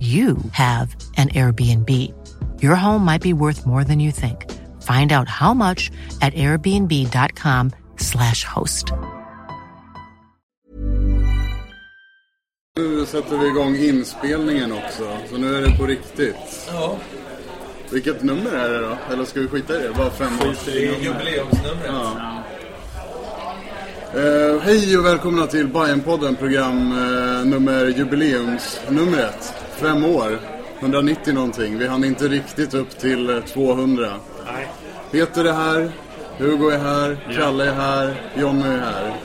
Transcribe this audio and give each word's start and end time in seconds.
you 0.00 0.36
have 0.52 0.96
an 1.16 1.28
Airbnb. 1.28 1.90
Your 2.62 2.74
home 2.76 3.04
might 3.04 3.22
be 3.22 3.32
worth 3.34 3.66
more 3.66 3.84
than 3.84 4.00
you 4.00 4.10
think. 4.12 4.46
Find 4.82 5.12
out 5.12 5.28
how 5.28 5.52
much 5.54 5.90
at 6.22 6.34
airbnb.com/slash 6.34 8.44
host. 8.44 8.92
Nu 12.76 13.06
sätter 13.06 13.38
vi 13.38 13.46
igång 13.46 13.76
inspelningen 13.76 14.72
också, 14.72 15.16
så 15.30 15.36
nu 15.38 15.54
är 15.54 15.62
det 15.62 15.70
på 15.78 15.86
riktigt. 15.86 16.68
Ja, 16.72 16.96
Vilket 17.90 18.22
nummer 18.22 18.52
är 18.52 18.68
det 18.68 18.80
då? 18.80 18.96
Eller 19.12 19.24
ska 19.24 19.40
vi 19.40 19.48
skita 19.48 19.80
i 19.80 19.82
det? 19.82 19.94
Bara 19.94 20.10
fem 20.10 20.32
år? 20.32 20.54
det 20.66 20.70
är 20.70 21.02
jubileumsnumret. 21.02 21.86
Ja. 21.86 22.42
Eh, 24.14 24.60
hej 24.60 24.98
och 24.98 25.04
välkomna 25.04 25.46
till 25.46 25.68
Bajenpodden, 25.68 26.36
program 26.36 26.92
eh, 26.92 27.44
nummer 27.46 27.86
jubileumsnumret. 27.86 29.54
Fem 29.70 30.04
år, 30.04 30.38
190 30.80 31.34
någonting. 31.34 31.78
Vi 31.78 31.86
hann 31.86 32.04
inte 32.04 32.28
riktigt 32.28 32.74
upp 32.74 32.98
till 32.98 33.30
eh, 33.30 33.40
200. 33.40 34.10
Nej. 34.46 34.68
Peter 35.10 35.44
är 35.44 35.52
här, 35.52 35.90
Hugo 36.38 36.70
är 36.70 36.78
här, 36.78 37.18
Kalle 37.36 37.64
är 37.64 37.72
här, 37.72 38.30
Jonny 38.36 38.68
är 38.68 38.78
här. 38.78 39.16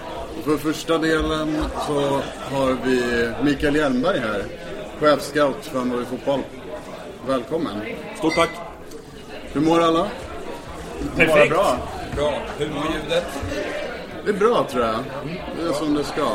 För 0.44 0.58
första 0.58 0.98
delen 0.98 1.56
så 1.88 2.22
har 2.56 2.78
vi 2.86 3.30
Mikael 3.44 3.76
Hjelmberg 3.76 4.20
här, 4.20 4.44
chefscout 5.00 5.66
för 5.66 5.80
Hammarby 5.80 6.06
Fotboll. 6.06 6.42
Välkommen. 7.28 7.82
Stort 8.18 8.36
tack. 8.36 8.50
Hur 9.54 9.62
mår 9.62 9.82
alla? 9.82 10.08
Perfekt. 11.16 11.50
bra. 11.50 11.78
Bra. 12.16 12.42
Hur 12.58 12.70
mår 12.70 12.84
ljudet? 12.84 13.26
Det 14.26 14.32
är 14.32 14.34
bra 14.34 14.68
tror 14.72 14.84
jag. 14.86 14.96
Det 15.62 15.68
är 15.70 15.74
som 15.74 15.94
det 15.94 16.04
ska. 16.04 16.30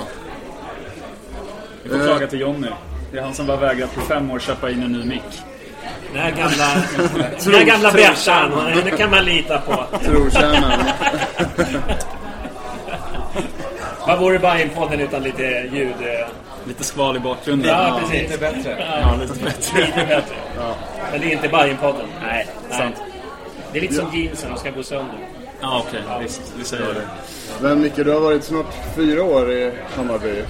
Vi 1.83 1.89
får 1.91 1.99
klaga 2.07 2.27
till 2.27 2.41
Jonny. 2.41 2.69
Det 3.13 3.19
är 3.19 3.23
han 3.23 3.35
som 3.35 3.47
var 3.47 3.57
vägrat 3.57 3.95
på 3.95 4.01
fem 4.01 4.31
år 4.31 4.39
köpa 4.39 4.71
in 4.71 4.83
en 4.83 4.93
ny 4.93 5.05
mick. 5.05 5.43
Den 6.13 6.23
här 6.23 6.31
gamla, 6.31 6.67
den 7.45 7.55
här 7.55 7.65
gamla 7.65 7.93
bärsan, 7.93 8.53
det 8.85 8.91
kan 8.91 9.11
man 9.11 9.25
lita 9.25 9.59
på. 9.59 9.85
Trotjänaren. 10.05 10.81
Vad 14.07 14.19
vore 14.19 14.39
Bajenpodden 14.39 15.01
utan 15.01 15.23
lite 15.23 15.43
ljud? 15.73 15.95
eh? 16.01 16.27
Lite 16.69 16.85
skval 16.85 17.17
i 17.17 17.21
bakgrunden. 17.21 17.69
Ja, 17.71 18.01
precis. 18.03 18.23
Lite 18.23 18.39
bättre. 18.39 19.01
Ja, 19.03 19.17
lite 19.21 19.45
bättre. 19.45 19.81
Lite 19.87 20.07
bättre. 20.07 20.35
Men 21.13 21.21
det 21.21 21.27
är 21.27 21.33
inte 21.33 21.49
Bajenpodden. 21.49 22.07
Nej, 22.23 22.47
sant. 22.71 22.97
Det 23.73 23.79
är 23.79 23.83
lite 23.83 23.95
som 23.95 24.15
jeansen, 24.15 24.51
de 24.53 24.59
ska 24.61 24.71
gå 24.71 24.83
sönder. 24.83 25.19
Ja, 25.61 25.85
okej. 25.89 26.03
Visst, 26.23 26.55
vi 26.59 26.65
säger 26.65 26.95
det. 26.95 27.09
Men 27.63 27.81
Micke, 27.81 27.97
du 27.97 28.13
har 28.13 28.21
varit 28.21 28.45
snart 28.45 28.75
fyra 28.97 29.23
år 29.23 29.53
i 29.53 29.73
Hammarby. 29.97 30.45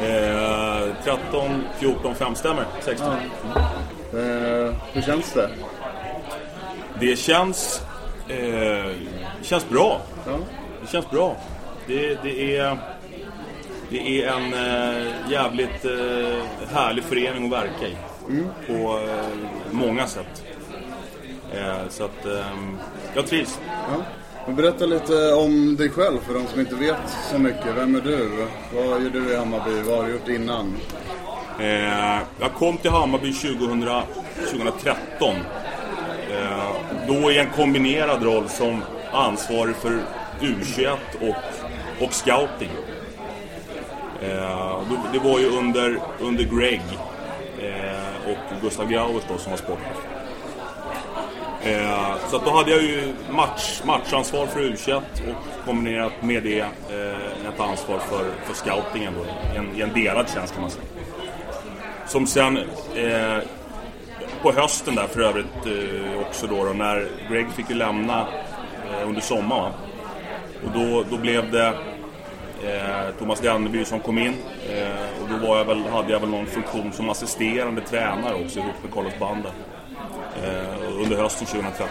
Eh, 0.00 0.94
13, 1.04 1.64
14, 1.78 2.14
5 2.14 2.34
stämmer. 2.34 2.64
16. 2.80 3.12
Eh, 3.12 4.74
hur 4.92 5.02
känns 5.02 5.32
det? 5.32 5.50
Det 7.00 7.16
känns, 7.16 7.82
eh, 8.28 8.92
känns 9.42 9.68
bra. 9.68 10.00
Ja. 10.26 10.38
Det 10.82 10.90
känns 10.90 11.10
bra. 11.10 11.36
Det, 11.86 12.18
det 12.22 12.56
är, 12.56 12.78
det 13.90 14.22
är 14.22 14.28
en 14.28 14.54
eh, 14.54 15.30
jävligt 15.30 15.84
eh, 15.84 16.72
härlig 16.74 17.04
förening 17.04 17.44
att 17.44 17.52
verka 17.52 17.86
i. 17.86 17.96
På 18.66 18.98
eh, 18.98 19.24
många 19.70 20.06
sätt. 20.06 20.44
Eh, 21.56 21.88
så 21.88 22.04
att 22.04 22.26
eh, 22.26 22.46
jag 23.14 23.26
trivs. 23.26 23.60
Ja. 23.66 24.52
Berätta 24.52 24.86
lite 24.86 25.32
om 25.32 25.76
dig 25.76 25.90
själv 25.90 26.18
för 26.26 26.34
de 26.34 26.46
som 26.46 26.60
inte 26.60 26.74
vet 26.74 26.96
så 27.30 27.38
mycket. 27.38 27.76
Vem 27.76 27.94
är 27.94 28.00
du? 28.00 28.46
Vad 28.74 29.02
gör 29.02 29.10
du 29.10 29.32
i 29.32 29.36
Hammarby? 29.36 29.80
Vad 29.80 29.96
har 29.96 30.04
du 30.04 30.12
gjort 30.12 30.28
innan? 30.28 30.76
Eh, 31.60 32.18
jag 32.40 32.52
kom 32.54 32.76
till 32.76 32.90
Hammarby 32.90 33.32
2000, 33.32 33.84
2013. 34.50 35.34
Eh, 36.30 36.74
då 37.08 37.30
i 37.30 37.38
en 37.38 37.50
kombinerad 37.50 38.22
roll 38.22 38.48
som 38.48 38.82
ansvarig 39.12 39.76
för 39.76 39.98
U21 40.40 40.96
och, 41.20 42.04
och 42.04 42.14
scouting. 42.14 42.70
Det 45.12 45.18
var 45.18 45.38
ju 45.38 45.46
under, 45.46 45.98
under 46.20 46.44
Greg 46.44 46.82
och 48.26 48.62
Gustav 48.62 48.88
Grauvers 48.88 49.22
då 49.28 49.38
som 49.38 49.50
var 49.50 49.56
sportchef. 49.56 50.13
Eh, 51.64 52.16
så 52.30 52.36
att 52.36 52.44
då 52.44 52.50
hade 52.50 52.70
jag 52.70 52.82
ju 52.82 53.14
match, 53.30 53.82
matchansvar 53.84 54.46
för 54.46 54.60
U21 54.60 54.96
och 54.96 55.64
kombinerat 55.66 56.12
med 56.22 56.42
det 56.42 56.60
eh, 56.60 57.48
ett 57.48 57.60
ansvar 57.60 57.98
för, 57.98 58.30
för 58.44 58.54
scoutingen 58.54 59.12
då, 59.14 59.24
i 59.54 59.56
en, 59.56 59.76
i 59.76 59.80
en 59.80 59.92
delad 59.92 60.30
tjänst 60.34 60.52
kan 60.52 60.62
man 60.62 60.70
säga. 60.70 60.84
Som 62.06 62.26
sen 62.26 62.56
eh, 62.94 63.38
på 64.42 64.52
hösten 64.52 64.94
där 64.94 65.06
för 65.06 65.20
övrigt 65.20 65.66
eh, 65.66 66.20
också 66.20 66.46
då, 66.46 66.64
då 66.64 66.72
när 66.72 67.08
Greg 67.30 67.46
fick 67.50 67.70
ju 67.70 67.76
lämna 67.76 68.20
eh, 68.20 69.08
under 69.08 69.20
sommaren. 69.20 69.72
Och 70.64 70.70
då, 70.74 71.04
då 71.10 71.16
blev 71.16 71.50
det 71.50 71.66
eh, 72.64 73.14
Thomas 73.18 73.40
Denneby 73.40 73.84
som 73.84 74.00
kom 74.00 74.18
in. 74.18 74.34
Eh, 74.70 75.22
och 75.22 75.28
då 75.28 75.46
var 75.46 75.58
jag 75.58 75.64
väl, 75.64 75.82
hade 75.92 76.12
jag 76.12 76.20
väl 76.20 76.30
någon 76.30 76.46
funktion 76.46 76.92
som 76.92 77.10
assisterande 77.10 77.80
tränare 77.80 78.34
också 78.34 78.58
ihop 78.58 78.82
med 78.82 78.92
Carlos 78.94 79.18
Banda. 79.18 79.48
Eh, 80.42 80.73
under 81.04 81.16
hösten 81.16 81.46
2013. 81.46 81.88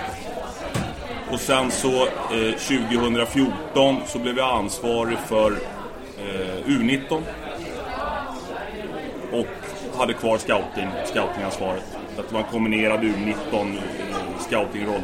Och 1.31 1.39
sen 1.39 1.71
så 1.71 2.03
eh, 2.03 2.55
2014 2.57 3.95
så 4.07 4.19
blev 4.19 4.37
jag 4.37 4.57
ansvarig 4.57 5.17
för 5.17 5.51
eh, 5.51 6.65
U19 6.65 7.21
och 9.31 9.47
hade 9.97 10.13
kvar 10.13 10.37
scouting, 10.37 10.89
scoutingansvaret. 11.05 11.83
Att 12.19 12.27
det 12.27 12.33
var 12.33 12.41
en 12.41 12.47
kombinerad 12.51 12.99
U19 12.99 13.77
scoutingroll. 14.39 15.01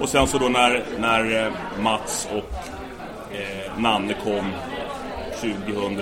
Och 0.00 0.08
sen 0.08 0.26
så 0.26 0.38
då 0.38 0.48
när, 0.48 0.84
när 0.98 1.46
eh, 1.46 1.52
Mats 1.82 2.28
och 2.32 2.52
eh, 3.36 3.78
Nanne 3.78 4.14
kom 4.24 4.52
2000... 5.40 5.98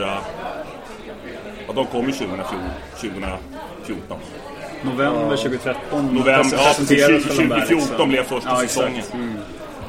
Ja, 1.66 1.72
de 1.74 1.86
kom 1.86 2.06
ju 2.06 2.12
2014. 2.12 2.58
2014. 3.00 4.18
November 4.86 5.36
2013. 5.36 6.06
November, 6.14 6.56
ja, 6.56 6.74
presenterades 6.76 7.24
för 7.26 7.42
de 7.42 7.48
där, 7.48 7.60
2014 7.60 7.88
liksom. 7.88 8.08
blev 8.08 8.22
första 8.22 8.48
Ja, 8.50 8.60
säsongen. 8.60 9.02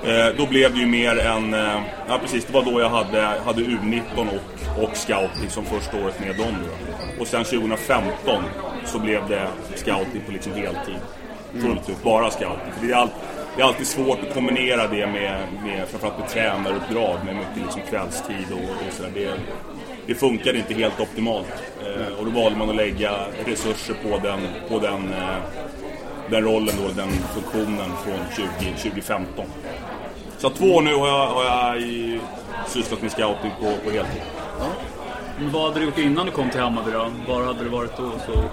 Eh, 0.06 0.28
då 0.38 0.46
blev 0.46 0.74
det 0.74 0.80
ju 0.80 0.86
mer 0.86 1.20
än... 1.20 1.54
Eh, 1.54 1.82
ja 2.08 2.20
precis, 2.22 2.46
det 2.46 2.54
var 2.54 2.64
då 2.64 2.82
jag 2.82 2.90
hade, 2.90 3.22
hade 3.22 3.62
U19 3.62 4.02
och, 4.18 4.84
och 4.84 4.98
scouting 4.98 5.50
som 5.50 5.66
första 5.66 5.98
året 5.98 6.20
med 6.20 6.36
dem. 6.36 6.56
Då. 6.64 7.22
Och 7.22 7.28
sen 7.28 7.44
2015 7.44 8.44
så 8.86 9.00
blev 9.00 9.30
det 9.30 9.48
scouting 9.76 10.22
på 10.26 10.32
liksom 10.32 10.54
heltid. 10.54 11.00
Fullt 11.54 11.90
ut, 11.90 12.04
bara 12.04 12.32
scouting. 12.32 12.72
För 12.80 12.88
det, 12.88 12.94
är 12.94 12.98
all, 12.98 13.10
det 13.56 13.62
är 13.62 13.66
alltid 13.66 13.88
svårt 13.88 14.20
att 14.28 14.34
kombinera 14.34 14.88
det 14.88 15.08
med, 15.08 15.42
med 15.64 15.88
framförallt 15.88 16.20
med 16.20 16.30
tränaruppdrag 16.30 17.18
med 17.26 17.36
mycket 17.36 17.58
liksom 17.64 17.82
kvällstid 17.90 18.48
och, 18.52 18.88
och 18.88 18.94
sådär. 18.94 19.12
Det, 19.14 19.34
det 20.07 20.15
funkade 20.15 20.57
inte 20.57 20.74
helt 20.74 21.00
optimalt. 21.00 21.63
Eh, 21.81 22.19
och 22.19 22.25
då 22.25 22.31
valde 22.31 22.57
man 22.57 22.69
att 22.69 22.75
lägga 22.75 23.12
resurser 23.45 23.94
på 23.94 24.18
den, 24.18 24.39
på 24.69 24.80
den, 24.80 25.13
eh, 25.13 25.38
den 26.30 26.44
rollen 26.44 26.75
då, 26.83 27.01
den 27.01 27.12
funktionen 27.12 27.92
från 28.04 28.19
20, 28.36 28.71
2015. 28.77 29.45
Så 30.38 30.50
två 30.50 30.65
år 30.65 30.81
nu 30.81 30.95
har 30.95 31.07
jag, 31.07 31.27
har 31.27 31.44
jag 31.44 31.81
i, 31.81 32.19
sysslat 32.68 33.01
med 33.01 33.12
scouting 33.12 33.51
på, 33.59 33.65
på 33.83 33.92
heltid. 33.92 34.21
Men 35.39 35.51
vad 35.51 35.63
hade 35.63 35.80
du 35.80 35.86
gjort 35.86 35.98
innan 35.98 36.25
du 36.25 36.31
kom 36.31 36.50
till 36.50 36.60
Hammarby 36.60 36.92
då? 36.92 37.12
Var 37.27 37.44
hade 37.44 37.63
du 37.63 37.69
varit 37.69 37.98
då? 37.98 38.12
Så... 38.25 38.44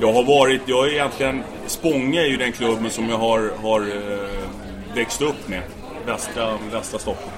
Jag 0.00 0.12
har 0.12 0.22
varit, 0.22 0.60
jag 0.66 0.86
är 0.86 0.92
egentligen, 0.92 1.42
Spånga 1.66 2.20
är 2.20 2.26
ju 2.26 2.36
den 2.36 2.52
klubben 2.52 2.90
som 2.90 3.08
jag 3.08 3.18
har, 3.18 3.50
har 3.62 3.80
eh, 3.80 4.94
växt 4.94 5.22
upp 5.22 5.48
med. 5.48 5.62
Västra, 6.06 6.58
västra 6.72 6.98
Stockholm. 6.98 7.32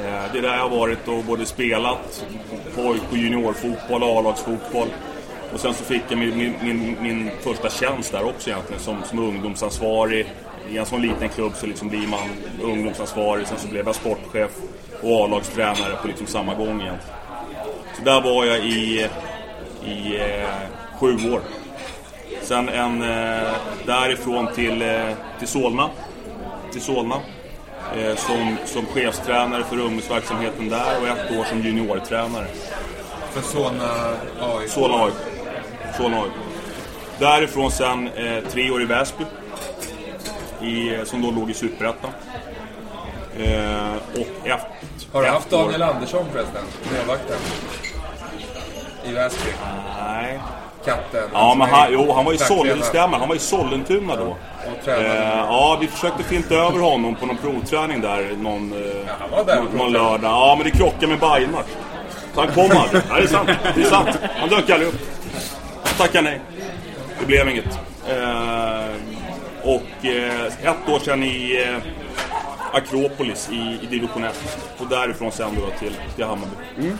Eh, 0.00 0.32
det 0.32 0.38
är 0.38 0.42
där 0.42 0.56
jag 0.56 0.68
har 0.68 0.78
varit 0.78 1.08
och 1.08 1.24
både 1.24 1.46
spelat 1.46 2.24
pojk 2.74 3.02
och 3.10 3.16
juniorfotboll 3.16 4.02
A-lagsfotboll. 4.02 4.88
Och 5.52 5.60
sen 5.60 5.74
så 5.74 5.84
fick 5.84 6.02
jag 6.08 6.18
min, 6.18 6.38
min, 6.38 6.54
min, 6.62 6.96
min 7.02 7.30
första 7.40 7.70
tjänst 7.70 8.12
där 8.12 8.24
också 8.24 8.50
egentligen 8.50 8.82
som, 8.82 9.02
som 9.04 9.18
ungdomsansvarig. 9.18 10.26
I 10.70 10.78
en 10.78 10.86
sån 10.86 11.02
liten 11.02 11.28
klubb 11.28 11.52
så 11.56 11.66
liksom 11.66 11.88
blir 11.88 12.08
man 12.08 12.28
ungdomsansvarig, 12.62 13.46
sen 13.46 13.58
så 13.58 13.68
blev 13.68 13.86
jag 13.86 13.94
sportchef 13.94 14.50
och 15.02 15.24
A-lagstränare 15.24 15.96
på 16.02 16.08
liksom 16.08 16.26
samma 16.26 16.54
gång 16.54 16.80
egentligen. 16.80 17.18
Så 17.96 18.02
där 18.04 18.20
var 18.20 18.44
jag 18.44 18.58
i, 18.58 19.08
i 19.84 20.16
eh, 20.16 20.48
sju 21.00 21.32
år. 21.32 21.40
Sen 22.42 22.68
en 22.68 23.02
eh, 23.02 23.52
därifrån 23.86 24.48
till, 24.54 24.82
eh, 24.82 25.10
till 25.38 25.48
Solna. 25.48 25.90
Till 26.72 26.80
Solna. 26.80 27.20
Eh, 27.96 28.16
som, 28.16 28.56
som 28.66 28.86
chefstränare 28.86 29.64
för 29.64 29.76
ungdomsverksamheten 29.80 30.68
där 30.68 31.00
och 31.00 31.08
ett 31.08 31.38
år 31.38 31.44
som 31.44 31.60
juniortränare. 31.62 32.46
För 33.32 33.40
Solna 33.42 33.88
AI. 34.40 34.68
Solna 34.68 35.04
AIK. 35.04 35.14
Solna 35.96 36.16
AIK. 36.22 36.32
Därifrån 37.18 37.72
sen 37.72 38.08
eh, 38.08 38.44
tre 38.50 38.70
år 38.70 38.82
i 38.82 38.84
Väsby. 38.84 39.24
I, 40.60 40.98
som 41.06 41.22
då 41.22 41.30
låg 41.30 41.50
i 41.50 41.54
Superettan. 41.54 42.10
Eh, 43.38 43.92
och 44.14 44.46
ett, 44.48 44.60
Har 45.12 45.20
du 45.22 45.26
ett 45.26 45.32
haft 45.34 45.52
år- 45.52 45.62
Daniel 45.62 45.82
Andersson 45.82 46.24
förresten? 46.32 46.62
Målvakten? 46.98 47.36
I 49.04 49.12
Väsby? 49.12 49.50
Nej. 50.02 50.40
Katten? 50.84 51.30
Ja, 51.32 51.54
men 51.54 51.68
han, 51.68 51.88
jo, 51.92 52.12
han 52.12 52.24
var 52.24 52.32
fackledare. 52.32 52.82
Sollentuna. 52.82 53.18
Han 53.18 53.28
var 53.28 53.36
i 53.36 53.38
Sollentuna 53.38 54.16
då. 54.16 54.36
Eh, 54.86 55.38
ja, 55.38 55.78
vi 55.80 55.86
försökte 55.86 56.22
finta 56.22 56.54
över 56.54 56.78
honom 56.78 57.14
på 57.14 57.26
någon 57.26 57.36
provträning 57.36 58.00
där 58.00 58.36
någon, 58.36 58.72
eh, 58.72 59.08
han 59.20 59.30
var 59.30 59.44
där 59.44 59.56
någon, 59.62 59.76
någon 59.76 59.92
lördag. 59.92 60.30
Ja, 60.30 60.54
men 60.58 60.64
det 60.64 60.78
krockade 60.78 61.06
med 61.06 61.18
Bayern-match. 61.18 61.66
Så 62.34 62.40
han 62.40 62.52
kom 62.52 62.78
aldrig. 62.78 63.02
Nej, 63.10 63.20
det 63.20 63.24
är 63.24 63.26
sant. 63.26 63.50
Det 63.74 63.80
är 63.82 63.84
sant. 63.84 64.18
Han 64.36 64.48
dök 64.48 64.70
aldrig 64.70 64.88
upp. 64.88 65.00
Tackar 65.98 66.22
nej. 66.22 66.40
Det 67.20 67.26
blev 67.26 67.48
inget. 67.48 67.78
Eh, 68.08 68.94
och 69.62 70.06
eh, 70.06 70.46
ett 70.46 70.88
år 70.88 70.98
sedan 70.98 71.22
i 71.22 71.66
eh, 71.68 71.76
Akropolis 72.72 73.48
i, 73.52 73.78
i 73.82 73.86
division 73.86 74.24
1. 74.24 74.58
Och 74.78 74.86
därifrån 74.86 75.32
sen 75.32 75.50
då 75.54 75.78
till, 75.78 75.96
till 76.14 76.24
Hammarby. 76.24 76.92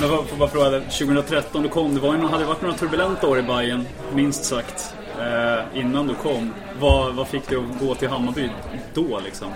Men 0.00 0.10
vad, 0.10 0.26
får 0.26 0.36
bara 0.36 0.48
fråga, 0.48 0.80
2013 0.80 1.62
du 1.62 1.68
kom, 1.68 1.94
det 1.94 2.00
var 2.00 2.14
ju, 2.14 2.20
hade 2.20 2.44
varit 2.44 2.62
några 2.62 2.74
turbulenta 2.74 3.28
år 3.28 3.38
i 3.38 3.42
Bayern 3.42 3.86
minst 4.14 4.44
sagt. 4.44 4.94
Eh, 5.18 5.80
innan 5.80 6.06
du 6.06 6.14
kom. 6.14 6.54
Vad, 6.80 7.14
vad 7.14 7.28
fick 7.28 7.48
dig 7.48 7.58
att 7.58 7.80
gå 7.80 7.94
till 7.94 8.08
Hammarby 8.08 8.50
då 8.94 9.20
liksom? 9.24 9.48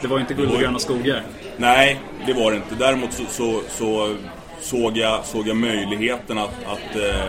Det 0.00 0.08
var 0.08 0.16
ju 0.16 0.20
inte 0.20 0.34
guld 0.34 0.52
och 0.52 0.58
gröna 0.60 0.78
skogar. 0.78 1.22
Nej, 1.56 2.00
det 2.26 2.32
var 2.32 2.50
det 2.50 2.56
inte. 2.56 2.74
Däremot 2.74 3.12
så, 3.12 3.24
så, 3.28 3.60
så 3.68 4.14
såg, 4.60 4.96
jag, 4.96 5.24
såg 5.24 5.48
jag 5.48 5.56
möjligheten 5.56 6.38
att, 6.38 6.64
att 6.66 6.96
eh, 6.96 7.24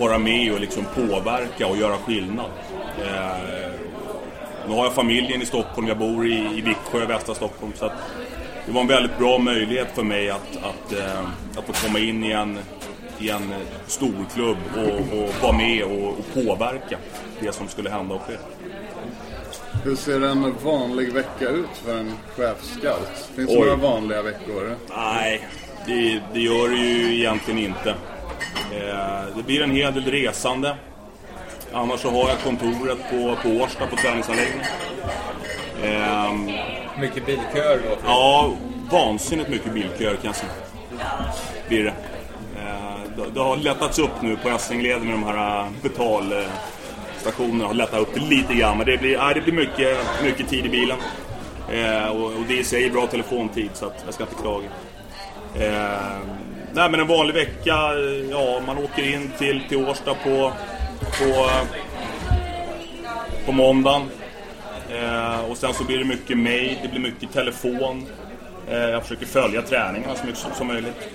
vara 0.00 0.18
med 0.18 0.52
och 0.52 0.60
liksom 0.60 0.84
påverka 0.94 1.66
och 1.66 1.76
göra 1.76 1.96
skillnad. 1.96 2.50
Eh, 2.98 3.70
nu 4.68 4.74
har 4.74 4.84
jag 4.84 4.92
familjen 4.92 5.42
i 5.42 5.46
Stockholm, 5.46 5.88
jag 5.88 5.98
bor 5.98 6.26
i, 6.26 6.58
i 6.58 6.60
Viksjö, 6.60 7.06
västra 7.06 7.34
Stockholm. 7.34 7.72
Så 7.76 7.86
att 7.86 7.92
det 8.66 8.72
var 8.72 8.80
en 8.80 8.86
väldigt 8.86 9.18
bra 9.18 9.38
möjlighet 9.38 9.88
för 9.94 10.02
mig 10.02 10.30
att, 10.30 10.56
att, 10.56 10.92
eh, 10.92 11.28
att 11.56 11.64
få 11.66 11.86
komma 11.86 11.98
in 11.98 12.24
i 12.24 12.30
en, 12.30 12.58
i 13.18 13.30
en 13.30 13.54
storklubb 13.86 14.58
och, 14.76 15.18
och 15.18 15.42
vara 15.42 15.52
med 15.52 15.84
och, 15.84 16.08
och 16.08 16.34
påverka 16.34 16.98
det 17.40 17.52
som 17.52 17.68
skulle 17.68 17.90
hända 17.90 18.14
och 18.14 18.22
ske. 18.22 18.34
Hur 19.84 19.96
ser 19.96 20.20
en 20.20 20.54
vanlig 20.64 21.12
vecka 21.12 21.48
ut 21.48 21.76
för 21.84 21.98
en 21.98 22.12
chefscout? 22.36 23.30
Finns 23.36 23.50
det 23.50 23.58
några 23.58 23.76
vanliga 23.76 24.22
veckor? 24.22 24.76
Nej, 24.96 25.48
det, 25.86 26.20
det 26.32 26.40
gör 26.40 26.68
det 26.68 26.76
ju 26.76 27.18
egentligen 27.18 27.60
inte. 27.60 27.90
Eh, 28.72 29.36
det 29.36 29.42
blir 29.46 29.62
en 29.62 29.70
hel 29.70 29.94
del 29.94 30.04
resande. 30.04 30.76
Annars 31.72 32.00
så 32.00 32.10
har 32.10 32.28
jag 32.28 32.38
kontoret 32.38 32.98
på, 33.10 33.36
på 33.42 33.48
Årsta 33.48 33.86
på 33.86 33.96
träningsanläggningen. 33.96 34.66
Mycket 37.00 37.26
bilköer 37.26 37.78
då? 37.78 37.96
Ja, 38.06 38.52
vansinnigt 38.90 39.48
mycket 39.48 39.72
bilköer 39.74 40.14
kan 40.16 40.24
jag 40.26 40.36
säga. 40.36 40.52
Blir 41.68 41.84
det. 41.84 41.94
Eh, 42.60 42.98
det- 43.16 43.30
det 43.34 43.40
har 43.40 43.56
lättats 43.56 43.98
upp 43.98 44.22
nu 44.22 44.36
på 44.36 44.48
Essingleden 44.48 45.02
med 45.06 45.14
de 45.14 45.22
här 45.24 45.60
eh, 45.60 45.66
betalstationerna. 45.82 47.66
har 47.66 47.74
lättat 47.74 48.00
upp 48.00 48.14
det 48.14 48.20
lite 48.20 48.54
grann. 48.54 48.78
Men 48.78 48.86
det 48.86 48.96
blir, 48.98 49.18
nej, 49.18 49.34
det 49.34 49.40
blir 49.40 49.52
mycket, 49.54 49.98
mycket 50.24 50.48
tid 50.48 50.66
i 50.66 50.68
bilen. 50.68 50.98
Eh, 51.72 52.06
och, 52.06 52.24
och 52.24 52.42
det 52.48 52.54
i 52.54 52.64
sig 52.64 52.84
är 52.86 52.90
bra 52.90 53.06
telefontid 53.06 53.70
så 53.74 53.86
att 53.86 54.02
jag 54.04 54.14
ska 54.14 54.22
inte 54.24 54.34
klaga. 54.42 54.66
Nej 56.72 56.90
men 56.90 57.00
en 57.00 57.06
vanlig 57.06 57.34
vecka, 57.34 57.76
ja 58.30 58.60
man 58.66 58.78
åker 58.78 59.14
in 59.14 59.30
till, 59.38 59.62
till 59.68 59.86
Årsta 59.86 60.14
på, 60.14 60.52
på, 61.18 61.50
på 63.46 63.52
måndagen. 63.52 64.02
Eh, 64.90 65.50
och 65.50 65.56
sen 65.56 65.74
så 65.74 65.84
blir 65.84 65.98
det 65.98 66.04
mycket 66.04 66.38
mig, 66.38 66.78
det 66.82 66.88
blir 66.88 67.00
mycket 67.00 67.32
telefon. 67.32 68.06
Eh, 68.68 68.78
jag 68.78 69.02
försöker 69.02 69.26
följa 69.26 69.62
träningarna 69.62 70.14
så 70.14 70.26
mycket 70.26 70.40
som, 70.40 70.52
som 70.52 70.66
möjligt. 70.66 71.08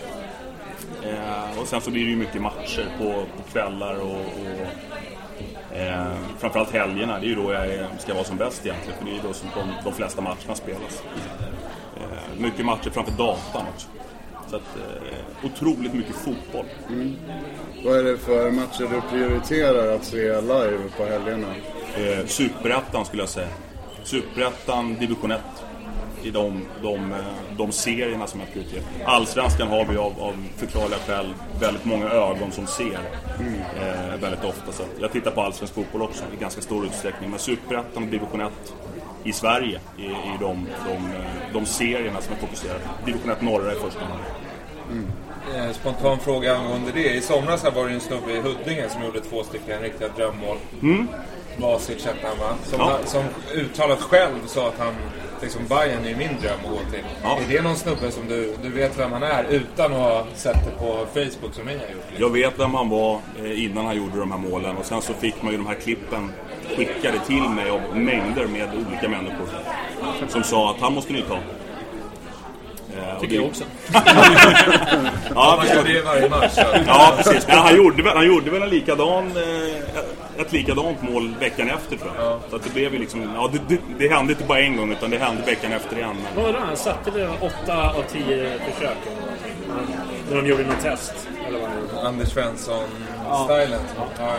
Eh, 1.03 1.59
och 1.59 1.67
sen 1.67 1.81
så 1.81 1.91
blir 1.91 2.03
det 2.03 2.09
ju 2.09 2.15
mycket 2.15 2.41
matcher 2.41 2.85
på, 2.97 3.03
på 3.03 3.51
kvällar 3.51 3.99
och, 3.99 4.21
och 4.21 5.77
eh, 5.77 6.13
framförallt 6.39 6.71
helgerna. 6.71 7.19
Det 7.19 7.25
är 7.25 7.29
ju 7.29 7.35
då 7.35 7.53
jag 7.53 7.65
är, 7.65 7.87
ska 7.99 8.13
vara 8.13 8.23
som 8.23 8.37
bäst 8.37 8.65
egentligen. 8.65 8.97
För 8.97 9.05
det 9.05 9.11
är 9.11 9.15
ju 9.15 9.21
då 9.21 9.33
som 9.33 9.49
de, 9.55 9.69
de 9.83 9.93
flesta 9.93 10.21
matcherna 10.21 10.55
spelas. 10.55 11.03
Eh, 11.97 12.41
mycket 12.41 12.65
matcher 12.65 12.89
framför 12.89 13.11
datorn 13.11 13.65
också. 13.73 13.87
Så 14.49 14.55
att, 14.55 14.77
eh, 14.77 15.45
otroligt 15.45 15.93
mycket 15.93 16.15
fotboll. 16.15 16.65
Mm. 16.89 17.15
Vad 17.85 17.97
är 17.97 18.03
det 18.03 18.17
för 18.17 18.51
matcher 18.51 18.87
du 18.91 19.01
prioriterar 19.17 19.95
att 19.95 20.03
se 20.03 20.41
live 20.41 20.79
på 20.97 21.05
helgerna? 21.05 21.47
Eh, 21.99 22.25
Superettan 22.25 23.05
skulle 23.05 23.21
jag 23.21 23.29
säga. 23.29 23.47
Superettan, 24.03 24.95
division 24.99 25.31
1. 25.31 25.39
I 26.23 26.31
de, 26.31 26.65
de, 26.81 27.11
eh, 27.11 27.17
de 27.57 27.71
serierna 27.71 28.27
som 28.27 28.39
jag 28.39 28.53
prioriterar. 28.53 28.83
Allsvenskan 29.05 29.67
har 29.67 29.85
vi 29.85 29.97
av, 29.97 30.21
av 30.21 30.33
förklarliga 30.57 30.99
skäl 30.99 31.33
väldigt 31.59 31.85
många 31.85 32.09
ögon 32.09 32.51
som 32.51 32.67
ser. 32.67 32.99
Eh, 33.79 34.21
väldigt 34.21 34.43
ofta. 34.43 34.71
Så 34.71 34.83
jag 35.01 35.11
tittar 35.11 35.31
på 35.31 35.41
allsvensk 35.41 35.73
fotboll 35.73 36.01
också 36.01 36.23
i 36.37 36.41
ganska 36.41 36.61
stor 36.61 36.85
utsträckning. 36.85 37.29
Men 37.29 37.39
Superettan 37.39 38.03
och 38.03 38.09
division 38.09 38.41
1 38.41 38.51
i 39.23 39.33
Sverige 39.33 39.79
är 39.97 40.39
de, 40.39 40.67
de, 40.87 40.95
eh, 41.15 41.53
de 41.53 41.65
serierna 41.65 42.21
som 42.21 42.33
jag 42.33 42.49
fokuserar 42.49 42.79
på. 42.79 43.05
Division 43.05 43.29
1 43.31 43.41
norra 43.41 43.71
i 43.71 43.75
första 43.75 44.05
hand. 44.05 44.21
Eh, 45.55 45.71
Spontan 45.71 46.19
fråga 46.19 46.55
angående 46.57 46.91
det. 46.91 47.13
I 47.15 47.21
somras 47.21 47.63
här 47.63 47.71
var 47.71 47.87
det 47.87 47.93
en 47.93 47.99
snubbe 47.99 48.31
i 48.31 48.41
Huddinge 48.41 48.89
som 48.89 49.03
gjorde 49.03 49.21
två 49.21 49.43
stycken 49.43 49.81
riktiga 49.81 50.07
drömmål. 50.15 50.57
Vasic 51.61 52.05
hette 52.05 52.27
han 52.27 52.37
va? 52.39 52.55
Som, 52.63 52.79
Ja. 52.79 52.97
som 53.05 53.23
uttalat 53.53 54.01
själv 54.01 54.35
sa 54.47 54.67
att 54.67 54.79
han, 54.79 54.93
liksom 55.41 55.61
Bayern 55.67 56.05
är 56.05 56.15
min 56.15 56.41
dröm 56.41 56.59
att 56.65 56.69
gå 56.71 56.77
till. 56.91 57.03
Ja. 57.23 57.37
Är 57.49 57.53
det 57.53 57.61
någon 57.61 57.75
snubbe 57.75 58.11
som 58.11 58.27
du, 58.27 58.55
du 58.63 58.69
vet 58.69 58.99
vem 58.99 59.11
han 59.11 59.23
är 59.23 59.43
utan 59.49 59.93
att 59.93 59.99
ha 59.99 60.25
sett 60.35 60.65
det 60.65 60.71
på 60.71 61.05
Facebook 61.13 61.53
som 61.53 61.65
ni 61.65 61.71
har 61.71 61.79
gjort? 61.81 62.05
liksom? 62.09 62.17
Jag 62.25 62.29
vet 62.29 62.59
vem 62.59 62.73
han 62.73 62.89
var 62.89 63.19
eh, 63.43 63.63
innan 63.65 63.85
han 63.85 63.97
gjorde 63.97 64.19
de 64.19 64.31
här 64.31 64.39
målen 64.39 64.77
och 64.77 64.85
sen 64.85 65.01
så 65.01 65.13
fick 65.13 65.41
man 65.41 65.51
ju 65.51 65.57
de 65.57 65.67
här 65.67 65.75
klippen 65.75 66.31
skickade 66.77 67.19
till 67.27 67.41
mig 67.49 67.69
av 67.69 67.81
mängder 67.97 68.47
med 68.47 68.69
olika 68.87 69.09
människor 69.09 69.47
som 70.29 70.43
sa 70.43 70.71
att 70.71 70.81
han 70.81 70.93
måste 70.93 71.13
ni 71.13 71.21
ta. 71.21 71.37
Eh, 72.99 73.19
Tycker 73.19 73.35
det- 73.35 73.41
jag 73.41 73.45
också. 73.45 73.63
Ja, 75.35 75.55
Man 75.57 75.67
gör 75.67 75.83
det 75.83 76.01
varje 76.01 76.29
match. 76.29 76.53
Ja, 76.87 77.13
precis. 77.17 77.47
Men 77.47 77.57
han 77.57 77.75
gjorde, 77.75 78.03
väl- 78.03 78.15
han 78.17 78.27
gjorde 78.27 78.51
väl 78.51 78.61
en 78.61 78.69
likadan, 78.69 79.31
eh, 79.37 80.41
ett 80.41 80.51
likadant 80.53 81.01
mål 81.01 81.35
veckan 81.39 81.69
efter 81.69 81.97
tror 81.97 82.11
jag. 82.19 82.39
Så 82.49 82.55
att 82.55 82.63
det 82.63 82.73
blev 82.73 82.93
ju 82.93 82.99
liksom, 82.99 83.29
ja 83.35 83.49
det, 83.53 83.59
det, 83.75 83.81
det 83.99 84.09
hände 84.15 84.33
inte 84.33 84.45
bara 84.45 84.59
en 84.59 84.77
gång 84.77 84.91
utan 84.91 85.09
det 85.09 85.17
hände 85.17 85.41
veckan 85.45 85.71
efter 85.71 85.97
igen. 85.97 86.15
Men, 86.23 86.43
Vad 86.43 86.53
var 86.53 86.59
det? 86.59 86.65
Han 86.67 86.77
satte 86.77 87.11
väl 87.11 87.29
8 87.63 87.89
av 87.89 88.03
10 88.11 88.59
försök. 88.73 88.97
När 90.29 90.35
de 90.41 90.47
gjorde 90.47 90.63
något 90.63 90.81
test. 90.81 91.13
Eller 91.47 91.59
vad. 91.59 92.05
Anders 92.05 92.29
Svensson-stylen. 92.29 93.79
Ja. 93.97 94.05
Ja, 94.19 94.35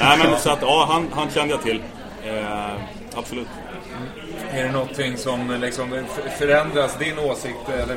nej 0.00 0.18
men 0.30 0.38
så 0.40 0.50
att, 0.50 0.58
ja 0.62 0.86
han, 0.90 1.08
han 1.14 1.30
kände 1.30 1.54
jag 1.54 1.62
till. 1.62 1.82
Eh, 2.24 2.70
absolut 3.16 3.48
är 4.50 4.64
det 4.64 4.72
någonting 4.72 5.16
som 5.16 5.50
eh, 5.50 5.58
liksom 5.58 5.92
eh, 5.92 6.04
förändras 6.38 6.98
din 6.98 7.18
åsikt 7.18 7.68
eller 7.68 7.96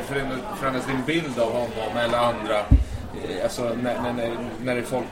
förändras- 0.60 0.88
din 0.88 1.04
bild 1.06 1.40
av 1.40 1.52
honom 1.52 1.98
eller 1.98 2.18
andra? 2.18 2.58
Eh, 2.60 3.44
alltså 3.44 3.64
när, 3.64 4.14
när, 4.14 4.38
när, 4.64 4.76
det 4.76 4.84
folk 4.84 5.06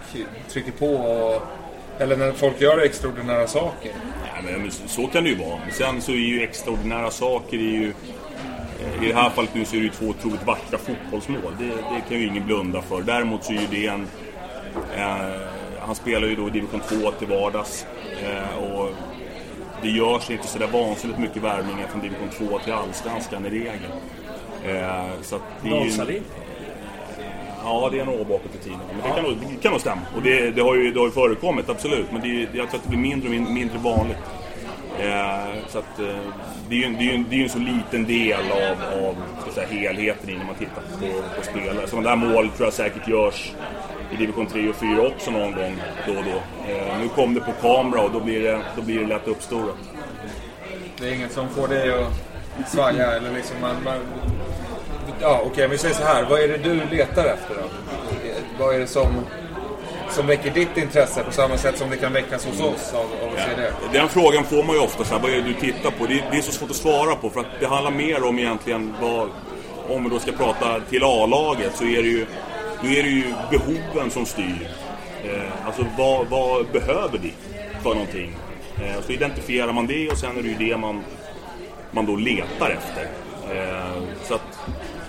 trycker 0.50 0.72
på 0.72 0.93
och, 0.93 1.41
eller 2.00 2.17
när 2.17 2.31
folk 2.31 2.62
gör 2.62 2.77
extraordinära 2.77 3.48
saker. 3.48 3.91
Ja, 4.36 4.58
men 4.58 4.72
så 4.72 5.08
kan 5.08 5.24
det 5.24 5.29
ju 5.29 5.36
vara. 5.36 5.60
Men 5.65 5.72
sen 5.72 6.01
så 6.01 6.12
är 6.12 6.15
ju 6.15 6.43
extraordinära 6.43 7.12
saker 7.12 7.58
är 7.58 7.62
ju... 7.62 7.93
I 9.01 9.08
det 9.08 9.13
här 9.13 9.29
fallet 9.29 9.53
nu 9.53 9.65
så 9.65 9.75
är 9.75 9.79
det 9.79 9.86
ju 9.86 9.91
två 9.91 10.05
otroligt 10.05 10.46
vackra 10.46 10.77
fotbollsmål. 10.77 11.55
Det, 11.60 11.65
det 11.65 12.01
kan 12.10 12.19
ju 12.19 12.27
ingen 12.27 12.46
blunda 12.46 12.81
för. 12.81 13.01
Däremot 13.01 13.43
så 13.43 13.53
är 13.53 13.58
ju 13.58 13.67
det 13.72 13.88
en... 13.88 14.08
Eh, 14.96 15.41
han 15.79 15.96
spelar 15.96 16.27
ju 16.27 16.36
då 16.36 16.48
i 16.48 16.50
division 16.50 16.79
2 16.79 17.12
till 17.12 17.27
vardags. 17.27 17.86
Eh, 18.24 18.63
och 18.63 18.89
det 19.81 19.89
görs 19.89 20.29
inte 20.29 20.48
så 20.48 20.59
där 20.59 20.67
vansinnigt 20.67 21.19
mycket 21.19 21.43
värvningar 21.43 21.88
från 21.88 22.01
division 22.01 22.29
2 22.50 22.59
till 22.59 22.74
allsvenskan 22.74 23.45
i 23.45 23.50
regel. 23.50 23.91
Eh, 24.65 25.05
så 25.21 25.36
att 25.36 25.41
det 25.63 25.67
är 25.69 25.74
ju... 25.74 25.79
Nollsalin. 25.79 26.24
Ja, 27.63 27.89
det 27.91 28.00
är 28.00 28.05
nog 28.05 28.27
bakåt 28.27 28.55
i 28.55 28.63
tiden. 28.63 28.79
Men 28.91 29.09
det 29.09 29.15
kan, 29.15 29.24
nog, 29.24 29.38
det 29.55 29.62
kan 29.63 29.71
nog 29.71 29.81
stämma. 29.81 30.01
Och 30.15 30.21
det, 30.21 30.51
det, 30.51 30.62
har 30.62 30.75
ju, 30.75 30.91
det 30.91 31.00
har 31.00 31.05
ju 31.07 31.12
förekommit, 31.12 31.69
absolut. 31.69 32.12
Men 32.12 32.21
det, 32.21 32.27
jag 32.41 32.51
tror 32.69 32.75
att 32.79 32.83
det 32.83 32.89
blir 32.89 33.00
mindre 33.00 33.27
och 33.27 33.31
min- 33.36 33.53
mindre 33.53 33.77
vanligt. 33.77 34.17
Eh, 35.00 35.39
så 35.67 35.79
att, 35.79 36.00
eh, 36.00 36.05
det 36.69 36.75
är 36.75 36.79
ju 36.79 36.83
en- 36.86 36.93
det 36.93 37.00
är 37.00 37.12
ju 37.17 37.24
det 37.29 37.36
är 37.36 37.38
ju 37.38 37.43
en 37.43 37.50
så 37.50 37.59
liten 37.59 38.05
del 38.05 38.39
av, 38.51 39.03
av 39.05 39.15
säga, 39.53 39.67
helheten 39.67 40.29
i 40.29 40.38
när 40.38 40.45
man 40.45 40.55
tittar 40.55 40.81
på, 41.00 41.21
på 41.39 41.45
spelare. 41.45 41.88
Sådana 41.88 42.09
där 42.09 42.15
mål 42.15 42.50
tror 42.50 42.65
jag 42.67 42.74
säkert 42.74 43.07
görs 43.07 43.51
i 44.12 44.16
division 44.16 44.48
3 44.48 44.70
och 44.70 44.75
4 44.75 45.01
också 45.01 45.32
någon 45.32 45.51
gång 45.51 45.82
då 46.08 46.12
och 46.12 46.24
då. 46.24 46.72
Eh, 46.72 47.00
nu 47.01 47.10
kom 47.16 47.34
det 47.34 47.42
på 47.42 47.51
kamera 47.51 48.01
och 48.01 48.12
då 48.12 48.20
blir 48.20 48.44
det, 48.44 48.62
då 48.75 48.82
blir 48.82 49.00
det 49.00 49.06
lätt 49.06 49.28
uppstorat. 49.28 49.75
Det 50.98 51.10
är 51.10 51.13
inget 51.13 51.32
som 51.32 51.50
får 51.50 51.68
dig 51.68 51.94
att 51.94 52.70
svaja 52.70 53.12
eller 53.12 53.32
liksom 53.32 53.62
man... 53.62 53.75
man 53.84 54.00
ja, 55.22 55.42
okej, 55.46 55.68
vi 55.68 55.78
säger 55.78 55.96
så 55.96 56.04
här. 56.04 56.25
Vad 56.30 56.42
är 56.42 56.48
det 56.48 56.58
du 56.58 56.74
letar 56.74 57.25
efter 57.25 57.56
då? 57.56 57.62
Vad 58.60 58.75
är 58.75 58.80
det 58.80 58.88
som, 58.88 59.08
som 60.10 60.28
väcker 60.28 60.51
ditt 60.51 60.78
intresse 60.78 61.24
på 61.24 61.32
samma 61.32 61.58
sätt 61.58 61.78
som 61.78 61.89
det 61.89 61.98
kan 61.98 62.13
väckas 62.13 62.46
hos 62.46 62.62
oss 62.62 62.94
av, 62.94 63.00
av 63.00 63.34
att 63.34 63.44
se 63.44 63.62
det? 63.62 64.00
Den 64.00 64.10
frågan 64.10 64.44
får 64.44 64.63
man 64.63 64.75
ju 64.75 64.82
ofta, 64.82 65.04
så 65.04 65.13
här, 65.13 65.22
vad 65.22 65.32
är 65.32 65.36
det 65.36 65.42
du 65.42 65.54
tittar 65.54 65.92
på? 65.92 66.06
Det, 66.06 66.24
det 66.32 66.38
är 66.38 66.42
så 66.42 66.51
svårt 66.51 66.70
att 66.70 66.75
svara 66.75 67.16
på 67.16 67.30
för 67.30 67.39
att 67.39 67.60
det 67.60 67.66
handlar 67.66 67.92
mer 67.92 68.24
om 68.24 68.39
egentligen 68.39 68.94
vad, 69.01 69.30
om 69.89 70.04
vi 70.04 70.10
då 70.10 70.20
ska 70.20 70.32
prata 70.32 70.80
till 70.89 71.04
A-laget 71.04 71.75
så 71.75 71.84
är 71.84 72.04
det 72.04 72.10
ju, 72.10 72.25
då 72.81 72.88
är 72.88 73.03
det 73.03 73.09
ju 73.09 73.33
behoven 73.51 74.12
som 74.12 74.25
styr. 74.25 74.69
Eh, 75.24 75.65
alltså 75.65 75.86
vad, 75.98 76.27
vad 76.27 76.67
behöver 76.67 77.17
vi 77.17 77.33
för 77.83 77.89
någonting? 77.89 78.36
Eh, 78.83 79.01
så 79.01 79.12
identifierar 79.12 79.74
man 79.74 79.88
det 79.88 80.09
och 80.09 80.17
sen 80.17 80.38
är 80.38 80.41
det 80.41 80.48
ju 80.48 80.69
det 80.69 80.77
man, 80.77 81.03
man 81.91 82.05
då 82.05 82.15
letar 82.15 82.69
efter. 82.69 83.07
Eh, 83.55 84.03
så 84.24 84.33
att, 84.33 84.59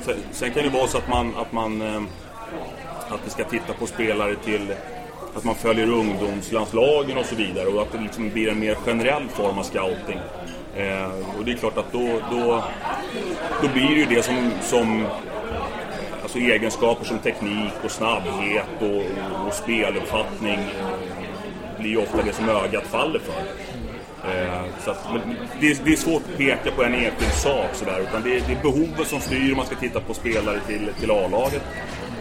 sen, 0.00 0.16
sen 0.32 0.50
kan 0.50 0.62
det 0.62 0.68
vara 0.68 0.86
så 0.86 0.98
att 0.98 1.08
man, 1.08 1.34
att 1.36 1.52
man 1.52 1.82
eh, 1.82 2.02
att 3.10 3.20
vi 3.26 3.30
ska 3.30 3.44
titta 3.44 3.72
på 3.72 3.86
spelare 3.86 4.36
till 4.36 4.74
att 5.36 5.44
man 5.44 5.54
följer 5.54 5.90
ungdomslandslagen 5.90 7.18
och 7.18 7.26
så 7.26 7.34
vidare 7.34 7.66
och 7.66 7.82
att 7.82 7.92
det 7.92 8.00
liksom 8.00 8.30
blir 8.30 8.48
en 8.48 8.60
mer 8.60 8.74
generell 8.74 9.28
form 9.28 9.58
av 9.58 9.62
scouting. 9.62 10.18
Eh, 10.76 11.10
och 11.38 11.44
det 11.44 11.52
är 11.52 11.56
klart 11.56 11.78
att 11.78 11.92
då, 11.92 12.20
då, 12.30 12.64
då 13.62 13.68
blir 13.68 13.88
det 13.88 13.94
ju 13.94 14.04
det 14.04 14.22
som, 14.22 14.50
som 14.62 15.06
alltså 16.30 16.52
egenskaper 16.52 17.04
som 17.04 17.18
teknik 17.18 17.72
och 17.84 17.90
snabbhet 17.90 18.66
och, 18.80 19.46
och 19.46 19.54
speluppfattning 19.54 20.58
blir 21.78 21.90
ju 21.90 21.96
ofta 21.96 22.22
det 22.22 22.32
som 22.32 22.49
ögat 22.49 22.84
faller 22.87 23.18
för. 23.20 23.42
Eh, 24.30 24.64
så 24.84 24.90
att, 24.90 25.06
men 25.12 25.37
det, 25.60 25.70
är, 25.70 25.76
det 25.84 25.92
är 25.92 25.96
svårt 25.96 26.22
att 26.32 26.38
peka 26.38 26.70
på 26.70 26.84
en 26.84 26.94
enskild 26.94 27.32
sak 27.32 27.68
sådär, 27.72 28.00
utan 28.00 28.22
det 28.22 28.37
är, 28.37 28.42
det 28.46 28.52
är 28.52 28.62
behovet 28.62 29.08
som 29.08 29.20
styr 29.20 29.50
om 29.50 29.56
man 29.56 29.66
ska 29.66 29.76
titta 29.76 30.00
på 30.00 30.14
spelare 30.14 30.60
till, 30.66 30.90
till 31.00 31.10
A-laget. 31.10 31.62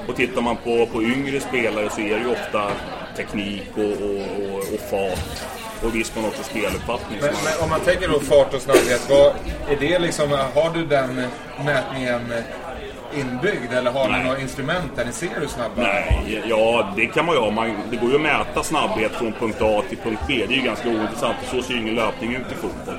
Och 0.07 0.15
tittar 0.15 0.41
man 0.41 0.55
på, 0.55 0.85
på 0.85 1.03
yngre 1.03 1.39
spelare 1.39 1.89
så 1.89 2.01
är 2.01 2.15
det 2.15 2.21
ju 2.21 2.31
ofta 2.31 2.71
teknik 3.15 3.69
och, 3.75 3.83
och, 3.83 4.53
och, 4.53 4.59
och 4.59 4.79
fart 4.89 5.59
och 5.83 5.95
visst 5.95 5.95
viss 5.95 6.15
mån 6.15 6.25
också 6.25 6.43
speluppfattning. 6.43 7.19
Men, 7.21 7.29
men 7.29 7.63
om 7.63 7.69
man 7.69 7.79
tänker 7.79 8.07
då 8.07 8.19
fart 8.19 8.53
och 8.53 8.61
snabbhet, 8.61 9.09
vad, 9.09 9.27
är 9.69 9.79
det 9.79 9.99
liksom, 9.99 10.31
har 10.31 10.73
du 10.73 10.85
den 10.85 11.23
mätningen 11.65 12.33
inbyggd 13.13 13.73
eller 13.73 13.91
har 13.91 14.09
ni 14.09 14.23
några 14.23 14.39
instrument 14.39 14.91
där 14.95 15.05
ni 15.05 15.11
ser 15.11 15.39
hur 15.39 15.47
snabba 15.47 15.73
Nej, 15.75 16.43
ja 16.45 16.93
det 16.95 17.05
kan 17.05 17.25
man 17.25 17.35
ju 17.35 17.41
ha. 17.41 17.51
Man, 17.51 17.75
det 17.91 17.97
går 17.97 18.09
ju 18.09 18.15
att 18.15 18.21
mäta 18.21 18.63
snabbhet 18.63 19.11
från 19.11 19.33
punkt 19.33 19.61
A 19.61 19.83
till 19.89 19.97
punkt 19.97 20.21
B. 20.27 20.45
Det 20.47 20.53
är 20.53 20.57
ju 20.57 20.63
ganska 20.63 20.89
ointressant. 20.89 21.35
Så 21.51 21.61
ser 21.61 21.73
ju 21.73 21.79
ingen 21.79 21.95
löpning 21.95 22.35
ut 22.35 22.51
i 22.51 22.55
fotboll. 22.55 22.97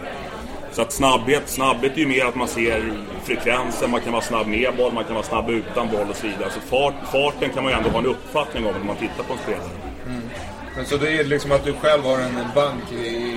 Så 0.73 0.83
att 0.83 0.93
snabbhet, 0.93 1.49
snabbhet 1.49 1.93
är 1.93 1.99
ju 1.99 2.07
mer 2.07 2.25
att 2.25 2.35
man 2.35 2.49
ser 2.49 2.93
frekvensen, 3.25 3.91
man 3.91 4.01
kan 4.01 4.13
vara 4.13 4.23
snabb 4.23 4.47
med 4.47 4.77
boll, 4.77 4.93
man 4.93 5.05
kan 5.05 5.15
vara 5.15 5.25
snabb 5.25 5.51
utan 5.51 5.91
boll 5.91 6.11
och 6.11 6.17
så 6.17 6.27
vidare. 6.27 6.51
Så 6.51 6.61
fart, 6.61 6.95
farten 7.13 7.51
kan 7.51 7.63
man 7.65 7.73
ju 7.73 7.79
ändå 7.79 7.91
ha 7.91 7.99
en 7.99 8.07
uppfattning 8.07 8.67
om 8.67 8.73
när 8.73 8.85
man 8.85 8.97
tittar 8.97 9.23
på 9.23 9.33
en 9.33 9.39
spelare. 9.39 9.69
Men 10.77 10.87
så 10.87 10.97
det 10.97 11.13
är 11.13 11.25
liksom 11.25 11.53
att 11.53 11.65
du 11.65 11.73
själv 11.73 12.03
har 12.03 12.19
en 12.19 12.37
bank 12.55 12.93
i 12.93 13.30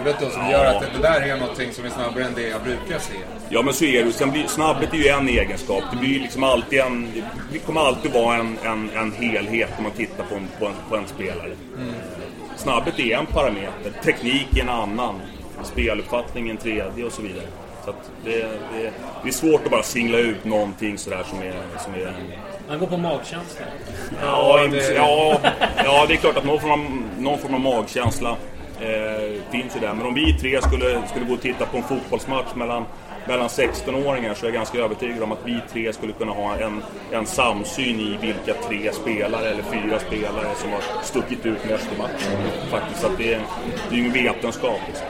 huvudet 0.00 0.20
då 0.20 0.30
som 0.30 0.50
gör 0.50 0.64
att 0.64 0.80
det, 0.80 1.02
där 1.02 1.20
är 1.20 1.36
någonting 1.36 1.72
som 1.72 1.84
är 1.84 1.90
snabbare 1.90 2.24
än 2.24 2.34
det 2.34 2.48
jag 2.48 2.62
brukar 2.62 2.98
se. 2.98 3.12
Ja 3.48 3.62
men 3.62 3.74
så 3.74 3.84
är 3.84 4.04
det 4.04 4.12
Sen 4.12 4.30
blir, 4.30 4.46
snabbhet 4.46 4.92
är 4.92 4.96
ju 4.98 5.08
en 5.08 5.28
egenskap. 5.28 5.82
Det 5.92 5.96
blir 5.96 6.20
liksom 6.20 6.44
alltid 6.44 6.80
en... 6.80 7.12
Det 7.52 7.58
kommer 7.58 7.80
alltid 7.80 8.12
vara 8.12 8.36
en, 8.36 8.58
en, 8.64 8.90
en 8.96 9.12
helhet 9.12 9.70
om 9.76 9.82
man 9.82 9.92
tittar 9.92 10.24
på 10.24 10.34
en, 10.34 10.48
på 10.58 10.66
en, 10.66 10.72
på 10.88 10.96
en 10.96 11.06
spelare. 11.06 11.50
Snabbhet 12.56 12.98
är 12.98 13.16
en 13.16 13.26
parameter, 13.26 13.92
teknik 14.04 14.56
är 14.56 14.60
en 14.62 14.68
annan, 14.68 15.14
speluppfattning 15.64 16.50
en 16.50 16.56
tredje 16.56 17.04
och 17.04 17.12
så 17.12 17.22
vidare. 17.22 17.46
Så 17.84 17.90
att 17.90 18.10
det, 18.24 18.38
det, 18.38 18.90
det 19.22 19.28
är 19.28 19.32
svårt 19.32 19.64
att 19.64 19.70
bara 19.70 19.82
singla 19.82 20.18
ut 20.18 20.44
någonting 20.44 20.98
sådär 20.98 21.22
som 21.30 21.38
är... 21.38 21.54
Som 21.84 21.94
är 21.94 22.12
Han 22.68 22.78
går 22.78 22.86
på 22.86 22.96
magkänsla. 22.96 23.66
ja, 24.22 24.66
det- 24.70 24.94
ja, 24.94 25.38
ja, 25.84 26.04
det 26.08 26.14
är 26.14 26.16
klart 26.16 26.36
att 26.36 26.44
någon 26.44 26.60
form 26.60 26.70
av, 26.72 26.86
någon 27.18 27.38
form 27.38 27.54
av 27.54 27.60
magkänsla 27.60 28.36
eh, 28.80 29.42
finns 29.50 29.76
ju 29.76 29.80
där. 29.80 29.94
Men 29.94 30.06
om 30.06 30.14
vi 30.14 30.32
tre 30.40 30.62
skulle, 30.62 31.06
skulle 31.08 31.24
gå 31.24 31.34
och 31.34 31.40
titta 31.40 31.66
på 31.66 31.76
en 31.76 31.82
fotbollsmatch 31.82 32.54
mellan, 32.54 32.84
mellan 33.28 33.48
16-åringar 33.48 34.34
så 34.34 34.46
är 34.46 34.48
jag 34.50 34.54
ganska 34.54 34.78
övertygad 34.78 35.22
om 35.22 35.32
att 35.32 35.38
vi 35.44 35.58
tre 35.72 35.92
skulle 35.92 36.12
kunna 36.12 36.32
ha 36.32 36.56
en, 36.56 36.82
en 37.12 37.26
samsyn 37.26 38.00
i 38.00 38.18
vilka 38.20 38.54
tre 38.68 38.92
spelare 38.92 39.48
eller 39.48 39.62
fyra 39.62 39.98
spelare 39.98 40.54
som 40.56 40.70
har 40.72 40.80
stuckit 41.02 41.46
ut 41.46 41.64
mest 41.70 41.88
i 41.96 41.98
matchen. 41.98 42.38
Faktiskt, 42.70 43.04
att 43.04 43.18
det, 43.18 43.24
det 43.24 43.34
är 43.34 43.94
ju 43.94 43.98
ingen 44.00 44.12
vetenskap. 44.12 44.80
Liksom. 44.86 45.06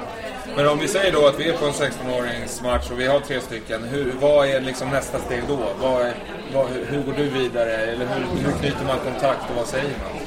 Men 0.57 0.69
om 0.69 0.79
vi 0.79 0.89
säger 0.89 1.13
då 1.13 1.27
att 1.27 1.41
vi 1.41 1.49
är 1.49 1.57
på 1.57 1.65
en 1.67 1.73
16-åringsmatch 1.73 2.91
och 2.93 3.01
vi 3.01 3.07
har 3.07 3.21
tre 3.21 3.41
stycken. 3.41 3.83
Hur, 3.85 4.13
vad 4.21 4.49
är 4.49 4.61
liksom 4.61 4.89
nästa 4.91 5.19
steg 5.19 5.43
då? 5.49 5.59
Vad 5.83 6.03
är, 6.03 6.15
vad, 6.55 6.67
hur- 6.69 6.85
hur 6.91 7.03
går 7.03 7.13
du 7.17 7.29
vidare? 7.29 7.77
Eller 7.77 8.07
hur, 8.07 8.43
hur 8.45 8.53
knyter 8.59 8.85
man 8.87 8.99
kontakt 8.99 9.51
och 9.51 9.57
vad 9.57 9.67
säger 9.67 9.85
man? 9.85 10.23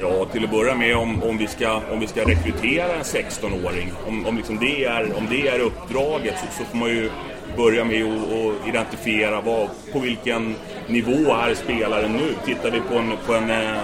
Ja, 0.00 0.24
till 0.24 0.44
att 0.44 0.50
börja 0.50 0.74
med 0.74 0.96
om, 0.96 1.22
om, 1.22 1.38
vi, 1.38 1.46
ska, 1.46 1.80
om 1.92 2.00
vi 2.00 2.06
ska 2.06 2.20
rekrytera 2.20 2.94
en 2.94 3.02
16-åring, 3.02 3.92
om, 4.08 4.26
om, 4.26 4.36
liksom 4.36 4.58
det 4.58 4.84
är, 4.84 5.18
om 5.18 5.26
det 5.30 5.48
är 5.48 5.60
uppdraget 5.60 6.34
så, 6.38 6.46
så 6.58 6.64
får 6.64 6.78
man 6.78 6.88
ju 6.88 7.10
börja 7.56 7.84
med 7.84 8.04
att 8.04 8.68
identifiera 8.68 9.40
vad, 9.40 9.68
på 9.92 9.98
vilken 9.98 10.54
nivå 10.86 11.34
är 11.34 11.54
spelaren 11.54 12.12
nu. 12.12 12.34
Tittar 12.44 12.70
vi 12.70 12.80
på 12.80 12.98
en, 12.98 13.12
på 13.26 13.34
en, 13.34 13.50
eh, 13.50 13.78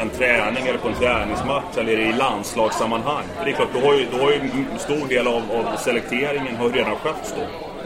en 0.00 0.10
träning 0.10 0.66
eller 0.66 0.78
på 0.78 0.88
en 0.88 0.94
träningsmatch 0.94 1.76
eller 1.76 1.98
i 1.98 2.12
landslagssammanhang? 2.12 3.24
För 3.38 3.44
Det 3.44 3.50
är 3.50 3.54
klart, 3.54 3.68
då 3.74 3.80
har 3.80 3.94
ju, 3.94 4.06
då 4.12 4.18
har 4.18 4.30
ju 4.30 4.36
en 4.72 4.78
stor 4.78 5.08
del 5.08 5.26
av, 5.26 5.42
av 5.52 5.76
selekteringen 5.76 6.56
har 6.56 6.68
redan 6.68 6.96
skötts 6.96 7.34
då. 7.36 7.42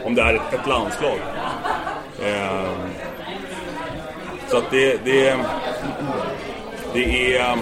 Om 0.07 0.15
det 0.15 0.23
är 0.23 0.35
ett, 0.35 0.55
ett 0.55 0.67
landslag. 0.67 1.19
Eh, 2.25 2.71
så 4.49 4.59
att 4.59 4.71
det, 4.71 5.05
det, 5.05 5.37
det 6.95 7.37
är... 7.37 7.53
Um, 7.53 7.59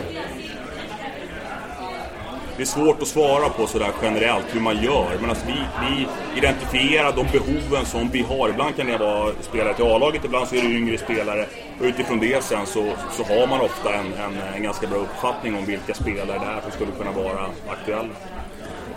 det 2.61 2.65
är 2.65 2.67
svårt 2.67 3.03
att 3.03 3.09
svara 3.09 3.49
på 3.49 3.67
sådär 3.67 3.91
generellt 4.03 4.55
hur 4.55 4.61
man 4.61 4.83
gör. 4.83 5.19
Men 5.21 5.31
alltså 5.31 5.47
vi, 5.47 5.55
vi 5.81 6.07
identifierar 6.39 7.13
de 7.13 7.27
behoven 7.33 7.87
som 7.87 8.11
vi 8.11 8.23
har. 8.23 8.49
Ibland 8.49 8.77
kan 8.77 8.87
det 8.87 8.99
vara 8.99 9.33
spelare 9.41 9.75
till 9.75 9.85
A-laget, 9.85 10.25
ibland 10.25 10.49
så 10.49 10.55
är 10.55 10.63
det 10.63 10.69
yngre 10.69 10.99
spelare. 10.99 11.47
Och 11.79 11.85
utifrån 11.85 12.19
det 12.19 12.45
sen 12.45 12.67
så, 12.67 12.93
så 13.11 13.23
har 13.25 13.47
man 13.47 13.61
ofta 13.61 13.95
en, 13.95 14.07
en, 14.07 14.55
en 14.57 14.63
ganska 14.63 14.87
bra 14.87 14.99
uppfattning 14.99 15.57
om 15.57 15.65
vilka 15.65 15.95
spelare 15.95 16.39
det 16.39 16.47
är 16.47 16.61
som 16.61 16.71
skulle 16.71 16.93
kunna 16.93 17.13
vara 17.13 17.47
aktuella. 17.69 18.09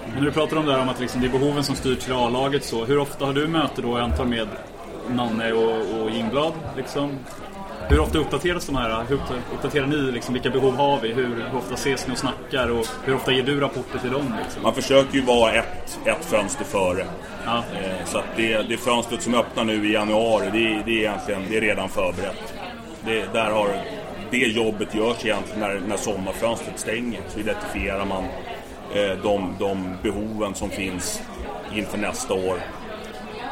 Men 0.06 0.16
när 0.16 0.22
du 0.22 0.32
pratar 0.32 0.58
om 0.58 0.66
det 0.66 0.74
här 0.74 0.82
om 0.82 0.90
att 0.90 1.00
liksom 1.00 1.22
det 1.22 1.28
är 1.28 1.32
behoven 1.32 1.64
som 1.64 1.76
styr 1.76 1.96
till 1.96 2.14
A-laget 2.14 2.64
så. 2.64 2.86
Hur 2.86 2.98
ofta 2.98 3.26
har 3.26 3.34
du 3.34 3.48
möte 3.48 3.82
då, 3.82 3.90
jag 3.90 4.00
antar 4.00 4.26
med 4.26 4.48
Nanne 5.10 5.52
och, 5.52 6.02
och 6.02 6.10
Ingblad 6.10 6.54
liksom? 6.78 7.18
Hur 7.90 8.00
ofta 8.00 8.18
uppdateras 8.18 8.66
de 8.66 8.76
här? 8.76 9.04
Hur 9.10 9.20
uppdaterar 9.54 9.88
ni 9.88 9.96
liksom, 9.96 10.34
vilka 10.34 10.50
behov 10.50 10.76
har 10.76 11.00
vi? 11.00 11.14
Hur, 11.14 11.26
hur 11.52 11.58
ofta 11.58 11.74
ses 11.74 12.08
ni 12.08 12.14
och 12.14 12.18
snackar? 12.18 12.70
Och 12.72 12.86
hur 13.06 13.16
ofta 13.16 13.32
ger 13.32 13.44
du 13.44 13.60
rapporter 13.60 14.00
till 14.00 14.12
dem 14.12 14.34
liksom? 14.44 14.64
Man 14.64 14.74
försöker 14.74 15.16
ju 15.16 15.22
vara 15.22 15.52
ett, 15.54 16.00
ett 16.06 16.26
fönster 16.26 16.64
före. 16.66 17.06
Ja. 17.46 17.58
Eh, 17.58 18.06
Så 18.06 18.18
att 18.18 18.26
det, 18.36 18.58
det 18.62 18.78
fönstret 18.78 19.22
som 19.22 19.36
öppnar 19.36 19.64
nu 19.64 19.88
i 19.90 19.94
januari, 19.94 20.46
det, 20.52 20.84
det 20.86 20.92
är 20.92 21.00
egentligen 21.00 21.42
det 21.50 21.58
är 21.58 21.62
redan 21.62 21.90
förberett. 21.90 22.54
Det, 23.06 23.34
där 23.34 23.52
har, 23.52 23.68
det 24.32 24.38
jobbet 24.38 24.96
görs 24.96 25.26
egentligen 25.26 25.60
när, 25.60 25.82
när 25.88 25.98
sommarfönstret 25.98 26.80
stänger. 26.80 27.22
Så 27.30 27.40
identifierar 27.40 28.06
man 28.06 28.24
eh, 28.94 29.18
de, 29.24 29.56
de 29.60 29.98
behoven 30.04 30.56
som 30.56 30.70
finns 30.70 31.22
inför 31.76 31.98
nästa 31.98 32.34
år. 32.34 32.58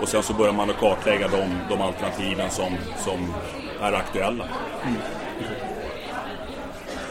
Och 0.02 0.08
sen 0.08 0.24
så 0.24 0.34
börjar 0.34 0.54
man 0.54 0.70
att 0.70 0.78
kartlägga 0.80 1.28
de, 1.28 1.44
de 1.70 1.82
alternativen 1.82 2.50
som, 2.50 2.74
som 2.98 3.34
är 3.82 3.94
aktuella. 3.94 4.46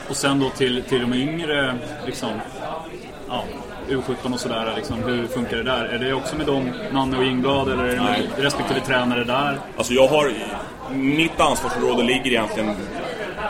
Och 0.08 0.16
sen 0.16 0.40
då 0.40 0.50
till, 0.50 0.82
till 0.82 1.00
de 1.00 1.14
yngre, 1.14 1.74
liksom, 2.06 2.30
ja, 3.28 3.44
U17 3.88 4.32
och 4.32 4.40
sådär, 4.40 4.72
liksom, 4.76 5.02
hur 5.02 5.26
funkar 5.26 5.56
det 5.56 5.62
där? 5.62 5.84
Är 5.84 5.98
det 5.98 6.12
också 6.12 6.36
med 6.36 6.46
dem, 6.46 6.70
Nanne 6.92 7.18
och 7.18 7.24
Ingblad, 7.24 7.68
eller 7.68 7.84
är 7.84 7.96
det 7.96 8.02
med 8.02 8.28
respektive 8.36 8.80
tränare 8.80 9.24
där? 9.24 9.58
Alltså 9.76 9.92
jag 9.92 10.08
har, 10.08 10.32
mitt 10.94 11.40
ansvarsområde 11.40 12.02
ligger 12.02 12.26
egentligen 12.26 12.74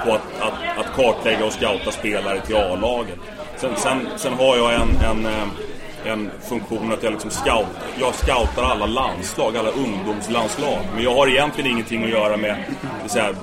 på 0.04 0.12
att, 0.12 0.40
att, 0.40 0.78
att 0.78 0.92
kartlägga 0.96 1.44
och 1.44 1.52
scouta 1.52 1.90
spelare 1.90 2.40
till 2.40 2.56
A-laget. 2.56 3.18
Sen, 3.56 3.70
sen, 3.76 4.08
sen 4.16 4.32
har 4.32 4.56
jag 4.56 4.74
en, 4.74 4.88
en, 5.10 5.26
eh, 5.26 5.48
en 6.04 6.30
funktion 6.40 6.92
att 6.92 7.02
jag 7.02 7.12
liksom 7.12 7.30
scout, 7.30 7.66
jag 8.00 8.14
scoutar 8.14 8.62
alla 8.62 8.86
landslag, 8.86 9.56
alla 9.56 9.70
ungdomslandslag. 9.70 10.78
Men 10.94 11.04
jag 11.04 11.14
har 11.14 11.28
egentligen 11.28 11.70
ingenting 11.70 12.04
att 12.04 12.10
göra 12.10 12.36
med 12.36 12.64
så 13.06 13.18
här, 13.18 13.34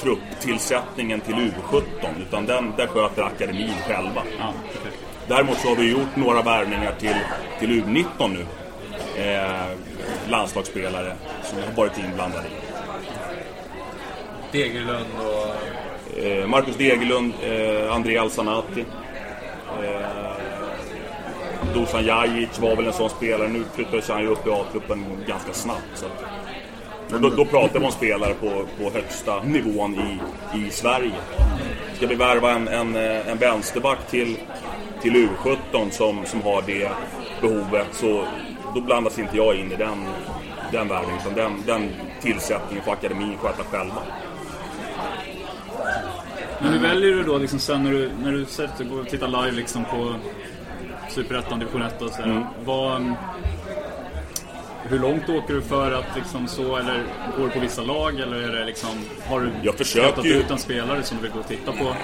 trupptillsättningen 0.00 1.20
till 1.20 1.34
U17. 1.34 1.82
Utan 2.28 2.46
den, 2.46 2.72
där 2.76 2.86
sköter 2.86 3.22
akademin 3.22 3.74
själva. 3.86 4.22
Ja, 4.38 4.52
okej. 4.80 4.92
Däremot 5.28 5.58
så 5.58 5.68
har 5.68 5.76
vi 5.76 5.90
gjort 5.90 6.16
några 6.16 6.42
värvningar 6.42 6.92
till, 6.98 7.16
till 7.58 7.82
U19 7.82 8.04
nu. 8.28 8.46
Eh, 9.22 9.66
landslagsspelare 10.28 11.16
som 11.42 11.58
har 11.58 11.76
varit 11.76 11.98
inblandade 11.98 12.46
i. 12.48 12.64
Degerlund 14.52 15.06
och... 15.18 16.18
Eh, 16.18 16.46
Marcus 16.46 16.76
Degerlund, 16.76 17.32
eh, 17.42 17.94
André 17.94 18.18
Alsanati. 18.18 18.84
Eh, 19.82 20.53
Dusan 21.74 22.04
Jajic 22.04 22.58
var 22.58 22.76
väl 22.76 22.86
en 22.86 22.92
sån 22.92 23.10
spelare. 23.10 23.48
Nu 23.48 23.64
flyttades 23.74 24.08
han 24.08 24.22
ju 24.22 24.28
upp 24.28 24.46
i 24.46 24.50
A-truppen 24.50 25.04
ganska 25.26 25.52
snabbt. 25.52 25.90
Så 25.94 26.06
och 27.14 27.20
då, 27.20 27.28
då 27.28 27.44
pratar 27.44 27.80
vi 27.80 27.86
om 27.86 27.92
spelare 27.92 28.34
på, 28.34 28.66
på 28.78 28.90
högsta 28.90 29.42
nivån 29.42 29.94
i, 29.94 30.18
i 30.58 30.70
Sverige. 30.70 31.12
Ska 31.96 32.06
vi 32.06 32.14
värva 32.14 32.50
en, 32.50 32.68
en, 32.68 32.96
en 32.96 33.38
vänsterback 33.38 34.10
till, 34.10 34.36
till 35.02 35.12
U17 35.12 35.90
som, 35.90 36.26
som 36.26 36.42
har 36.42 36.62
det 36.66 36.90
behovet 37.40 37.86
så 37.92 38.26
då 38.74 38.80
blandas 38.80 39.18
inte 39.18 39.36
jag 39.36 39.56
in 39.56 39.72
i 39.72 39.76
den, 39.76 40.04
den 40.72 40.88
värvningen. 40.88 41.20
Utan 41.20 41.34
den, 41.34 41.52
den 41.66 41.88
tillsättningen 42.20 42.84
får 42.84 42.92
akademin 42.92 43.36
sköta 43.38 43.64
själva. 43.64 44.02
Men 46.60 46.72
hur 46.72 46.80
väljer 46.80 47.12
du 47.12 47.22
då 47.22 47.38
liksom 47.38 47.58
sen 47.58 47.84
när 47.84 47.92
du, 47.92 48.10
när 48.22 48.32
du 48.32 48.44
sätter, 48.44 48.84
går 48.84 49.00
och 49.00 49.08
tittar 49.08 49.28
live 49.28 49.56
liksom 49.56 49.84
på 49.84 50.14
Superettan, 51.14 51.58
Division 51.58 51.82
1 51.82 52.02
och 52.02 52.10
sådär. 52.10 52.24
Mm. 52.28 52.42
Vad, 52.64 53.12
hur 54.88 54.98
långt 54.98 55.28
åker 55.28 55.54
du 55.54 55.62
för 55.62 55.92
att 55.92 56.16
liksom 56.16 56.48
så, 56.48 56.76
eller 56.76 57.02
går 57.38 57.44
du 57.44 57.50
på 57.50 57.60
vissa 57.60 57.82
lag 57.82 58.20
eller 58.20 58.36
är 58.36 58.52
det 58.52 58.64
liksom, 58.64 58.88
har 59.28 59.40
du 59.40 59.50
Jag 59.62 59.74
försöker 59.74 60.22
ju- 60.22 60.34
ut 60.34 60.50
en 60.50 60.58
spelare 60.58 61.02
som 61.02 61.16
du 61.16 61.22
vill 61.22 61.32
gå 61.32 61.38
och 61.38 61.48
titta 61.48 61.72
på? 61.72 61.94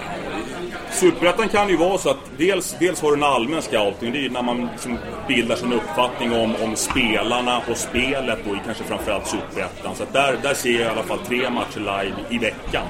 Superettan 0.91 1.49
kan 1.49 1.69
ju 1.69 1.77
vara 1.77 1.99
så 1.99 2.11
att 2.11 2.17
dels, 2.37 2.77
dels 2.81 3.03
har 3.03 3.11
du 3.11 3.17
en 3.17 3.23
allmän 3.23 3.63
scouting. 3.63 4.13
Det 4.13 4.27
är 4.27 4.31
när 4.31 4.43
man 4.43 4.69
liksom 4.73 4.99
bildar 5.29 5.57
sin 5.57 5.73
uppfattning 5.73 6.33
om, 6.33 6.55
om 6.63 6.77
spelarna 6.77 7.61
och 7.71 7.77
spelet 7.77 8.39
och 8.47 8.57
kanske 8.65 8.85
framförallt 8.85 9.27
Superettan. 9.27 9.95
Så 9.95 10.03
att 10.03 10.13
där, 10.13 10.37
där 10.43 10.55
ser 10.55 10.71
jag 10.73 10.81
i 10.81 10.85
alla 10.87 11.03
fall 11.03 11.19
tre 11.29 11.51
matcher 11.51 11.79
live 11.79 12.15
i 12.31 12.39
veckan. 12.39 12.87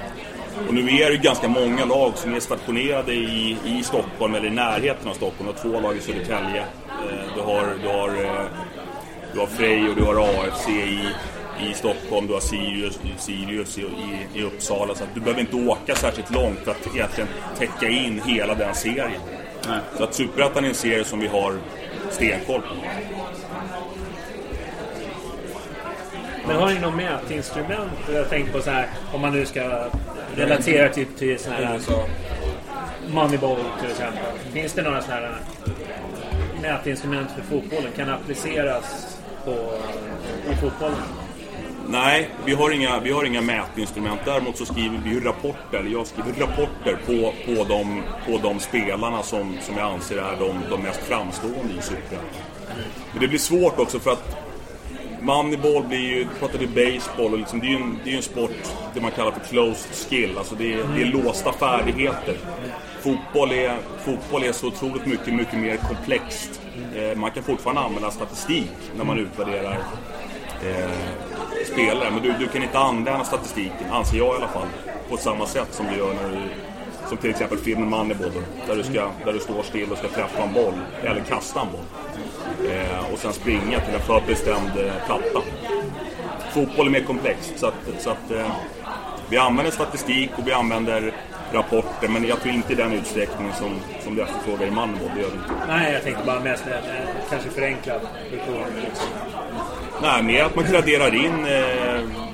Och 0.68 0.74
nu 0.74 0.80
är 0.80 1.08
det 1.08 1.14
ju 1.14 1.22
ganska 1.22 1.48
många 1.48 1.84
lag 1.84 2.12
som 2.16 2.34
är 2.34 2.40
stationerade 2.40 3.12
i, 3.14 3.56
i 3.66 3.82
Stockholm 3.82 4.34
eller 4.34 4.46
i 4.46 4.50
närheten 4.50 5.08
av 5.08 5.14
Stockholm. 5.14 5.52
Du 5.52 5.68
har 5.68 5.72
två 5.72 5.80
lag 5.80 5.96
i 5.96 6.00
Södertälje. 6.00 6.60
Eh, 6.60 7.34
Du 7.36 7.40
har, 7.42 7.74
du 7.82 7.88
har, 7.88 8.08
eh, 8.08 8.44
du 9.32 9.38
har 9.40 9.46
Frej 9.46 9.88
och 9.88 9.96
du 9.96 10.02
har 10.02 10.14
AFC 10.20 10.68
i, 10.68 11.00
i 11.70 11.74
Stockholm. 11.74 12.26
Du 12.26 12.32
har 12.32 12.40
Sirius, 12.40 13.00
Sirius 13.18 13.78
i, 13.78 13.82
i, 13.82 14.38
i 14.38 14.42
Uppsala. 14.42 14.94
Så 14.94 15.04
du 15.14 15.20
behöver 15.20 15.40
inte 15.40 15.56
åka 15.56 15.94
särskilt 15.94 16.30
långt 16.30 16.58
för 16.64 16.70
att 16.70 16.94
egentligen 16.94 17.28
täcka 17.58 17.88
in 17.88 18.20
hela 18.26 18.54
den 18.54 18.74
serien. 18.74 19.20
Nej. 19.68 19.78
Så 19.96 20.04
att 20.04 20.14
Superettan 20.14 20.64
är 20.64 20.68
en 20.68 20.74
serie 20.74 21.04
som 21.04 21.20
vi 21.20 21.26
har 21.26 21.54
stenkoll 22.10 22.60
på. 22.60 22.74
Men 26.50 26.58
har 26.58 26.70
ni 26.70 26.80
något 26.80 26.94
mätinstrument? 26.94 27.92
Jag 28.12 28.28
tänkte 28.30 28.52
på 28.52 28.62
så 28.62 28.70
här, 28.70 28.88
om 29.12 29.20
man 29.20 29.32
nu 29.32 29.46
ska 29.46 29.88
relatera 30.36 30.88
typ 30.88 31.16
till 31.16 31.38
sån 31.38 31.52
här 31.52 31.74
USA. 31.74 32.06
Moneyball 33.08 33.56
till 33.80 33.90
exempel. 33.90 34.22
Finns 34.52 34.72
det 34.72 34.82
några 34.82 35.02
sådana 35.02 35.20
här 35.20 35.36
mätinstrument 36.62 37.30
för 37.30 37.42
fotbollen? 37.42 37.92
Kan 37.96 38.08
appliceras 38.08 39.18
på, 39.44 39.50
i 40.52 40.54
fotbollen? 40.54 40.98
Nej, 41.88 42.30
vi 42.44 42.54
har 42.54 42.70
inga, 42.70 43.00
vi 43.00 43.12
har 43.12 43.24
inga 43.24 43.40
mätinstrument. 43.40 44.20
Däremot 44.24 44.56
så 44.56 44.66
skriver 44.66 45.00
vi 45.04 45.10
ju 45.10 45.20
rapporter, 45.20 45.78
eller 45.78 45.90
jag 45.90 46.06
skriver 46.06 46.32
rapporter 46.40 46.98
på, 47.06 47.32
på, 47.46 47.64
de, 47.64 48.02
på 48.26 48.48
de 48.48 48.60
spelarna 48.60 49.22
som, 49.22 49.56
som 49.60 49.76
jag 49.76 49.92
anser 49.92 50.16
är 50.16 50.36
de, 50.38 50.54
de 50.70 50.82
mest 50.82 51.00
framstående 51.00 51.74
i 51.78 51.82
Superettan. 51.82 52.24
Men 53.12 53.20
det 53.20 53.28
blir 53.28 53.38
svårt 53.38 53.78
också 53.78 54.00
för 54.00 54.10
att 54.10 54.49
Moneyball 55.20 55.82
blir 55.82 55.98
ju, 55.98 56.26
pratar 56.38 56.58
vi 56.58 56.66
baseball 56.66 57.32
och 57.32 57.38
liksom, 57.38 57.60
det 57.60 57.66
är 57.66 57.70
ju 57.70 57.76
en, 57.76 57.98
det 58.04 58.10
är 58.10 58.12
ju 58.12 58.16
en 58.16 58.22
sport 58.22 58.50
det 58.94 59.00
man 59.00 59.10
kallar 59.10 59.30
för 59.30 59.40
closed 59.40 59.94
skill, 59.94 60.38
alltså 60.38 60.54
det 60.54 60.72
är, 60.72 60.84
det 60.94 61.02
är 61.02 61.06
låsta 61.06 61.52
färdigheter. 61.52 62.36
Fotboll 63.00 63.52
är, 63.52 63.76
fotboll 64.04 64.42
är 64.44 64.52
så 64.52 64.66
otroligt 64.66 65.06
mycket, 65.06 65.34
mycket 65.34 65.58
mer 65.58 65.76
komplext. 65.76 66.60
Eh, 66.96 67.18
man 67.18 67.30
kan 67.30 67.42
fortfarande 67.42 67.82
använda 67.82 68.10
statistik 68.10 68.70
när 68.96 69.04
man 69.04 69.18
utvärderar 69.18 69.78
eh, 70.66 70.90
spelare. 71.72 72.10
Men 72.10 72.22
du, 72.22 72.34
du 72.38 72.48
kan 72.48 72.62
inte 72.62 72.78
använda 72.78 73.24
statistiken, 73.24 73.90
anser 73.90 74.18
jag 74.18 74.34
i 74.34 74.36
alla 74.36 74.48
fall, 74.48 74.68
på 75.08 75.16
samma 75.16 75.46
sätt 75.46 75.68
som 75.70 75.86
du 75.86 75.96
gör 75.96 76.14
när 76.14 76.28
du 76.28 76.69
som 77.10 77.18
till 77.18 77.30
exempel 77.30 77.58
filmen 77.58 77.88
Moneyball 77.88 78.30
där 78.66 78.76
du, 78.76 78.82
ska, 78.82 79.10
där 79.24 79.32
du 79.32 79.38
står 79.38 79.62
still 79.62 79.92
och 79.92 79.98
ska 79.98 80.08
träffa 80.08 80.42
en 80.42 80.52
boll, 80.52 80.74
eller 81.02 81.20
kasta 81.20 81.60
en 81.60 81.66
boll. 81.72 81.86
Eh, 82.70 83.12
och 83.12 83.18
sen 83.18 83.32
springa 83.32 83.80
till 83.80 83.94
en 83.94 84.00
förbestämd 84.00 84.70
eh, 84.78 85.06
platta. 85.06 85.40
Fotboll 86.52 86.86
är 86.86 86.90
mer 86.90 87.00
komplext 87.00 87.52
så 87.56 87.66
att, 87.66 87.74
så 87.98 88.10
att 88.10 88.30
eh, 88.30 88.52
vi 89.30 89.36
använder 89.36 89.72
statistik 89.72 90.30
och 90.36 90.48
vi 90.48 90.52
använder 90.52 91.14
rapporter 91.52 92.08
men 92.08 92.24
jag 92.24 92.40
tror 92.40 92.54
inte 92.54 92.72
i 92.72 92.76
den 92.76 92.92
utsträckning 92.92 93.52
som, 93.52 93.70
som 94.04 94.14
du 94.14 94.22
efterfrågar 94.22 94.66
i 94.66 94.70
Moneyball, 94.70 95.10
det 95.14 95.20
gör 95.20 95.28
vi 95.28 95.36
inte. 95.36 95.50
Nej, 95.68 95.92
jag 95.92 96.02
tänkte 96.02 96.24
bara 96.26 96.40
mest 96.40 96.66
eh, 96.66 96.74
kanske 97.30 97.50
förenklad 97.50 98.00
version. 98.30 98.64
Liksom. 98.84 99.08
Nej, 100.02 100.22
mer 100.22 100.44
att 100.44 100.56
man 100.56 100.64
graderar 100.64 101.14
in 101.14 101.46
eh, 101.46 102.29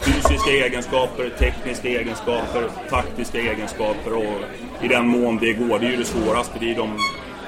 fysiska 0.00 0.50
egenskaper, 0.50 1.30
tekniska 1.38 1.88
egenskaper, 1.88 2.68
taktiska 2.90 3.38
egenskaper 3.38 4.12
och 4.12 4.40
i 4.82 4.88
den 4.88 5.06
mån 5.06 5.38
det 5.38 5.52
går. 5.52 5.78
Det 5.78 5.86
är 5.86 5.90
ju 5.90 5.96
det 5.96 6.04
svåraste, 6.04 6.58
det 6.60 6.70
är 6.70 6.76
de 6.76 6.98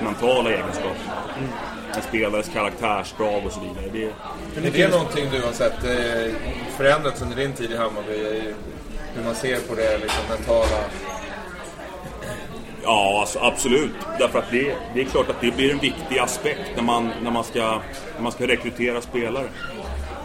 mentala 0.03 0.51
egenskaperna. 0.51 1.15
En 1.95 2.03
spelares 2.03 2.49
karaktärsdrag 2.49 3.47
och 3.47 3.53
så 3.53 3.61
vidare. 3.61 4.13
Det, 4.63 4.69
Är 4.69 4.89
det 4.89 4.89
någonting 4.89 5.29
du 5.33 5.43
har 5.43 5.53
sett 5.53 5.85
eh, 5.85 6.35
förändrats 6.77 7.23
under 7.23 7.37
din 7.37 7.53
tid 7.53 7.71
i 7.71 7.77
Hammarby? 7.77 8.43
Hur 9.15 9.25
man 9.25 9.35
ser 9.35 9.61
på 9.61 9.75
det 9.75 9.99
liksom, 9.99 10.23
mentala? 10.29 10.85
Ja, 12.83 13.21
alltså, 13.21 13.39
absolut. 13.39 13.93
Därför 14.19 14.39
att 14.39 14.51
det, 14.51 14.75
det 14.95 15.01
är 15.01 15.05
klart 15.05 15.31
att 15.31 15.41
det 15.41 15.57
blir 15.57 15.71
en 15.71 15.79
viktig 15.79 16.19
aspekt 16.19 16.71
när 16.77 16.83
man, 16.83 17.11
när 17.23 17.31
man, 17.31 17.45
ska, 17.45 17.81
när 18.15 18.23
man 18.23 18.33
ska 18.33 18.47
rekrytera 18.47 19.01
spelare. 19.01 19.47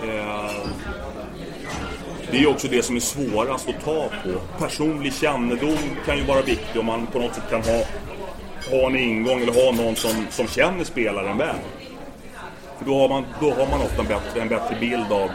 Eh, 0.04 0.52
det 2.32 2.38
är 2.38 2.48
också 2.48 2.68
det 2.68 2.84
som 2.84 2.96
är 2.96 3.00
svårast 3.00 3.70
att 3.70 3.86
ta 3.86 4.10
på. 4.24 4.64
Personlig 4.66 5.14
kännedom 5.14 5.78
kan 6.06 6.18
ju 6.18 6.24
vara 6.24 6.42
viktig 6.42 6.80
om 6.80 6.86
man 6.86 7.08
på 7.08 7.20
något 7.20 7.36
sätt 7.36 7.50
kan 7.50 7.62
ha, 7.62 7.84
ha 8.72 8.88
en 8.88 8.96
ingång 8.96 9.42
eller 9.42 9.66
ha 9.66 9.84
någon 9.84 9.96
som, 9.96 10.28
som 10.30 10.48
känner 10.48 10.84
spelaren 10.84 11.38
väl. 11.38 11.56
För 12.78 12.86
då 12.86 13.00
har 13.00 13.10
man, 13.10 13.26
då 13.42 13.50
har 13.50 13.68
man 13.68 13.82
ofta 13.82 14.02
en 14.02 14.08
bättre, 14.08 14.42
en 14.42 14.50
bättre 14.50 14.78
bild 14.80 15.12
av 15.12 15.30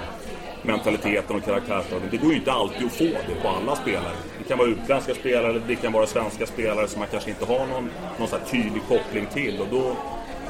mentaliteten 0.63 1.37
och 1.37 1.45
karaktärsdragen. 1.45 2.09
Det 2.11 2.17
går 2.17 2.31
ju 2.31 2.37
inte 2.37 2.53
alltid 2.53 2.87
att 2.87 2.93
få 2.93 3.05
det 3.05 3.43
på 3.43 3.49
alla 3.49 3.77
spelare. 3.77 4.13
Det 4.39 4.49
kan 4.49 4.59
vara 4.59 4.69
utländska 4.69 5.15
spelare, 5.15 5.63
det 5.67 5.77
kan 5.77 5.93
vara 5.93 6.07
svenska 6.07 6.47
spelare 6.47 6.89
som 6.89 6.99
man 6.99 7.09
kanske 7.11 7.31
inte 7.31 7.45
har 7.45 7.67
någon, 7.67 7.91
någon 8.19 8.29
så 8.29 8.37
här 8.37 8.45
tydlig 8.45 8.83
koppling 8.89 9.27
till. 9.27 9.61
Och 9.61 9.67
då, 9.71 9.97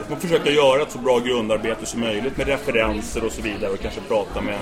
då 0.00 0.04
får 0.04 0.10
man 0.10 0.20
försöka 0.20 0.50
göra 0.50 0.82
ett 0.82 0.90
så 0.90 0.98
bra 0.98 1.18
grundarbete 1.18 1.86
som 1.86 2.00
möjligt 2.00 2.36
med 2.36 2.46
referenser 2.46 3.24
och 3.24 3.32
så 3.32 3.42
vidare 3.42 3.70
och 3.70 3.80
kanske 3.80 4.00
prata 4.00 4.40
med, 4.40 4.58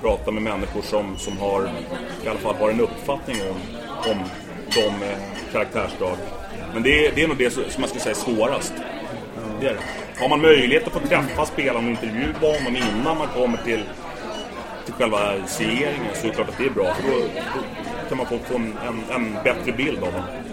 prata 0.00 0.30
med 0.30 0.42
människor 0.42 0.82
som, 0.82 1.18
som 1.18 1.38
har, 1.38 1.70
i 2.24 2.28
alla 2.28 2.38
fall 2.38 2.54
har 2.54 2.70
en 2.70 2.80
uppfattning 2.80 3.36
om, 3.50 3.56
om 4.10 4.18
de 4.74 5.06
eh, 5.06 5.18
karaktärsdrag. 5.52 6.16
Men 6.74 6.82
det 6.82 7.06
är, 7.06 7.12
det 7.14 7.22
är 7.22 7.28
nog 7.28 7.36
det 7.36 7.50
som 7.50 7.62
man 7.78 7.88
ska 7.90 7.98
säga 7.98 8.14
är 8.14 8.34
svårast. 8.34 8.72
Det 9.60 9.66
är 9.66 9.72
det. 9.74 9.80
Har 10.20 10.28
man 10.28 10.40
möjlighet 10.40 10.86
att 10.86 10.92
få 10.92 11.00
träffa 11.00 11.46
spelaren 11.46 11.84
och 11.84 11.90
intervjua 11.90 12.58
honom 12.58 12.76
innan 12.76 13.18
man 13.18 13.28
kommer 13.28 13.58
till, 13.64 13.82
till 14.84 14.94
själva 14.94 15.46
serien 15.46 15.94
så 16.14 16.26
är 16.26 16.28
det 16.28 16.34
klart 16.34 16.48
att 16.48 16.58
det 16.58 16.64
är 16.64 16.70
bra. 16.70 16.94
För 16.94 17.10
då, 17.10 17.18
då 17.18 18.08
kan 18.08 18.18
man 18.18 18.26
få, 18.26 18.38
få 18.38 18.54
en, 18.54 18.74
en, 18.86 19.02
en 19.14 19.36
bättre 19.44 19.72
bild 19.72 19.98
av 19.98 20.12
honom. 20.12 20.45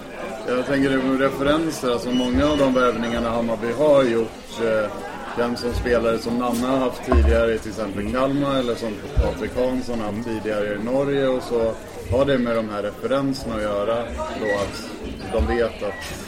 Jag 0.47 0.65
tänker 0.65 0.99
på 0.99 1.23
referenser, 1.23 1.91
alltså 1.91 2.12
många 2.12 2.45
av 2.45 2.58
de 2.58 2.73
värvningarna 2.73 3.29
Hammarby 3.29 3.71
har 3.71 4.03
gjort 4.03 4.62
eh, 4.62 4.91
den 5.38 5.58
som 5.58 5.73
spelare 5.73 6.17
som 6.17 6.38
Nanna 6.38 6.67
har 6.67 6.77
haft 6.77 7.06
tidigare 7.06 7.53
i 7.53 7.60
till 7.60 7.69
exempel 7.69 8.12
Kalmar 8.12 8.60
eller 8.60 8.75
som 8.75 8.93
Patrik 9.15 9.51
Hansson 9.56 9.99
har 9.99 10.12
haft 10.12 10.27
tidigare 10.27 10.75
i 10.75 10.84
Norge 10.84 11.27
och 11.27 11.43
så 11.43 11.73
har 12.12 12.25
det 12.25 12.38
med 12.38 12.56
de 12.56 12.69
här 12.69 12.84
referenserna 12.84 13.56
att 13.56 13.62
göra 13.62 13.95
då 14.39 14.45
att 14.45 14.89
de 15.34 15.58
vet 15.58 15.84
att 15.84 16.25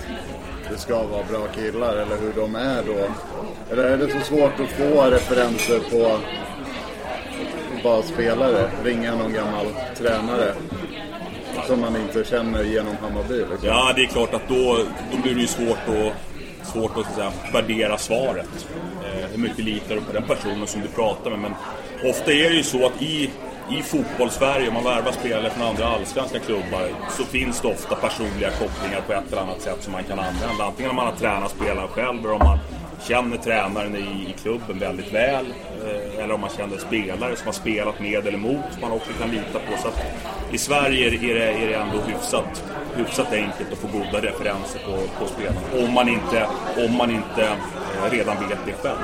det 0.70 0.78
ska 0.78 1.04
vara 1.04 1.24
bra 1.24 1.48
killar 1.56 1.96
eller 1.96 2.18
hur 2.18 2.34
de 2.36 2.56
är 2.56 2.84
då? 2.84 3.08
Eller 3.72 3.84
är 3.84 3.98
det 3.98 4.08
så 4.12 4.20
svårt 4.20 4.60
att 4.60 4.72
få 4.72 5.02
referenser 5.02 5.80
på 5.80 6.18
bara 7.84 8.02
spelare? 8.02 8.72
Ringa 8.84 9.16
någon 9.16 9.34
gammal 9.34 9.66
tränare 9.98 10.54
som 11.68 11.82
man 11.82 11.96
inte 11.96 12.24
känner 12.24 12.64
genom 12.64 12.96
Hammarby 13.02 13.38
liksom. 13.38 13.68
Ja, 13.68 13.94
det 13.96 14.02
är 14.02 14.08
klart 14.08 14.34
att 14.34 14.48
då, 14.48 14.78
då 15.12 15.18
blir 15.18 15.36
det 15.36 15.42
ju 15.42 15.48
svårt 15.48 15.78
att, 15.88 16.68
svårt 16.68 16.98
att, 16.98 17.06
så 17.06 17.10
att 17.10 17.16
säga, 17.16 17.32
värdera 17.54 17.98
svaret. 17.98 18.68
Eh, 19.04 19.30
hur 19.32 19.38
mycket 19.38 19.66
litar 19.66 19.96
du 19.96 20.02
på 20.02 20.14
den 20.14 20.24
personen 20.24 20.68
som 20.68 20.82
du 20.82 20.88
pratar 20.88 21.30
med? 21.30 21.40
Men 21.40 21.54
ofta 22.10 22.32
är 22.32 22.50
det 22.50 22.56
ju 22.56 22.64
så 22.64 22.86
att 22.86 23.02
i, 23.02 23.30
i 23.70 23.82
fotbollssverige, 23.82 24.68
om 24.68 24.74
man 24.74 24.84
värvar 24.84 25.12
spelare 25.12 25.50
från 25.50 25.68
andra 25.68 25.86
allsvenska 25.86 26.40
klubbar, 26.40 26.90
så 27.18 27.24
finns 27.24 27.62
det 27.62 27.68
ofta 27.68 27.96
personliga 27.96 28.50
kopplingar 28.50 29.02
på 29.08 29.14
ett 29.14 29.32
eller 29.32 29.42
annat 29.42 29.62
sätt 29.62 29.78
som 29.84 29.92
man 29.92 30.04
kan 30.04 30.20
använda. 30.20 30.64
Antingen 30.64 30.90
om 30.90 30.96
man 30.96 31.06
har 31.06 31.16
tränat 31.16 31.52
spelaren 31.52 31.88
själv 31.88 32.20
eller 32.20 32.32
om 32.32 32.40
man 32.44 32.60
känner 33.08 33.38
tränaren 33.38 33.96
i, 33.96 34.30
i 34.30 34.36
klubben 34.42 34.80
väldigt 34.80 35.14
väl. 35.14 35.46
Eh, 35.86 36.24
eller 36.24 36.34
om 36.34 36.42
man 36.42 36.50
känner 36.58 36.78
spelare 36.78 37.36
som 37.36 37.46
har 37.46 37.54
spelat 37.54 38.00
med 38.00 38.28
eller 38.28 38.38
mot 38.38 38.64
som 38.72 38.82
man 38.82 38.92
också 38.92 39.12
kan 39.20 39.32
lita 39.32 39.60
på. 39.60 39.78
Så 39.82 39.88
att 39.88 40.02
I 40.52 40.58
Sverige 40.58 41.08
är 41.08 41.12
det, 41.12 41.64
är 41.64 41.68
det 41.68 41.74
ändå 41.74 41.98
hyfsat, 42.08 42.64
hyfsat 42.96 43.34
enkelt 43.34 43.72
att 43.72 43.78
få 43.78 43.88
goda 43.88 44.22
referenser 44.22 44.80
på, 44.86 45.24
på 45.26 45.32
spelarna. 45.32 45.88
Om 45.88 45.94
man 45.94 46.10
inte, 46.10 46.48
om 46.78 46.98
man 46.98 47.12
inte 47.12 47.44
eh, 47.44 48.12
redan 48.12 48.36
vet 48.50 48.60
det 48.66 48.74
själv. 48.74 48.98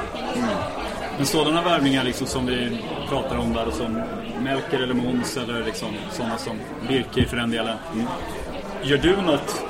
Men 1.17 1.25
sådana 1.25 1.61
värvningar 1.61 2.03
liksom 2.03 2.27
som 2.27 2.45
vi 2.45 2.77
pratar 3.09 3.37
om 3.37 3.53
där, 3.53 3.71
som 3.71 4.01
Melker 4.43 4.79
eller 4.79 4.93
Måns 4.93 5.37
eller 5.37 5.65
liksom 5.65 5.87
sådana 6.11 6.37
som 6.37 6.59
Birker 6.87 7.25
för 7.25 7.37
den 7.37 7.51
delen. 7.51 7.77
Gör 8.83 8.97
du 8.97 9.21
något 9.21 9.65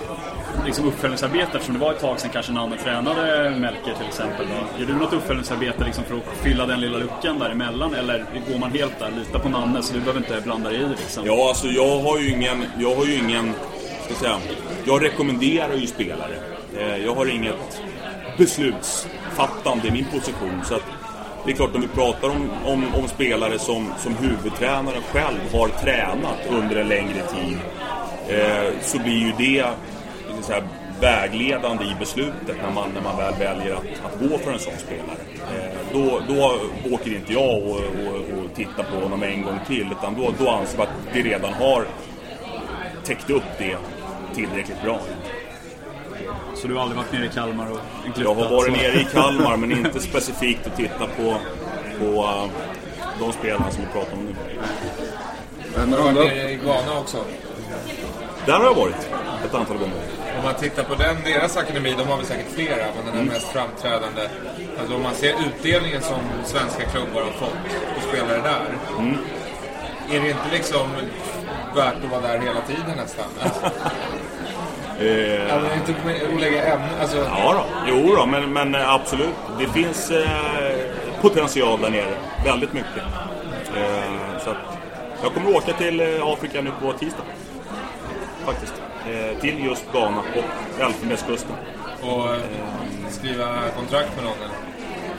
liksom 0.65 0.87
uppföljningsarbete, 0.87 1.51
eftersom 1.53 1.73
det 1.73 1.79
var 1.79 1.93
ett 1.93 1.99
tag 1.99 2.19
sedan 2.19 2.29
kanske 2.33 2.51
Nanne 2.51 2.77
tränade 2.77 3.49
Melker 3.59 3.93
till 3.93 4.07
exempel. 4.07 4.47
Då. 4.47 4.79
Gör 4.81 4.87
du 4.87 4.93
något 4.93 5.13
uppföljningsarbete 5.13 5.83
liksom 5.85 6.03
för 6.03 6.17
att 6.17 6.37
fylla 6.43 6.65
den 6.65 6.81
lilla 6.81 6.97
luckan 6.97 7.39
däremellan? 7.39 7.93
Eller 7.93 8.25
går 8.51 8.59
man 8.59 8.71
helt 8.71 8.99
där, 8.99 9.11
litar 9.11 9.39
på 9.39 9.49
Nanne 9.49 9.83
så 9.83 9.93
du 9.93 9.99
behöver 9.99 10.19
inte 10.19 10.41
blanda 10.41 10.69
dig 10.69 10.79
i 10.79 10.89
liksom? 10.89 11.25
Ja, 11.25 11.47
alltså 11.49 11.67
jag 11.67 11.99
har 11.99 12.19
ju 12.19 12.31
ingen, 12.31 12.63
jag 12.79 12.95
har 12.95 13.05
ju 13.05 13.15
ingen, 13.15 13.53
ska 14.05 14.13
säga, 14.13 14.37
jag 14.85 15.03
rekommenderar 15.03 15.73
ju 15.73 15.87
spelare. 15.87 16.35
Eh, 16.77 16.97
jag 16.97 17.15
har 17.15 17.25
inget 17.25 17.81
beslutsfattande 18.37 19.87
i 19.87 19.91
min 19.91 20.05
position. 20.05 20.61
Så 20.63 20.75
att 20.75 20.83
det 21.45 21.51
är 21.51 21.55
klart, 21.55 21.75
om 21.75 21.81
vi 21.81 21.87
pratar 21.87 22.29
om, 22.29 22.49
om, 22.65 22.95
om 22.95 23.07
spelare 23.07 23.59
som, 23.59 23.93
som 23.99 24.15
huvudtränaren 24.15 25.01
själv 25.11 25.39
har 25.53 25.67
tränat 25.67 26.39
under 26.49 26.75
en 26.75 26.87
längre 26.87 27.21
tid 27.33 27.57
eh, 28.27 28.73
så 28.81 28.99
blir 28.99 29.17
ju 29.17 29.31
det 29.37 29.65
så 30.43 30.53
här, 30.53 30.63
vägledande 31.01 31.83
i 31.83 31.95
beslutet 31.99 32.55
när 32.63 32.71
man, 32.71 32.89
när 32.93 33.01
man 33.01 33.17
väl 33.17 33.33
väljer 33.39 33.73
att, 33.73 33.83
att 34.05 34.29
gå 34.29 34.37
för 34.37 34.51
en 34.51 34.59
sån 34.59 34.73
spelare. 34.77 35.19
Eh, 35.55 35.77
då, 35.93 36.21
då 36.27 36.59
åker 36.95 37.15
inte 37.15 37.33
jag 37.33 37.63
och, 37.63 37.75
och, 37.75 38.15
och 38.15 38.55
tittar 38.55 38.83
på 38.83 39.03
honom 39.03 39.23
en 39.23 39.41
gång 39.41 39.59
till 39.67 39.91
utan 39.91 40.15
då, 40.15 40.33
då 40.39 40.49
anser 40.49 40.77
vi 40.77 40.83
att 40.83 40.89
vi 41.13 41.23
redan 41.23 41.53
har 41.53 41.85
täckt 43.03 43.29
upp 43.29 43.43
det 43.57 43.77
tillräckligt 44.35 44.83
bra. 44.83 44.99
Så 46.55 46.67
du 46.67 46.73
har 46.73 46.81
aldrig 46.81 46.97
varit 46.97 47.11
nere 47.11 47.25
i 47.25 47.29
Kalmar 47.29 47.71
och 47.71 47.79
Jag 48.15 48.35
har 48.35 48.49
varit 48.49 48.73
nere 48.73 49.01
i 49.01 49.07
Kalmar 49.13 49.57
men 49.57 49.71
inte 49.71 49.99
specifikt 50.09 50.67
att 50.67 50.77
titta 50.77 51.07
på, 51.17 51.35
på 51.99 52.05
uh, 52.05 52.45
de 53.19 53.33
spelarna 53.33 53.71
som 53.71 53.81
vi 53.81 53.91
pratar 53.91 54.13
om 54.13 54.25
nu. 54.25 54.35
Men 55.75 55.91
Du 55.91 55.97
var 55.97 56.09
andra, 56.09 56.23
nere 56.23 56.51
i 56.51 56.55
Ghana 56.55 56.99
också. 56.99 57.17
Där 58.45 58.53
har 58.53 58.63
jag 58.63 58.75
varit 58.75 59.09
ett 59.45 59.53
antal 59.53 59.77
gånger. 59.77 60.20
Om 60.41 60.47
man 60.47 60.55
tittar 60.55 60.83
på 60.83 60.95
den, 60.95 61.15
deras 61.25 61.57
akademi, 61.57 61.95
de 61.97 62.07
har 62.07 62.17
väl 62.17 62.25
säkert 62.25 62.51
flera, 62.55 62.85
men 62.95 63.05
den 63.05 63.27
är 63.27 63.31
mest 63.33 63.47
framträdande. 63.47 64.21
Alltså 64.79 64.95
om 64.95 65.01
man 65.03 65.13
ser 65.13 65.33
utdelningen 65.47 66.01
som 66.01 66.19
svenska 66.45 66.83
klubbar 66.85 67.21
har 67.21 67.31
fått 67.31 67.55
på 67.95 68.01
spelare 68.07 68.41
där. 68.41 68.65
Är 70.15 70.21
det 70.21 70.29
inte 70.29 70.49
liksom 70.51 70.87
värt 71.75 71.93
att 72.03 72.11
vara 72.11 72.21
där 72.21 72.39
hela 72.39 72.61
tiden 72.61 72.97
nästan? 72.97 73.25
Eh, 74.99 75.53
Alltså, 75.55 75.73
inte 75.75 76.39
lägga 76.39 76.73
ämnen, 76.73 76.89
alltså... 77.01 77.17
ja 77.17 77.53
då, 77.53 77.63
jo 77.87 78.15
då, 78.15 78.25
men, 78.25 78.53
men 78.53 78.75
eh, 78.75 78.93
absolut. 78.93 79.35
Det 79.59 79.67
finns 79.67 80.11
eh, 80.11 80.77
potential 81.21 81.81
där 81.81 81.89
nere. 81.89 82.13
Väldigt 82.45 82.73
mycket. 82.73 83.03
Eh, 83.77 84.39
så 84.43 84.49
att 84.49 84.57
jag 85.23 85.33
kommer 85.33 85.55
åka 85.55 85.73
till 85.73 85.99
eh, 85.99 86.07
Afrika 86.27 86.61
nu 86.61 86.71
på 86.81 86.93
tisdag. 86.93 87.23
Faktiskt. 88.45 88.73
Eh, 89.09 89.39
till 89.39 89.65
just 89.65 89.91
Ghana 89.91 90.19
och 90.19 90.81
Elfenbenskusten. 90.81 91.55
Och 92.01 92.35
eh, 92.35 92.41
skriva 93.09 93.69
kontrakt 93.75 94.15
med 94.15 94.25
någon 94.25 94.37
eller? 94.37 94.55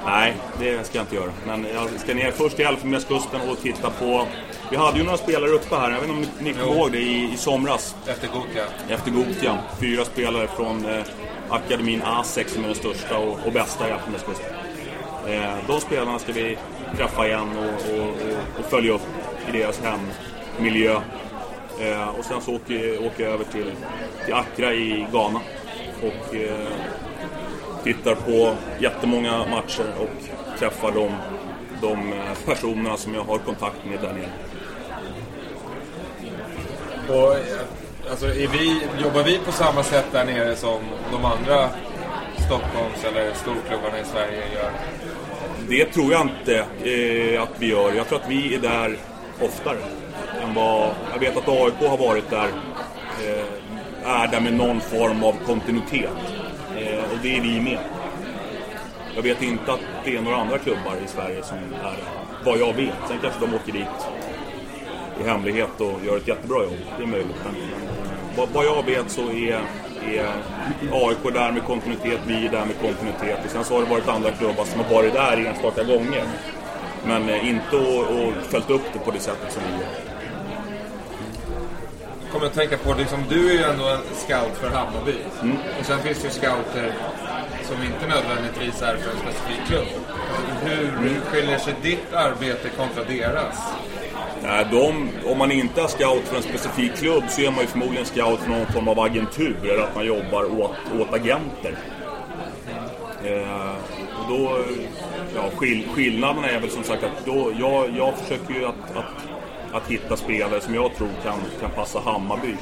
Nej, 0.06 0.36
det 0.58 0.86
ska 0.86 0.98
jag 0.98 1.02
inte 1.04 1.14
göra. 1.14 1.32
Men 1.46 1.66
jag 1.74 2.00
ska 2.00 2.14
ner 2.14 2.30
först 2.30 2.56
till 2.56 2.66
Elfenbenskusten 2.66 3.40
och 3.50 3.58
titta 3.58 3.90
på... 3.90 4.26
Vi 4.70 4.76
hade 4.76 4.98
ju 4.98 5.04
några 5.04 5.16
spelare 5.16 5.50
uppe 5.50 5.76
här, 5.76 5.90
jag 5.90 6.00
vet 6.00 6.10
inte 6.10 6.28
om 6.38 6.44
ni 6.44 6.52
kommer 6.52 6.74
ihåg 6.74 6.92
det, 6.92 6.98
i, 6.98 7.32
i 7.32 7.36
somras. 7.36 7.96
Efter 8.06 8.28
Gothia. 8.28 8.64
Efter 8.88 9.10
Gothia. 9.10 9.58
Fyra 9.80 10.04
spelare 10.04 10.48
från 10.48 10.86
eh, 10.86 11.04
akademin 11.48 12.02
A6 12.02 12.48
som 12.48 12.64
är 12.64 12.68
den 12.68 12.76
största 12.76 13.18
och, 13.18 13.38
och 13.46 13.52
bästa 13.52 13.88
i 13.88 13.90
Elfenbenskusten. 13.90 14.46
Eh, 15.28 15.54
de 15.66 15.80
spelarna 15.80 16.18
ska 16.18 16.32
vi 16.32 16.58
träffa 16.96 17.26
igen 17.26 17.48
och, 17.58 17.94
och, 17.94 18.06
och, 18.08 18.58
och 18.58 18.70
följa 18.70 18.92
upp 18.92 19.06
i 19.48 19.58
deras 19.58 19.80
hemmiljö. 19.80 21.00
Eh, 21.80 22.08
och 22.08 22.24
sen 22.24 22.40
så 22.40 22.54
åker, 22.54 23.06
åker 23.06 23.24
jag 23.24 23.32
över 23.32 23.44
till, 23.44 23.72
till 24.24 24.34
Accra 24.34 24.74
i 24.74 25.06
Ghana. 25.12 25.40
Och 26.02 26.34
eh, 26.34 26.68
tittar 27.84 28.14
på 28.14 28.54
jättemånga 28.78 29.38
matcher 29.38 29.86
och 29.98 30.10
träffar 30.58 30.92
de, 30.92 31.12
de 31.80 32.12
eh, 32.12 32.34
personerna 32.46 32.96
som 32.96 33.14
jag 33.14 33.24
har 33.24 33.38
kontakt 33.38 33.84
med 33.84 34.00
där 34.00 34.12
nere. 34.12 34.32
Och, 37.08 37.34
eh, 37.34 38.10
alltså, 38.10 38.26
vi, 38.26 38.82
jobbar 39.02 39.22
vi 39.22 39.38
på 39.38 39.52
samma 39.52 39.82
sätt 39.82 40.06
där 40.12 40.24
nere 40.24 40.56
som 40.56 40.80
de 41.12 41.24
andra 41.24 41.70
Stockholms 42.46 43.04
eller 43.04 43.34
storklubbarna 43.34 44.00
i 44.00 44.04
Sverige 44.04 44.42
gör? 44.54 44.72
Det 45.68 45.84
tror 45.84 46.12
jag 46.12 46.20
inte 46.20 46.56
eh, 46.90 47.42
att 47.42 47.52
vi 47.58 47.66
gör. 47.66 47.92
Jag 47.92 48.08
tror 48.08 48.18
att 48.18 48.30
vi 48.30 48.54
är 48.54 48.58
där 48.58 48.96
oftare. 49.40 49.78
Vad, 50.54 50.90
jag 51.12 51.20
vet 51.20 51.36
att 51.36 51.48
AIK 51.48 51.88
har 51.88 51.98
varit 51.98 52.30
där. 52.30 52.48
Eh, 53.26 53.44
är 54.04 54.28
där 54.28 54.40
med 54.40 54.54
någon 54.54 54.80
form 54.80 55.24
av 55.24 55.32
kontinuitet. 55.46 56.10
Eh, 56.76 57.04
och 57.12 57.18
det 57.22 57.36
är 57.36 57.40
vi 57.40 57.60
med. 57.60 57.78
Jag 59.14 59.22
vet 59.22 59.42
inte 59.42 59.72
att 59.72 59.80
det 60.04 60.16
är 60.16 60.20
några 60.20 60.36
andra 60.36 60.58
klubbar 60.58 60.96
i 61.04 61.08
Sverige 61.08 61.42
som 61.42 61.56
är 61.56 61.82
där. 61.82 61.96
Vad 62.44 62.58
jag 62.58 62.72
vet. 62.72 62.94
Sen 63.08 63.18
kanske 63.22 63.40
de 63.40 63.54
åker 63.54 63.72
dit 63.72 64.08
i 65.20 65.28
hemlighet 65.28 65.80
och 65.80 66.00
gör 66.06 66.16
ett 66.16 66.28
jättebra 66.28 66.62
jobb. 66.62 66.78
Det 66.98 67.02
är 67.02 67.06
möjligt. 67.06 67.36
Men, 67.44 67.54
eh, 67.54 67.78
vad, 68.36 68.48
vad 68.48 68.64
jag 68.64 68.84
vet 68.86 69.10
så 69.10 69.22
är, 69.22 69.60
är 70.04 70.26
AIK 70.92 71.34
där 71.34 71.52
med 71.52 71.62
kontinuitet, 71.64 72.20
vi 72.26 72.46
är 72.46 72.50
där 72.50 72.66
med 72.66 72.80
kontinuitet. 72.80 73.44
Och 73.44 73.50
sen 73.50 73.64
så 73.64 73.74
har 73.74 73.82
det 73.82 73.90
varit 73.90 74.08
andra 74.08 74.30
klubbar 74.30 74.64
som 74.64 74.80
har 74.80 74.94
varit 74.94 75.12
där 75.12 75.46
enstaka 75.46 75.82
gånger. 75.84 76.24
Men 77.06 77.28
eh, 77.28 77.48
inte 77.48 77.76
och, 77.76 78.00
och 78.00 78.32
följt 78.50 78.70
upp 78.70 78.92
det 78.92 78.98
på 78.98 79.10
det 79.10 79.20
sättet 79.20 79.52
som 79.52 79.62
vi 79.62 79.72
gör 79.72 80.11
kommer 82.32 82.46
att 82.46 82.54
tänka 82.54 82.78
på, 82.78 82.94
liksom, 82.94 83.18
du 83.28 83.50
är 83.50 83.52
ju 83.52 83.62
ändå 83.62 83.88
en 83.88 84.00
scout 84.14 84.56
för 84.60 84.70
Hammarby. 84.70 85.14
Och 85.80 85.86
sen 85.86 85.98
finns 86.02 86.18
det 86.18 86.24
ju 86.28 86.30
scouter 86.30 86.94
som 87.62 87.76
inte 87.82 88.06
nödvändigtvis 88.06 88.82
är 88.82 88.96
för 88.96 89.10
en 89.10 89.16
specifik 89.16 89.66
klubb. 89.66 89.86
Alltså, 90.36 90.66
hur 90.66 91.20
skiljer 91.20 91.58
sig 91.58 91.74
ditt 91.82 92.12
arbete 92.12 92.68
kontra 92.76 93.04
deras? 93.04 93.56
Nej, 94.42 94.66
de, 94.70 95.10
om 95.26 95.38
man 95.38 95.52
inte 95.52 95.82
är 95.82 95.86
scout 95.86 96.22
för 96.24 96.36
en 96.36 96.42
specifik 96.42 96.96
klubb 96.96 97.24
så 97.28 97.40
är 97.40 97.50
man 97.50 97.60
ju 97.60 97.66
förmodligen 97.66 98.06
scout 98.06 98.40
för 98.40 98.50
någon 98.50 98.66
form 98.66 98.88
av 98.88 99.00
agentur 99.00 99.56
eller 99.62 99.82
att 99.82 99.94
man 99.94 100.06
jobbar 100.06 100.60
åt, 100.60 100.76
åt 101.00 101.14
agenter. 101.14 101.74
Eh, 103.24 103.74
och 104.20 104.28
då, 104.28 104.64
ja, 105.34 105.50
skill, 105.56 105.88
skillnaden 105.94 106.44
är 106.44 106.60
väl 106.60 106.70
som 106.70 106.84
sagt 106.84 107.04
att 107.04 107.26
då, 107.26 107.52
jag, 107.58 107.90
jag 107.96 108.18
försöker 108.18 108.54
ju 108.54 108.64
att, 108.64 108.96
att, 108.96 109.41
att 109.72 109.90
hitta 109.90 110.16
spelare 110.16 110.60
som 110.60 110.74
jag 110.74 110.94
tror 110.96 111.08
kan, 111.22 111.38
kan 111.60 111.70
passa 111.70 112.00
Hammarby. 112.00 112.54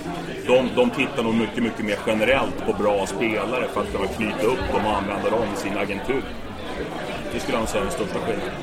De, 0.47 0.69
de 0.77 0.91
tittar 0.91 1.23
nog 1.23 1.35
mycket, 1.35 1.63
mycket 1.63 1.85
mer 1.85 1.99
generellt 2.07 2.67
på 2.67 2.73
bra 2.73 3.07
spelare 3.07 3.69
för 3.73 3.81
att 3.81 3.93
kunna 3.93 4.07
knyta 4.07 4.47
upp 4.47 4.73
dem 4.73 4.87
och 4.87 4.97
använda 4.97 5.31
dem 5.31 5.49
i 5.55 5.61
sin 5.61 5.77
agentur. 5.79 6.23
Det 7.33 7.41
skulle 7.41 7.59
jag 7.59 7.69
säga 7.69 7.81
är 7.81 7.85
den 7.85 7.95
största 7.95 8.19
skillnaden. 8.19 8.55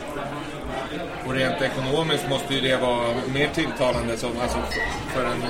Och 1.25 1.33
rent 1.33 1.61
ekonomiskt 1.61 2.29
måste 2.29 2.53
ju 2.53 2.61
det 2.61 2.77
vara 2.77 3.07
mer 3.33 3.47
tilltalande 3.47 4.17
som, 4.17 4.29
alltså, 4.41 4.57
för, 5.13 5.25
en, 5.25 5.41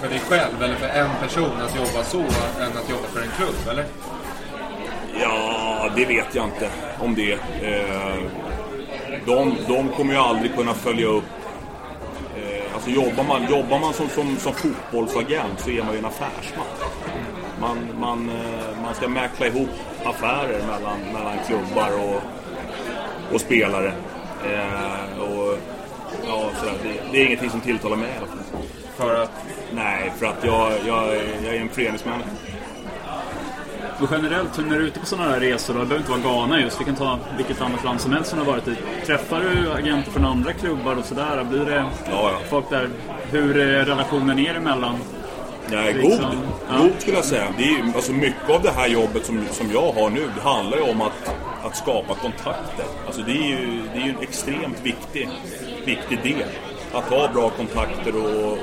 för 0.00 0.08
dig 0.08 0.18
själv 0.18 0.62
eller 0.62 0.74
för 0.74 0.88
en 0.88 1.10
person 1.22 1.60
att 1.60 1.76
jobba 1.76 2.04
så 2.04 2.20
än 2.60 2.78
att 2.78 2.90
jobba 2.90 3.08
för 3.08 3.20
en 3.20 3.30
klubb, 3.36 3.68
eller? 3.70 3.84
Ja, 5.20 5.90
det 5.96 6.04
vet 6.04 6.34
jag 6.34 6.44
inte 6.44 6.70
om 6.98 7.14
det. 7.14 7.32
Eh, 7.32 8.16
de, 9.26 9.56
de 9.68 9.88
kommer 9.88 10.14
ju 10.14 10.20
aldrig 10.20 10.54
kunna 10.54 10.74
följa 10.74 11.06
upp 11.06 11.39
Alltså 12.80 12.94
jobbar 12.94 13.24
man, 13.24 13.50
jobbar 13.50 13.78
man 13.78 13.94
som, 13.94 14.08
som, 14.08 14.36
som 14.36 14.54
fotbollsagent 14.54 15.60
så 15.60 15.70
är 15.70 15.82
man 15.82 15.92
ju 15.92 15.98
en 15.98 16.04
affärsman. 16.04 16.66
Man, 17.60 17.78
man, 18.00 18.28
eh, 18.28 18.82
man 18.82 18.94
ska 18.94 19.08
mäkla 19.08 19.46
ihop 19.46 19.68
affärer 20.04 20.62
mellan, 20.66 21.00
mellan 21.12 21.38
klubbar 21.46 21.90
och, 22.04 22.22
och 23.34 23.40
spelare. 23.40 23.92
Eh, 24.44 25.20
och, 25.20 25.58
ja, 26.26 26.50
sådär. 26.58 26.74
Det, 26.82 27.12
det 27.12 27.22
är 27.22 27.26
ingenting 27.26 27.50
som 27.50 27.60
tilltalar 27.60 27.96
mig 27.96 28.08
i 28.14 28.16
alla 28.16 28.26
fall. 28.26 28.62
För 28.96 29.22
att? 29.22 29.30
Nej, 29.74 30.12
för 30.18 30.26
att 30.26 30.44
jag, 30.44 30.72
jag, 30.86 31.16
jag 31.44 31.54
är 31.54 31.60
en 31.60 31.68
föreningsmänniska. 31.68 32.30
Och 34.02 34.08
generellt, 34.10 34.58
när 34.58 34.76
du 34.78 34.82
är 34.82 34.86
ute 34.88 35.00
på 35.00 35.06
sådana 35.06 35.30
här 35.30 35.40
resor, 35.40 35.74
då, 35.74 35.80
det 35.80 35.86
behöver 35.86 36.14
inte 36.16 36.28
vara 36.28 36.36
Ghana 36.36 36.60
just, 36.60 36.80
vi 36.80 36.84
kan 36.84 36.94
ta 36.94 37.18
vilket 37.36 37.60
annat 37.60 37.84
land 37.84 38.00
som 38.00 38.12
helst 38.12 38.30
som 38.30 38.38
du 38.38 38.44
har 38.44 38.52
varit 38.52 38.68
i. 38.68 38.76
Träffar 39.06 39.40
du 39.40 39.72
agenter 39.72 40.10
från 40.10 40.24
andra 40.24 40.52
klubbar 40.52 40.96
och 40.96 41.04
sådär? 41.04 41.44
Blir 41.44 41.64
det 41.64 41.74
Ja, 41.74 41.84
ja. 42.10 42.32
folk 42.50 42.70
där? 42.70 42.88
Hur 43.30 43.56
är 43.58 43.84
relationen 43.84 44.38
er 44.38 44.54
emellan? 44.54 44.96
Nej, 45.70 45.92
god. 45.92 46.02
Liksom, 46.02 46.24
ja. 46.70 46.78
God 46.78 46.90
skulle 46.98 47.16
jag 47.16 47.24
säga. 47.24 47.44
Det 47.58 47.64
är, 47.64 47.82
alltså 47.96 48.12
mycket 48.12 48.50
av 48.50 48.62
det 48.62 48.70
här 48.70 48.88
jobbet 48.88 49.26
som, 49.26 49.44
som 49.50 49.70
jag 49.72 49.92
har 49.92 50.10
nu, 50.10 50.30
det 50.36 50.42
handlar 50.42 50.76
ju 50.76 50.82
om 50.82 51.00
att, 51.02 51.34
att 51.64 51.76
skapa 51.76 52.14
kontakter. 52.14 52.84
Alltså 53.06 53.22
det 53.22 53.32
är 53.32 53.48
ju, 53.48 53.82
det 53.94 54.00
är 54.00 54.04
ju 54.04 54.10
en 54.10 54.20
extremt 54.20 54.80
viktig, 54.82 55.28
viktig 55.84 56.22
del. 56.22 56.48
Att 56.92 57.04
ha 57.04 57.28
bra 57.28 57.50
kontakter 57.50 58.16
och, 58.16 58.52
och, 58.52 58.58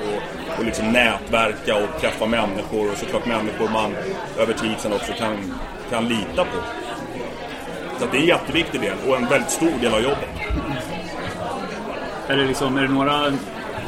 och 0.58 0.64
liksom 0.64 0.92
nätverka 0.92 1.76
och 1.76 2.00
träffa 2.00 2.26
människor 2.26 2.92
och 2.92 2.98
såklart 2.98 3.26
människor 3.26 3.68
man 3.68 3.94
över 4.38 4.54
tid 4.54 4.74
sen 4.78 4.92
också 4.92 5.12
kan, 5.12 5.54
kan 5.90 6.08
lita 6.08 6.44
på. 6.44 6.58
Så 7.98 8.06
det 8.10 8.16
är 8.16 8.20
en 8.20 8.26
jätteviktig 8.26 8.80
del 8.80 8.96
och 9.08 9.16
en 9.16 9.26
väldigt 9.28 9.50
stor 9.50 9.72
del 9.80 9.94
av 9.94 10.00
jobbet. 10.00 10.28
Är 12.28 12.36
det, 12.36 12.44
liksom, 12.44 12.76
är 12.76 12.82
det 12.82 12.88
några... 12.88 13.32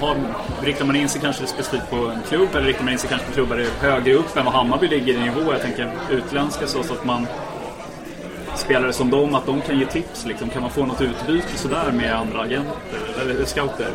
Har, 0.00 0.16
riktar 0.62 0.84
man 0.84 0.96
in 0.96 1.08
sig 1.08 1.20
kanske 1.20 1.46
specifikt 1.46 1.90
på 1.90 1.96
en 1.96 2.22
klubb 2.28 2.48
eller 2.54 2.66
riktar 2.66 2.84
man 2.84 2.92
in 2.92 2.98
sig 2.98 3.08
kanske 3.08 3.26
på 3.26 3.32
klubbar 3.32 3.66
högre 3.80 4.14
upp 4.14 4.36
än 4.36 4.44
vad 4.44 4.54
Hammarby 4.54 4.88
ligger 4.88 5.14
i 5.14 5.18
nivå? 5.20 5.52
Jag 5.52 5.62
tänker 5.62 5.92
utländska 6.10 6.66
så, 6.66 6.82
så 6.82 6.92
att 6.92 7.04
man 7.04 7.26
spelare 8.60 8.92
som 8.92 9.10
dem, 9.10 9.34
att 9.34 9.46
de 9.46 9.60
kan 9.60 9.78
ge 9.78 9.86
tips 9.86 10.26
liksom. 10.26 10.48
Kan 10.48 10.62
man 10.62 10.70
få 10.70 10.86
något 10.86 11.00
utbyte 11.00 11.58
sådär 11.58 11.92
med 11.92 12.14
andra 12.14 12.40
agenter 12.40 12.76
eller 13.20 13.44
scouter? 13.44 13.88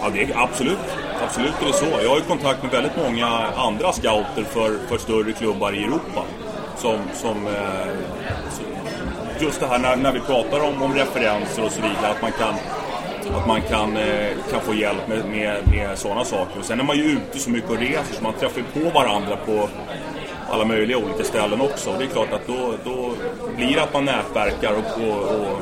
Ja, 0.00 0.10
det 0.12 0.22
är 0.22 0.42
absolut. 0.42 0.78
Absolut 1.24 1.62
är 1.62 1.66
det 1.66 1.72
så. 1.72 1.86
Jag 2.02 2.10
har 2.10 2.16
ju 2.16 2.22
kontakt 2.22 2.62
med 2.62 2.72
väldigt 2.72 2.96
många 2.96 3.26
andra 3.56 3.92
scouter 3.92 4.44
för, 4.44 4.78
för 4.88 4.98
större 4.98 5.32
klubbar 5.32 5.72
i 5.72 5.84
Europa. 5.84 6.24
Som, 6.76 6.98
som 7.14 7.46
eh, 7.46 7.88
just 9.40 9.60
det 9.60 9.66
här 9.66 9.78
när, 9.78 9.96
när 9.96 10.12
vi 10.12 10.20
pratar 10.20 10.60
om, 10.60 10.82
om 10.82 10.94
referenser 10.94 11.64
och 11.64 11.72
så 11.72 11.82
vidare, 11.82 12.10
att 12.10 12.22
man 12.22 12.32
kan, 12.32 12.54
att 13.34 13.46
man 13.46 13.62
kan, 13.62 13.96
eh, 13.96 14.30
kan 14.50 14.60
få 14.60 14.74
hjälp 14.74 15.08
med, 15.08 15.24
med, 15.24 15.68
med 15.70 15.98
sådana 15.98 16.24
saker. 16.24 16.58
Och 16.58 16.64
sen 16.64 16.80
är 16.80 16.84
man 16.84 16.96
ju 16.96 17.04
ute 17.04 17.38
så 17.38 17.50
mycket 17.50 17.70
och 17.70 17.78
reser 17.78 18.14
så 18.14 18.22
man 18.22 18.32
träffar 18.32 18.60
ju 18.60 18.82
på 18.82 18.90
varandra 18.90 19.36
på 19.36 19.68
alla 20.50 20.64
möjliga 20.64 20.98
olika 20.98 21.24
ställen 21.24 21.60
också. 21.60 21.94
Det 21.98 22.04
är 22.04 22.08
klart 22.08 22.32
att 22.32 22.46
då, 22.46 22.74
då 22.84 23.12
blir 23.56 23.74
det 23.74 23.82
att 23.82 23.92
man 23.92 24.04
nätverkar 24.04 24.72
och, 24.72 25.02
och, 25.02 25.18
och, 25.18 25.58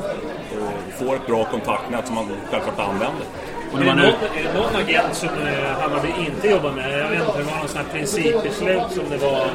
och 0.61 0.93
får 0.99 1.15
ett 1.15 1.27
bra 1.27 1.45
kontaktnät 1.45 2.05
som 2.05 2.15
man 2.15 2.29
självklart 2.51 2.79
använder. 2.79 3.25
och 3.73 3.79
Är 3.79 3.83
det, 3.83 3.95
någon, 3.95 3.99
är, 3.99 4.43
det 4.43 4.59
någon 4.59 4.75
agent 4.75 5.15
som 5.15 5.29
eh, 5.29 5.79
Hammarby 5.81 6.07
inte 6.27 6.47
jobbar 6.47 6.71
med? 6.71 6.99
Jag 6.99 7.09
vet 7.09 7.19
inte, 7.19 7.37
det 7.37 7.43
var 7.43 7.57
någon 7.57 7.67
sån 7.67 7.77
här 7.77 7.93
principbeslut 7.93 8.91
som 8.91 9.03
det 9.09 9.17
var 9.17 9.47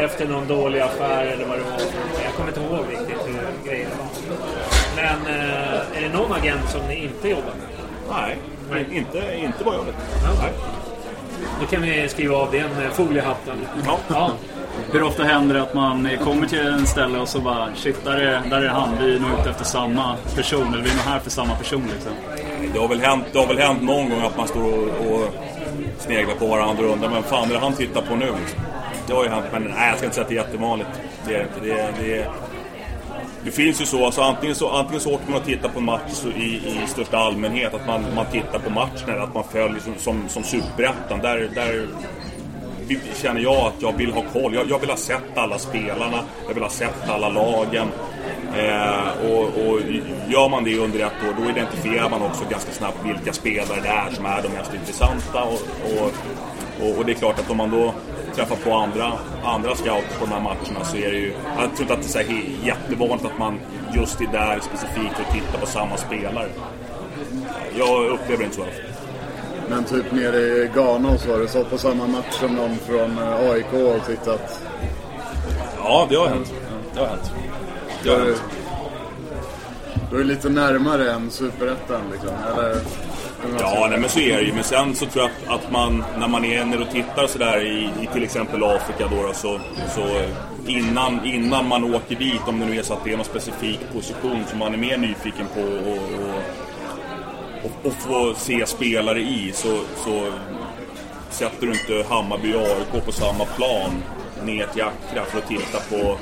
efter 0.00 0.26
någon 0.26 0.46
dålig 0.48 0.80
affär 0.80 1.26
eller 1.26 1.44
vad 1.44 1.58
det 1.58 1.64
var. 1.64 1.80
Jag 2.24 2.32
kommer 2.36 2.48
inte 2.48 2.60
ihåg 2.60 2.84
riktigt 2.90 3.26
hur 3.26 3.68
grejen 3.70 3.90
var. 3.98 4.08
Men 4.96 5.34
eh, 5.34 5.96
är 5.96 6.00
det 6.02 6.18
någon 6.18 6.32
agent 6.32 6.70
som 6.70 6.80
ni 6.88 7.04
inte 7.04 7.28
jobbar 7.28 7.52
med? 7.58 7.68
Nej, 8.10 8.38
inte, 8.92 9.36
inte 9.36 9.64
vad 9.64 9.74
jag 9.74 9.84
vet. 9.84 9.94
Nej. 10.42 10.52
Då 11.60 11.66
kan 11.66 11.82
vi 11.82 12.08
skriva 12.08 12.36
av 12.36 12.50
den 12.52 12.84
eh, 12.84 12.90
foliehatten. 12.92 13.56
Ja. 13.86 13.98
Ja 14.08 14.30
hur 14.92 15.02
ofta 15.02 15.22
händer 15.24 15.54
det 15.54 15.62
att 15.62 15.74
man 15.74 16.08
kommer 16.24 16.46
till 16.46 16.66
en 16.66 16.86
ställe 16.86 17.18
och 17.18 17.28
så 17.28 17.40
bara 17.40 17.68
shit, 17.74 18.04
där 18.04 18.16
är, 18.16 18.42
där 18.50 18.62
är 18.62 18.68
han. 18.68 18.88
Vi 19.00 19.14
är 19.16 19.20
nog 19.20 19.30
ute 19.40 19.50
efter 19.50 19.64
samma 19.64 20.16
person. 20.36 20.74
Eller 20.74 20.82
vi 20.82 20.90
är 20.90 20.94
nog 20.94 21.04
här 21.04 21.18
för 21.18 21.30
samma 21.30 21.54
person 21.54 21.84
liksom. 21.94 22.12
Det 22.72 22.78
har, 22.78 22.88
väl 22.88 23.00
hänt, 23.00 23.24
det 23.32 23.38
har 23.38 23.46
väl 23.46 23.58
hänt 23.58 23.82
någon 23.82 24.10
gång 24.10 24.20
att 24.22 24.36
man 24.36 24.48
står 24.48 24.62
och, 24.62 25.12
och 25.14 25.28
sneglar 25.98 26.34
på 26.34 26.46
varandra 26.46 26.84
och 26.86 26.92
undrar 26.92 27.10
men 27.10 27.22
fan 27.22 27.48
är 27.50 27.52
det 27.54 27.58
han 27.60 27.72
tittar 27.72 28.02
på 28.02 28.16
nu? 28.16 28.32
Det 29.06 29.12
har 29.14 29.24
ju 29.24 29.30
hänt, 29.30 29.44
men 29.52 29.62
nej, 29.62 29.88
jag 29.88 29.96
ska 29.96 30.04
inte 30.04 30.14
säga 30.14 30.22
att 30.24 30.28
det 30.28 30.34
är 30.34 30.42
jättevanligt. 30.44 30.88
Det 31.26 31.34
är 31.34 31.38
det 31.38 31.44
inte. 31.44 31.60
Det, 31.66 31.80
är- 31.80 31.92
det, 32.00 32.18
är- 32.22 32.30
det 33.44 33.50
finns 33.50 33.80
ju 33.80 33.86
så, 33.86 34.04
alltså 34.04 34.22
antingen 34.22 34.56
så, 34.56 34.70
antingen 34.70 35.00
så 35.00 35.14
åker 35.14 35.30
man 35.30 35.40
och 35.40 35.46
tittar 35.46 35.68
på 35.68 35.78
en 35.78 35.84
match 35.84 36.24
i, 36.36 36.40
i 36.44 36.80
största 36.86 37.18
allmänhet, 37.18 37.74
att 37.74 37.86
man, 37.86 38.04
man 38.16 38.26
tittar 38.32 38.58
på 38.58 38.70
matchen 38.70 39.08
eller 39.08 39.20
att 39.22 39.34
man 39.34 39.44
följer 39.52 39.80
som, 39.80 39.94
som, 39.98 40.28
som 40.28 40.42
superettan. 40.42 41.18
Där, 41.22 41.48
där 41.54 41.86
känner 43.14 43.40
jag 43.40 43.56
att 43.56 43.82
jag 43.82 43.96
vill 43.96 44.12
ha 44.12 44.22
koll. 44.32 44.54
Jag, 44.54 44.70
jag 44.70 44.78
vill 44.78 44.90
ha 44.90 44.96
sett 44.96 45.38
alla 45.38 45.58
spelarna, 45.58 46.18
jag 46.46 46.54
vill 46.54 46.62
ha 46.62 46.70
sett 46.70 47.08
alla 47.08 47.28
lagen. 47.28 47.88
Eh, 48.56 49.30
och, 49.30 49.42
och 49.42 49.80
gör 50.28 50.48
man 50.48 50.64
det 50.64 50.78
under 50.78 50.98
ett 50.98 51.12
år, 51.28 51.44
då 51.44 51.50
identifierar 51.50 52.10
man 52.10 52.22
också 52.22 52.44
ganska 52.50 52.72
snabbt 52.72 52.98
vilka 53.04 53.32
spelare 53.32 53.80
det 53.82 53.88
är 53.88 54.10
som 54.10 54.26
är 54.26 54.42
de 54.42 54.48
mest 54.48 54.74
intressanta. 54.74 55.42
Och, 55.42 55.60
och, 56.02 56.12
och, 56.82 56.98
och 56.98 57.06
det 57.06 57.12
är 57.12 57.14
klart 57.14 57.38
att 57.38 57.50
om 57.50 57.56
man 57.56 57.70
då 57.70 57.94
träffar 58.34 58.56
på 58.56 58.72
andra, 58.74 59.12
andra 59.44 59.74
scouter 59.74 60.18
på 60.18 60.26
de 60.26 60.32
här 60.32 60.40
matcherna 60.40 60.84
så 60.84 60.96
är 60.96 61.10
det 61.10 61.18
ju... 61.18 61.32
Jag 61.58 61.76
tror 61.76 61.80
inte 61.80 61.94
att 61.94 62.02
det 62.02 62.20
är 62.20 62.24
så 62.24 62.66
jättevanligt 62.66 63.24
att 63.24 63.38
man 63.38 63.60
just 63.94 64.20
är 64.20 64.26
där 64.26 64.60
specifikt 64.60 65.14
och 65.26 65.32
tittar 65.32 65.58
på 65.58 65.66
samma 65.66 65.96
spelare. 65.96 66.48
Jag 67.78 68.06
upplever 68.06 68.38
det 68.38 68.44
inte 68.44 68.56
så 68.56 68.62
ofta. 68.62 68.87
Men 69.70 69.84
typ 69.84 70.12
nere 70.12 70.38
i 70.38 70.70
Ghana 70.74 71.10
och 71.10 71.20
så, 71.20 71.32
har 71.32 71.38
du 71.38 71.48
stått 71.48 71.70
på 71.70 71.78
samma 71.78 72.06
match 72.06 72.34
som 72.40 72.54
någon 72.54 72.76
från 72.76 73.18
eh, 73.18 73.50
AIK 73.50 73.72
och 73.72 74.06
tittat? 74.06 74.62
Ja, 75.76 76.06
det 76.10 76.16
har 76.16 76.28
hänt. 76.28 76.52
Det 76.94 77.00
har 77.00 77.06
hänt. 77.06 77.32
Det 78.02 78.10
har 78.10 78.16
är, 78.16 78.24
hänt. 78.24 78.42
då 80.10 80.16
är 80.16 80.20
det 80.20 80.26
lite 80.26 80.48
närmare 80.48 81.12
än 81.12 81.30
superettan 81.30 82.00
liksom, 82.12 82.30
eller? 82.52 82.76
Ja, 83.58 83.86
nej, 83.90 84.00
men 84.00 84.10
så 84.10 84.18
är 84.20 84.36
det 84.36 84.42
ju. 84.42 84.52
Men 84.52 84.64
sen 84.64 84.94
så 84.94 85.06
tror 85.06 85.24
jag 85.24 85.54
att, 85.54 85.64
att 85.64 85.72
man, 85.72 86.04
när 86.18 86.28
man 86.28 86.44
är 86.44 86.64
nere 86.64 86.80
och 86.80 86.90
tittar 86.90 87.26
sådär 87.26 87.66
i, 87.66 87.90
i 88.02 88.08
till 88.12 88.22
exempel 88.22 88.64
Afrika 88.64 89.08
då, 89.10 89.22
då 89.22 89.32
så, 89.32 89.60
så 89.94 90.22
innan, 90.66 91.26
innan 91.26 91.68
man 91.68 91.94
åker 91.94 92.16
dit, 92.16 92.40
om 92.46 92.60
det 92.60 92.66
nu 92.66 92.78
är 92.78 92.82
så 92.82 92.94
att 92.94 93.04
det 93.04 93.12
är 93.12 93.16
någon 93.16 93.24
specifik 93.24 93.80
position 93.92 94.44
som 94.50 94.58
man 94.58 94.74
är 94.74 94.78
mer 94.78 94.96
nyfiken 94.96 95.46
på 95.54 95.60
och, 95.60 95.96
och, 95.96 96.42
och, 97.64 97.86
och 97.86 97.92
få 97.92 98.34
se 98.34 98.66
spelare 98.66 99.20
i 99.20 99.52
så, 99.54 99.78
så 100.04 100.32
sätter 101.30 101.66
du 101.66 101.72
inte 101.72 102.08
Hammarby 102.08 102.54
och 102.54 102.60
AIK 102.60 103.04
på 103.04 103.12
samma 103.12 103.44
plan 103.44 104.02
ner 104.44 104.66
till 104.66 104.82
Accra 104.82 105.24
för 105.24 105.38
att 105.38 105.48
titta 105.48 105.78
på 105.90 106.18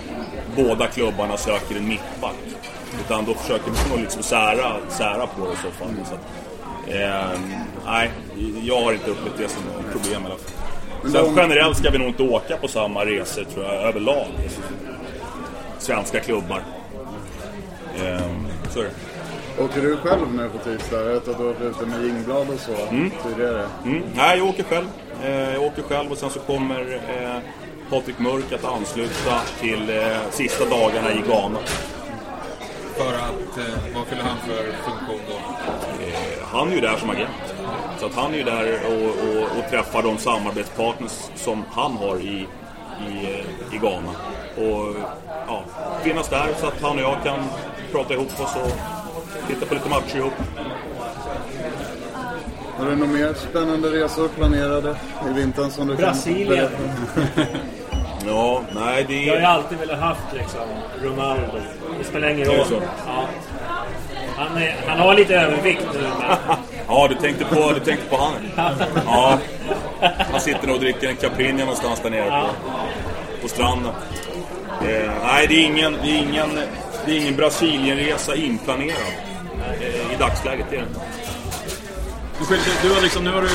båda 0.57 0.87
klubbarna 0.87 1.37
söker 1.37 1.77
en 1.77 1.89
mittback. 1.89 2.37
Utan 3.05 3.25
då 3.25 3.35
försöker 3.35 3.71
man 3.91 4.01
liksom 4.01 4.23
sära, 4.23 4.77
sära 4.89 5.27
på 5.27 5.47
det 5.47 5.53
i 5.53 5.57
så 5.57 5.71
fall. 5.71 5.95
Så 6.05 6.15
att, 6.15 6.21
eh, 6.89 7.41
nej, 7.87 8.11
jag 8.63 8.83
har 8.83 8.93
inte 8.93 9.11
upplevt 9.11 9.39
det 9.39 9.49
som 9.49 9.63
något 9.63 9.93
problem 9.93 10.23
i 10.23 10.27
alla 10.27 10.35
fall. 10.35 11.13
Sen 11.13 11.37
generellt 11.37 11.79
ska 11.79 11.91
vi 11.91 11.99
nog 11.99 12.09
inte 12.09 12.23
åka 12.23 12.57
på 12.57 12.69
samma 12.69 13.05
resor 13.05 13.45
tror 13.45 13.65
jag, 13.65 13.75
överlag. 13.75 14.27
Svenska 15.79 16.21
klubbar. 16.21 16.63
Eh, 17.97 18.21
så 18.71 18.81
är 18.81 18.85
det. 18.85 18.91
Åker 19.61 19.83
du 19.83 19.97
själv 19.97 20.35
nu 20.35 20.49
på 20.49 20.59
tisdag? 20.59 20.97
Jag 20.97 21.05
vet 21.05 21.29
att 21.29 21.39
du 21.39 21.45
har 21.45 21.53
varit 21.53 21.61
ute 21.61 21.87
med 21.87 22.05
Jingblad 22.05 22.51
och 22.51 22.61
så 22.61 22.73
tidigare. 23.29 23.67
Mm. 23.85 24.03
Nej, 24.15 24.39
jag 24.39 24.47
åker 24.49 24.63
själv. 24.63 24.87
Eh, 25.23 25.55
jag 25.55 25.63
åker 25.63 25.83
själv 25.83 26.13
och 26.13 26.19
sen 26.19 26.31
så 26.31 26.39
kommer 26.41 26.95
eh, 26.95 27.39
Patrik 27.91 28.19
Mörk 28.19 28.53
att 28.53 28.65
ansluta 28.65 29.41
till 29.61 29.91
eh, 29.91 30.31
sista 30.31 30.65
dagarna 30.65 31.13
i 31.13 31.23
Ghana. 31.29 31.59
För 32.97 33.09
att, 33.15 33.59
eh, 33.59 33.95
vad 33.95 34.07
fyller 34.07 34.23
han 34.23 34.39
för 34.39 34.91
funktion 34.91 35.21
då? 35.29 35.35
Eh, 36.05 36.47
han 36.53 36.69
är 36.69 36.73
ju 36.73 36.81
där 36.81 36.97
som 36.97 37.11
agent. 37.11 37.55
Så 37.99 38.07
att 38.07 38.15
han 38.15 38.35
är 38.35 38.39
ju 38.39 38.45
där 38.45 38.81
och, 38.87 39.29
och, 39.29 39.59
och 39.59 39.71
träffar 39.71 40.03
de 40.03 40.19
samarbetspartners 40.19 41.31
som 41.35 41.65
han 41.73 41.93
har 41.93 42.17
i, 42.17 42.47
i, 43.09 43.25
eh, 43.25 43.75
i 43.75 43.79
Ghana. 43.79 44.13
Och 44.57 44.97
ja, 45.47 45.65
finnas 46.03 46.29
där 46.29 46.49
så 46.61 46.67
att 46.67 46.83
han 46.83 46.97
och 46.97 47.03
jag 47.03 47.17
kan 47.25 47.39
prata 47.93 48.15
ihop 48.15 48.41
oss 48.41 48.57
och 48.57 48.96
titta 49.49 49.67
på 49.67 49.75
lite 49.75 49.89
matcher 49.89 50.17
ihop. 50.17 50.33
Har 52.79 52.87
du 52.87 52.97
några 52.97 53.13
mer 53.13 53.35
spännande 53.35 53.89
resor 53.89 54.29
planerade 54.29 54.97
i 55.31 55.33
vintern 55.33 55.71
som 55.71 55.87
du 55.89 55.97
Brasilien. 55.97 56.69
kan 57.15 57.47
Ja, 58.27 58.63
nej 58.75 59.05
det 59.09 59.25
Jag 59.25 59.33
har 59.33 59.41
ju 59.41 59.47
alltid 59.47 59.79
velat 59.79 59.99
haft 59.99 60.33
liksom 60.33 60.61
Ronaldo. 61.03 61.59
Det 61.99 62.05
spelar 62.05 62.29
ingen 62.29 62.47
roll. 62.47 62.67
så? 62.69 62.83
Ja. 63.07 63.29
Han, 64.37 64.57
är, 64.57 64.77
han 64.87 64.99
har 64.99 65.15
lite 65.15 65.35
övervikt 65.35 65.87
nu. 65.95 66.01
Men... 66.01 66.57
Ja, 66.89 67.09
du 67.09 67.15
tänkte 67.15 67.45
på, 67.45 67.73
du 67.73 67.81
tänkte 67.81 68.07
på 68.09 68.17
han. 68.17 68.33
Ja. 69.07 69.39
Han 70.31 70.41
sitter 70.41 70.67
nog 70.67 70.77
och 70.77 70.83
dricker 70.83 71.09
en 71.09 71.17
Caprinja 71.17 71.65
någonstans 71.65 72.01
där 72.01 72.11
nere 72.11 72.31
på, 72.31 72.47
på 73.43 73.49
stranden. 73.49 73.93
Eh, 74.83 75.11
nej, 75.25 75.47
det 75.49 75.55
är 75.55 75.65
ingen, 75.65 75.97
det 76.03 76.11
är 76.11 76.19
ingen, 76.19 76.49
det 77.07 77.13
är 77.13 77.21
ingen 77.21 77.37
Brasilienresa 77.37 78.35
inplanerad. 78.35 79.13
Eh, 79.81 80.15
I 80.15 80.17
dagsläget 80.19 80.73
är 80.73 80.77
det. 80.77 80.87
Du 82.83 82.95
har 82.95 83.03
liksom, 83.03 83.25
nu 83.25 83.31
har 83.31 83.43
du 83.43 83.49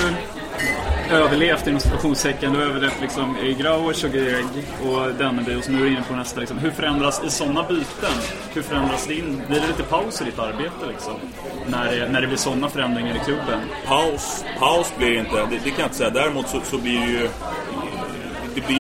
överlevt 1.16 1.68
inom 1.68 1.80
situationstecken. 1.80 2.54
Du 2.54 2.60
har 2.60 2.66
överlevt 2.66 3.02
liksom 3.02 3.38
i 3.38 3.54
Grauers 3.54 4.04
och 4.04 4.12
Greg 4.12 4.46
och 4.86 5.14
Denneby 5.14 5.56
och 5.56 5.64
så 5.64 5.72
nu 5.72 5.80
är 5.80 5.86
du 5.86 5.92
inne 5.92 6.04
på 6.10 6.16
nästa. 6.16 6.40
Liksom. 6.40 6.58
Hur 6.58 6.72
förändras 6.72 7.22
i 7.26 7.30
sådana 7.30 7.64
byten? 7.64 8.18
Hur 8.54 8.62
förändras 8.62 9.08
din... 9.08 9.42
Blir 9.48 9.62
det 9.62 9.68
lite 9.68 9.84
paus 9.84 10.22
i 10.22 10.24
ditt 10.24 10.40
arbete 10.40 10.86
liksom? 10.92 11.14
När 11.68 11.92
det, 11.92 12.08
när 12.08 12.22
det 12.22 12.28
blir 12.28 12.38
sådana 12.38 12.70
förändringar 12.70 13.16
i 13.16 13.20
klubben? 13.20 13.60
Paus, 13.88 14.46
paus 14.60 14.94
blir 14.98 15.10
det 15.10 15.18
inte. 15.20 15.36
Det, 15.36 15.60
det 15.64 15.70
kan 15.70 15.80
jag 15.80 15.86
inte 15.86 15.98
säga. 15.98 16.10
Däremot 16.10 16.48
så, 16.48 16.62
så 16.62 16.78
blir 16.78 17.00
det 17.00 17.12
ju... 17.12 17.30
Det 18.56 18.62
blir 18.68 18.78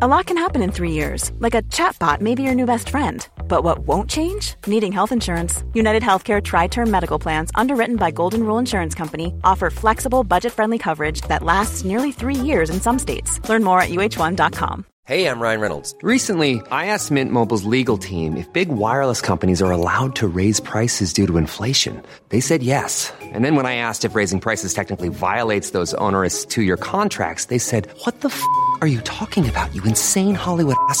A 0.00 0.06
lot 0.06 0.26
can 0.26 0.36
happen 0.36 0.62
in 0.62 0.72
three 0.72 0.92
years, 0.92 1.32
like 1.40 1.54
a 1.54 1.62
chatbot 1.70 2.20
may 2.20 2.34
be 2.34 2.42
your 2.42 2.54
new 2.54 2.66
best 2.66 2.90
friend. 2.90 3.26
But 3.48 3.64
what 3.64 3.78
won't 3.80 4.10
change? 4.10 4.54
Needing 4.66 4.92
health 4.92 5.12
insurance. 5.12 5.64
United 5.72 6.02
Healthcare 6.02 6.42
Tri 6.42 6.66
Term 6.66 6.90
Medical 6.90 7.18
Plans, 7.18 7.50
underwritten 7.54 7.96
by 7.96 8.10
Golden 8.10 8.42
Rule 8.44 8.58
Insurance 8.58 8.94
Company, 8.94 9.32
offer 9.44 9.70
flexible, 9.70 10.24
budget 10.24 10.52
friendly 10.52 10.78
coverage 10.78 11.22
that 11.22 11.42
lasts 11.42 11.84
nearly 11.84 12.12
three 12.12 12.34
years 12.34 12.68
in 12.68 12.80
some 12.80 12.98
states. 12.98 13.40
Learn 13.48 13.64
more 13.64 13.80
at 13.80 13.88
uh1.com. 13.90 14.84
Hey, 15.06 15.28
I'm 15.28 15.38
Ryan 15.38 15.60
Reynolds. 15.60 15.94
Recently, 16.02 16.60
I 16.72 16.86
asked 16.86 17.12
Mint 17.12 17.30
Mobile's 17.30 17.62
legal 17.62 17.96
team 17.96 18.36
if 18.36 18.52
big 18.52 18.70
wireless 18.70 19.20
companies 19.20 19.62
are 19.62 19.70
allowed 19.70 20.16
to 20.16 20.26
raise 20.26 20.58
prices 20.58 21.12
due 21.12 21.28
to 21.28 21.36
inflation. 21.36 22.02
They 22.30 22.40
said 22.40 22.60
yes. 22.60 23.12
And 23.22 23.44
then 23.44 23.54
when 23.54 23.66
I 23.66 23.76
asked 23.76 24.04
if 24.04 24.16
raising 24.16 24.40
prices 24.40 24.74
technically 24.74 25.08
violates 25.08 25.70
those 25.70 25.94
onerous 25.94 26.44
two 26.44 26.62
year 26.62 26.76
contracts, 26.76 27.44
they 27.44 27.58
said, 27.58 27.86
What 28.02 28.22
the 28.22 28.30
f 28.30 28.42
are 28.80 28.88
you 28.88 29.00
talking 29.02 29.48
about, 29.48 29.72
you 29.76 29.82
insane 29.84 30.34
Hollywood 30.34 30.76
ass? 30.88 31.00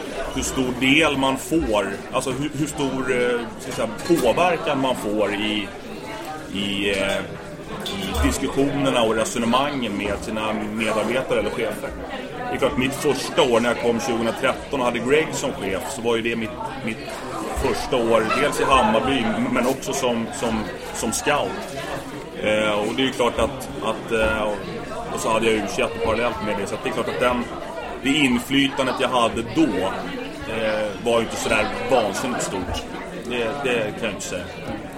Hur 0.35 0.41
stor 0.41 0.73
del 0.79 1.17
man 1.17 1.37
får, 1.37 1.87
alltså 2.13 2.31
hur, 2.31 2.51
hur 2.53 2.67
stor 2.67 3.11
eh, 3.11 3.71
säga, 3.73 3.89
påverkan 4.07 4.81
man 4.81 4.95
får 4.95 5.33
i, 5.33 5.67
i, 6.53 6.89
eh, 6.89 7.17
i 7.85 8.27
diskussionerna 8.27 9.01
och 9.01 9.15
resonemangen 9.15 9.97
med 9.97 10.13
sina 10.21 10.53
medarbetare 10.53 11.39
eller 11.39 11.49
chefer. 11.49 11.89
Det 12.49 12.55
är 12.55 12.59
klart, 12.59 12.77
mitt 12.77 12.93
första 12.93 13.41
år 13.41 13.59
när 13.59 13.69
jag 13.69 13.81
kom 13.81 13.99
2013 13.99 14.79
och 14.79 14.85
hade 14.85 14.99
Greg 14.99 15.27
som 15.31 15.51
chef 15.51 15.91
så 15.91 16.01
var 16.01 16.15
ju 16.15 16.21
det 16.21 16.35
mitt, 16.35 16.49
mitt 16.85 16.97
första 17.55 17.95
år, 17.95 18.25
dels 18.41 18.59
i 18.59 18.63
Hammarby 18.63 19.25
men 19.51 19.67
också 19.67 19.93
som, 19.93 20.25
som, 20.39 20.63
som 20.93 21.11
scout. 21.11 21.51
Eh, 22.43 22.71
och 22.71 22.95
det 22.95 23.01
är 23.01 23.05
ju 23.05 23.11
klart 23.11 23.39
att, 23.39 23.69
att 23.83 24.11
eh, 24.11 24.51
och 25.13 25.19
så 25.19 25.29
hade 25.29 25.51
jag 25.51 25.55
u 25.55 25.85
parallellt 26.05 26.35
med 26.45 26.57
det. 26.59 26.67
Så 26.67 26.75
att 26.75 26.83
det 26.83 26.89
är 26.89 26.93
klart 26.93 27.09
att 27.09 27.19
den, 27.19 27.43
det 28.03 28.09
inflytandet 28.09 28.95
jag 28.99 29.09
hade 29.09 29.41
då 29.55 29.77
eh, 30.53 30.87
var 31.03 31.19
ju 31.19 31.23
inte 31.25 31.35
sådär 31.35 31.67
vansinnigt 31.91 32.43
stort. 32.43 32.83
Det, 33.29 33.47
det 33.63 33.91
kan 33.99 34.03
jag 34.03 34.11
inte 34.11 34.25
säga. 34.25 34.43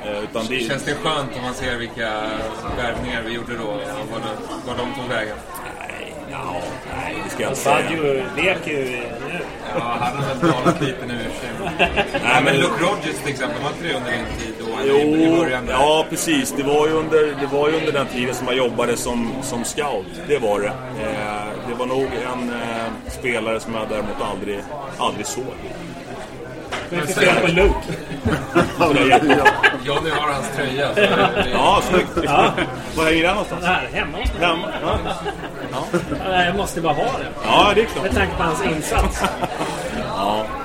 Eh, 0.05 0.23
utan 0.23 0.45
det, 0.49 0.59
Känns 0.59 0.83
det 0.83 0.93
skönt 0.93 1.35
om 1.35 1.41
man 1.41 1.53
ser 1.53 1.77
vilka 1.77 2.09
värvningar 2.77 3.21
vi 3.25 3.33
gjorde 3.33 3.57
då 3.57 3.63
och 3.63 3.79
vad 4.11 4.21
de, 4.21 4.29
vad 4.67 4.77
de 4.77 5.01
tog 5.01 5.09
vägen? 5.09 5.35
Nej, 5.79 6.13
ja, 6.31 6.61
nej, 6.95 7.15
det 7.23 7.29
ska 7.29 7.43
jag 7.43 7.51
inte 7.51 7.61
säga. 7.61 7.77
Sadio 7.77 8.23
leker 8.37 8.71
ju 8.71 8.83
nu. 8.85 9.39
Ja, 9.75 9.97
han 9.99 10.17
har 10.17 10.27
väl 10.27 10.51
dalat 10.51 10.81
lite 10.81 11.05
nu 11.05 11.13
i 11.13 11.27
och 11.27 11.31
för 11.31 11.47
sig. 11.47 12.09
Nej, 12.23 12.43
men 12.43 12.55
Luke 12.55 12.83
Rogers 12.83 13.19
till 13.23 13.31
exempel, 13.33 13.61
var 13.63 13.69
inte 13.69 13.83
det 13.87 13.93
under 13.93 14.11
din 14.11 14.25
tid 14.39 14.62
då? 14.77 14.81
eller 14.81 14.93
i, 14.99 15.25
Jo, 15.25 15.37
början 15.37 15.65
där? 15.65 15.73
ja 15.73 16.05
precis. 16.09 16.53
Det 16.57 16.63
var, 16.63 16.87
ju 16.87 16.93
under, 16.93 17.35
det 17.41 17.47
var 17.57 17.69
ju 17.69 17.75
under 17.77 17.91
den 17.91 18.07
tiden 18.07 18.35
som 18.35 18.47
jag 18.47 18.55
jobbade 18.55 18.97
som, 18.97 19.31
som 19.41 19.63
scout. 19.63 20.05
Det 20.27 20.37
var 20.37 20.59
det. 20.59 20.67
Eh, 20.67 21.67
det 21.69 21.73
var 21.75 21.85
nog 21.85 22.03
en 22.33 22.49
eh, 22.49 23.11
spelare 23.19 23.59
som 23.59 23.73
jag 23.73 23.83
däremot 23.89 24.21
aldrig, 24.31 24.59
aldrig 24.97 25.25
såg. 25.25 25.43
Men 26.89 27.07
fel 27.07 27.35
på 27.41 27.47
Luke. 27.47 27.73
Johnny 29.83 30.09
har 30.09 30.33
hans 30.33 30.45
tröja. 30.55 30.89
Så 30.95 31.01
det, 31.01 31.47
Ja, 31.53 31.81
snyggt. 31.89 32.09
Ja. 32.23 32.51
Var 32.95 33.03
hänger 33.05 33.23
den 33.23 33.31
någonstans? 33.31 33.65
Här, 33.65 33.89
hemma. 33.93 34.17
Hemma? 34.39 34.67
Ja. 34.81 34.97
Ja, 36.25 36.43
Jag 36.45 36.55
måste 36.55 36.81
bara 36.81 36.93
ha 36.93 37.03
den. 37.03 37.31
ja, 37.45 37.71
det 37.75 37.81
är 37.81 37.85
klart. 37.85 38.03
Med 38.03 38.15
tanke 38.15 38.35
på 38.37 38.43
hans 38.43 38.63
insats. 38.65 39.23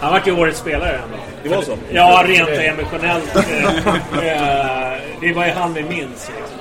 Han 0.01 0.13
vart 0.13 0.27
ju 0.27 0.33
årets 0.41 0.59
spelare 0.59 0.93
ändå. 1.05 1.17
Det 1.43 1.49
var 1.49 1.63
så. 1.63 1.77
Ja, 1.93 2.23
rent 2.27 2.49
emotionellt. 2.49 3.37
eh, 3.37 3.65
eh, 4.29 4.99
Det 5.21 5.33
var 5.33 5.47
ju 5.47 5.53
han 5.53 5.75
vi 5.75 5.83
minns. 5.83 6.31
Liksom. 6.37 6.59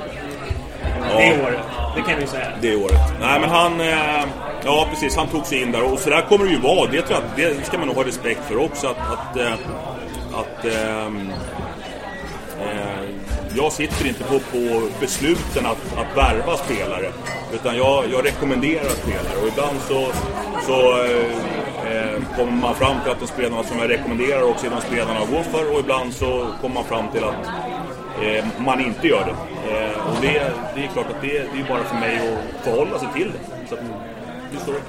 Det 1.18 1.44
året. 1.44 1.60
Det 1.96 2.12
kan 2.12 2.20
vi 2.20 2.28
säga. 2.28 2.48
Det 2.62 2.76
året. 2.76 3.00
Nej, 3.22 3.40
men 3.40 3.50
han... 3.50 3.82
Eh, 3.82 4.24
ja, 4.66 4.88
precis. 4.90 5.16
Han 5.16 5.28
tog 5.28 5.46
sig 5.46 5.62
in 5.62 5.72
där. 5.72 5.94
Och 5.94 6.00
så 6.00 6.10
där 6.10 6.22
kommer 6.22 6.46
det 6.46 6.52
ju 6.52 6.60
vara. 6.60 6.90
Det 6.92 7.02
tror 7.02 7.20
jag 7.38 7.56
det 7.58 7.66
ska 7.66 7.78
man 7.78 7.88
nog 7.88 7.96
ha 7.96 8.04
respekt 8.04 8.42
för 8.48 8.58
också. 8.58 8.88
Att... 8.88 8.98
att, 8.98 9.38
att 10.34 10.66
jag 13.56 13.72
sitter 13.72 14.08
inte 14.08 14.24
på, 14.24 14.40
på 14.40 14.82
besluten 15.00 15.66
att, 15.66 15.98
att 15.98 16.18
värva 16.18 16.58
spelare. 16.58 17.12
Utan 17.54 17.78
jag, 17.78 18.04
jag 18.12 18.26
rekommenderar 18.26 18.90
spelare. 18.90 19.42
Och 19.42 19.48
ibland 19.48 19.78
så, 19.88 20.08
så 20.68 20.98
Eh, 21.92 22.36
kommer 22.36 22.52
man 22.52 22.76
fram 22.76 23.02
till 23.02 23.12
att 23.12 23.20
de 23.20 23.28
spelarna 23.28 23.64
som 23.64 23.80
jag 23.80 23.90
rekommenderar 23.90 24.42
också 24.42 24.66
är 24.66 24.70
de 24.70 24.82
spelarna 24.82 25.20
jag 25.20 25.30
går 25.30 25.44
för. 25.44 25.74
Och 25.74 25.80
ibland 25.80 26.14
så 26.14 26.48
kommer 26.62 26.76
man 26.76 26.84
fram 26.84 27.06
till 27.14 27.24
att 27.24 27.48
eh, 28.22 28.46
man 28.58 28.80
inte 28.80 29.08
gör 29.08 29.26
det. 29.26 29.36
Eh, 29.72 30.08
och 30.08 30.22
det, 30.22 30.52
det 30.76 30.84
är 30.84 30.88
klart 30.88 31.06
att 31.10 31.22
det, 31.22 31.40
det 31.54 31.60
är 31.60 31.70
bara 31.70 31.84
för 31.84 31.96
mig 31.96 32.16
att 32.18 32.64
förhålla 32.64 33.00
sig 33.00 33.08
till 33.16 33.32
det. 33.32 33.68
Så 33.70 33.76
att. 33.76 33.82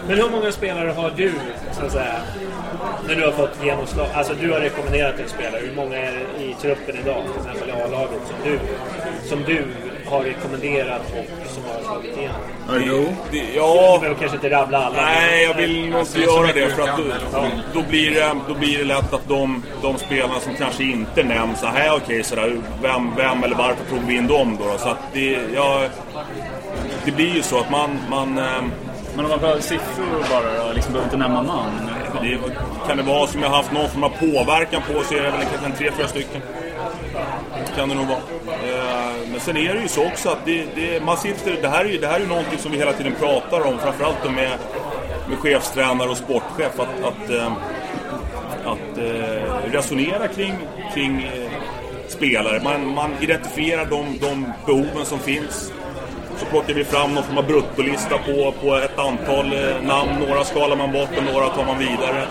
Men 0.08 0.16
hur 0.16 0.30
många 0.30 0.52
spelare 0.52 0.90
har 0.90 1.10
du, 1.16 1.32
så 1.72 1.84
att 1.86 1.92
säga, 1.92 2.14
när 3.08 3.14
du 3.14 3.24
har 3.24 3.32
fått 3.32 3.64
genomslag? 3.64 4.06
Alltså 4.14 4.34
du 4.40 4.52
har 4.52 4.60
rekommenderat 4.60 5.20
en 5.20 5.28
spelare. 5.28 5.60
Hur 5.60 5.74
många 5.76 5.96
är 5.96 6.12
det 6.12 6.44
i 6.44 6.54
truppen 6.60 6.96
idag, 7.02 7.22
till 7.22 7.50
exempel 7.50 7.68
i 7.68 7.72
A-laget, 7.72 8.20
som 8.26 8.36
du, 8.44 8.58
som 9.28 9.44
du 9.44 9.64
har 10.10 10.22
rekommenderat 10.24 11.02
och 11.02 11.50
som 11.52 11.62
har 11.64 11.80
slagit 11.82 12.16
igenom? 12.16 12.36
Det, 12.68 13.38
det, 13.38 13.46
Du 13.46 13.54
ja, 13.56 13.98
behöver 14.00 14.20
kanske 14.20 14.36
inte 14.36 14.50
rabbla 14.50 14.78
alla. 14.78 15.02
nej 15.02 15.44
jag 15.44 15.54
vill 15.54 15.88
nog 15.90 16.00
inte 16.00 16.20
göra 16.20 16.46
det 16.46 16.64
du 16.64 16.70
för 16.70 16.82
att 16.82 16.96
då, 16.96 17.02
då, 17.74 17.82
blir 17.88 18.10
det, 18.10 18.34
då 18.48 18.54
blir 18.54 18.78
det 18.78 18.84
lätt 18.84 19.12
att 19.14 19.28
de, 19.28 19.62
de 19.82 19.98
spelarna 19.98 20.40
som 20.40 20.54
kanske 20.54 20.84
inte 20.84 21.22
nämns, 21.22 21.60
så 21.60 21.66
här 21.66 21.96
okej 21.96 22.22
sådär, 22.24 22.60
vem, 22.82 23.16
vem 23.16 23.44
eller 23.44 23.56
varför 23.56 23.84
tog 23.90 23.98
vi 24.06 24.16
in 24.16 24.26
dem 24.26 24.56
då? 24.60 24.64
då? 24.72 24.78
Så 24.78 24.88
att 24.88 24.98
det, 25.12 25.38
ja, 25.54 25.82
det 27.04 27.10
blir 27.12 27.34
ju 27.34 27.42
så 27.42 27.58
att 27.58 27.70
man, 27.70 27.98
man 28.10 28.38
ehm, 28.38 28.70
Men 29.16 29.24
om 29.24 29.30
man 29.30 29.38
pratar 29.38 29.60
siffror 29.60 30.24
bara 30.30 30.66
då, 30.66 30.72
liksom 30.72 30.92
behöver 30.92 31.06
inte 31.06 31.16
nämna 31.16 31.42
namn. 31.42 31.90
Det 32.22 32.38
kan 32.88 32.96
det 32.96 33.02
vara 33.02 33.26
som 33.26 33.42
jag 33.42 33.48
har 33.48 33.56
haft 33.56 33.72
någon 33.72 33.88
form 33.88 34.04
av 34.04 34.08
påverkan 34.08 34.82
på 34.92 35.02
så 35.04 35.14
är 35.14 35.22
det 35.22 35.30
väl 35.30 35.40
kanske 35.40 35.66
en 35.66 35.72
tre, 35.72 35.90
fyra 35.96 36.08
stycken. 36.08 36.42
Kan 37.76 37.88
det 37.88 37.94
nog 37.94 38.06
vara. 38.06 38.18
Eh, 38.18 39.28
men 39.30 39.40
sen 39.40 39.56
är 39.56 39.74
det 39.74 39.80
ju 39.80 39.88
så 39.88 40.06
också 40.06 40.28
att 40.28 40.44
det, 40.44 40.66
det, 40.74 41.04
man 41.04 41.16
sitter, 41.16 41.62
det 41.62 41.68
här 41.68 41.84
är 41.84 41.88
ju 41.88 41.98
det 41.98 42.06
här 42.06 42.20
är 42.20 42.26
någonting 42.26 42.58
som 42.58 42.72
vi 42.72 42.78
hela 42.78 42.92
tiden 42.92 43.14
pratar 43.20 43.66
om. 43.66 43.78
Framförallt 43.78 44.22
då 44.24 44.30
med, 44.30 44.58
med 45.28 45.38
chefstränare 45.38 46.08
och 46.08 46.16
sportchef. 46.16 46.80
Att, 46.80 47.04
att, 47.04 47.30
eh, 47.30 47.52
att 48.64 48.98
eh, 48.98 49.72
resonera 49.72 50.28
kring, 50.28 50.54
kring 50.94 51.30
spelare. 52.08 52.60
Man, 52.62 52.94
man 52.94 53.10
identifierar 53.20 53.86
de, 53.86 54.18
de 54.20 54.52
behoven 54.66 55.04
som 55.04 55.18
finns. 55.18 55.72
så 56.36 56.46
plockar 56.46 56.74
vi 56.74 56.84
fram 56.84 57.14
någon 57.14 57.24
form 57.24 57.38
av 57.38 57.46
bruttolista 57.46 58.18
på, 58.18 58.54
på 58.60 58.76
ett 58.76 58.98
antal 58.98 59.52
eh, 59.52 59.82
namn. 59.82 60.10
Några 60.28 60.44
skalar 60.44 60.76
man 60.76 60.92
bort 60.92 61.10
och 61.16 61.34
några 61.34 61.48
tar 61.48 61.64
man 61.64 61.78
vidare. 61.78 62.26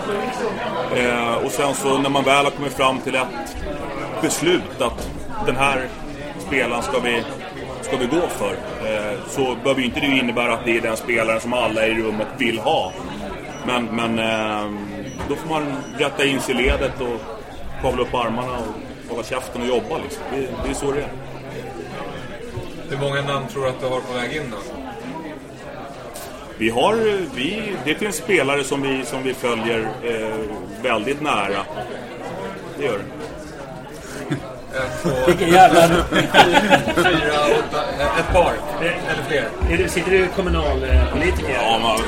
Eh, 0.96 1.34
och 1.34 1.50
sen 1.50 1.74
så 1.74 1.98
när 1.98 2.10
man 2.10 2.24
väl 2.24 2.44
har 2.44 2.50
kommit 2.50 2.72
fram 2.72 3.00
till 3.00 3.14
ett 3.14 3.56
beslut 4.22 4.80
att 4.80 5.10
den 5.46 5.56
här 5.56 5.88
spelaren 6.46 6.82
ska 6.82 6.98
vi, 6.98 7.22
ska 7.82 7.96
vi 7.96 8.06
gå 8.06 8.28
för. 8.28 8.52
Eh, 8.86 9.18
så 9.28 9.56
behöver 9.62 9.80
ju 9.80 9.86
inte 9.86 10.00
det 10.00 10.06
innebära 10.06 10.54
att 10.54 10.64
det 10.64 10.76
är 10.76 10.80
den 10.80 10.96
spelaren 10.96 11.40
som 11.40 11.52
alla 11.52 11.86
i 11.86 11.94
rummet 11.94 12.28
vill 12.38 12.58
ha. 12.58 12.92
Men, 13.66 13.84
men 13.84 14.18
eh, 14.18 14.72
då 15.28 15.36
får 15.36 15.48
man 15.48 15.66
rätta 15.98 16.24
in 16.24 16.40
sig 16.40 16.54
i 16.54 16.62
ledet 16.62 17.00
och 17.00 17.20
kavla 17.82 18.02
upp 18.02 18.14
armarna 18.14 18.52
och 18.52 19.10
hålla 19.10 19.22
käften 19.22 19.62
och 19.62 19.68
jobba. 19.68 19.98
Liksom. 19.98 20.22
Det, 20.30 20.40
det 20.64 20.70
är 20.70 20.74
så 20.74 20.92
det 20.92 21.00
är. 21.00 21.08
Hur 22.90 22.98
många 22.98 23.22
namn 23.22 23.48
tror 23.48 23.62
du 23.62 23.68
att 23.68 23.80
du 23.80 23.86
har 23.86 24.00
på 24.00 24.12
väg 24.12 24.36
in 24.36 24.50
då? 24.50 24.56
Vi 26.58 26.70
har, 26.70 26.94
vi, 27.34 27.76
det 27.84 27.94
finns 27.94 28.16
spelare 28.16 28.64
som 28.64 28.82
vi, 28.82 29.04
som 29.04 29.22
vi 29.22 29.34
följer 29.34 29.88
eh, 30.02 30.38
väldigt 30.82 31.20
nära. 31.20 31.64
Det 32.78 32.84
gör 32.84 32.98
det. 32.98 33.17
Två, 35.02 35.10
Vilken 35.26 35.48
jävla... 35.48 35.80
fyra, 36.96 37.38
åtta, 37.58 37.82
ett 38.20 38.32
par. 38.32 38.52
Eller 38.80 39.22
fler. 39.28 39.48
Är 39.70 39.76
du, 39.78 39.88
sitter 39.88 40.10
du 40.10 40.26
kommunalpolitiker? 40.36 41.58
Ja, 41.62 41.78
man- 41.82 41.98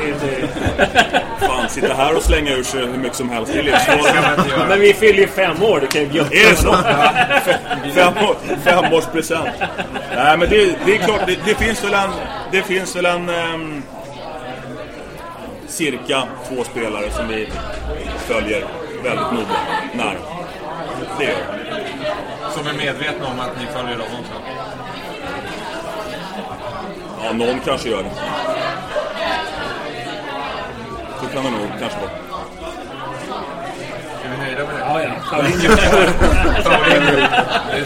Fan, 1.41 1.69
sitta 1.69 1.95
här 1.95 2.17
och 2.17 2.23
slänga 2.23 2.53
ur 2.53 2.63
sig 2.63 2.81
hur 2.87 2.99
mycket 2.99 3.17
som 3.17 3.31
helst. 3.31 3.53
Det 3.53 3.59
är 3.59 3.63
livsfarligt. 3.63 4.69
Men 4.69 4.81
vi 4.81 4.95
fyller 4.95 5.19
ju 5.21 5.27
fem 5.29 5.63
år, 5.63 5.81
du 5.81 5.87
kan 5.87 6.01
ju 6.03 6.07
bjuda 6.09 6.27
Är 6.31 6.51
det 6.51 6.57
så? 6.57 6.73
Fem, 7.95 8.13
femårspresent. 8.65 9.49
Nej, 10.17 10.37
men 10.39 10.49
det, 10.51 10.75
det 10.87 10.95
är 10.95 10.99
klart, 10.99 11.21
det, 11.27 11.37
det 11.45 11.55
finns 11.55 11.85
väl 11.85 11.95
en... 11.95 12.11
Det 12.53 12.63
finns 12.63 12.97
väl 12.97 13.07
en... 13.07 13.29
ehm, 13.29 13.83
cirka 15.69 16.23
två 16.49 16.65
spelare 16.65 17.11
som 17.11 17.29
vi 17.29 17.49
följer 18.27 18.65
väldigt 19.05 19.33
noga, 19.33 19.57
nära. 19.95 20.17
Det 21.19 21.25
gör 21.25 21.33
det. 21.33 21.70
Som 22.55 22.67
är 22.67 22.73
medvetna 22.73 23.27
om 23.27 23.41
att 23.41 23.61
ni 23.61 23.67
följer 23.67 23.99
dem 23.99 24.07
också. 24.21 24.33
Ja, 27.25 27.33
någon 27.33 27.61
kanske 27.61 27.89
gör 27.89 28.03
det. 28.03 28.11
Så 31.21 31.27
kan 31.27 31.45
det 31.45 31.51
nog 31.51 31.69
kanske 31.81 31.99
vara. 31.99 32.11
Är 34.25 34.31
vi 34.31 34.37
nöjda 34.39 34.65
med 34.67 34.75
det? 34.75 34.81
Ja, 34.81 35.03
ja. 35.03 35.11
Paulinho. 35.31 35.75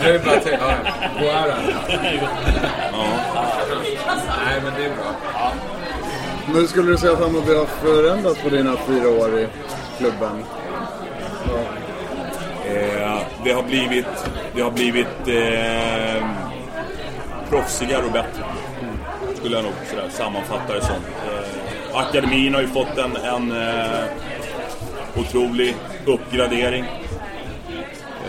Det 0.03 0.11
är 0.11 0.19
bara 0.19 0.41
till. 0.41 0.57
Ja, 0.61 0.75
då. 1.21 1.25
Ja. 1.25 3.07
Nej, 4.47 4.61
men 4.65 4.73
det 4.77 4.85
är 4.85 4.91
bra. 4.91 5.53
Men 6.47 6.55
hur 6.57 6.67
skulle 6.67 6.91
du 6.91 6.99
säga 6.99 7.13
att 7.13 7.21
Hammarby 7.21 7.55
har 7.55 7.67
förändrats 7.67 8.43
på 8.43 8.49
dina 8.49 8.77
fyra 8.87 9.09
år 9.09 9.39
i 9.39 9.49
klubben? 9.99 10.45
Eh, 12.67 13.19
det 13.45 13.53
har 13.53 13.63
blivit, 13.63 14.07
det 14.55 14.63
har 14.63 14.71
blivit 14.71 15.29
eh, 15.29 16.27
proffsigare 17.51 18.05
och 18.05 18.13
bättre. 18.13 18.45
Skulle 19.35 19.57
jag 19.57 19.65
nog 19.65 19.73
sådär, 19.91 20.09
sammanfatta 20.11 20.75
det 20.75 20.81
som. 20.81 20.97
Eh, 20.97 21.97
akademin 21.97 22.55
har 22.55 22.61
ju 22.61 22.69
fått 22.69 22.99
en, 22.99 23.17
en 23.17 23.53
eh, 23.53 24.05
otrolig 25.17 25.77
uppgradering. 26.07 26.85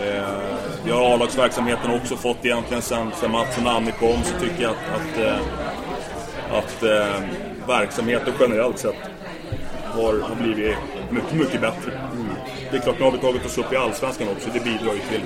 Eh, 0.02 0.56
det 0.84 0.92
har 0.92 1.14
A-lagsverksamheten 1.14 1.90
också 1.90 2.16
fått 2.16 2.44
egentligen 2.44 2.82
sen, 2.82 3.10
sen 3.20 3.30
Mats 3.30 3.56
och 3.56 3.62
Nanne 3.62 3.90
kom 3.90 4.22
så 4.22 4.40
tycker 4.40 4.62
jag 4.62 4.72
att, 4.72 5.00
att, 5.00 5.22
eh, 5.22 6.58
att 6.58 6.82
eh, 6.82 7.22
verksamheten 7.66 8.32
generellt 8.40 8.78
sett 8.78 8.96
har, 9.84 10.20
har 10.20 10.34
blivit 10.34 10.76
mycket, 11.10 11.32
mycket 11.32 11.60
bättre. 11.60 11.92
Det 12.70 12.76
är 12.76 12.80
klart, 12.80 12.98
nu 12.98 13.04
har 13.04 13.12
vi 13.12 13.18
tagit 13.18 13.46
oss 13.46 13.58
upp 13.58 13.72
i 13.72 13.76
Allsvenskan 13.76 14.28
också. 14.28 14.50
Det 14.52 14.60
bidrar 14.60 14.92
ju 14.94 15.00
till, 15.00 15.22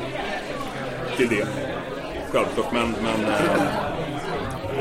till 1.16 1.28
det. 1.28 1.46
Självklart, 2.32 2.72
men... 2.72 2.94
men 3.02 3.24
eh, 3.24 3.90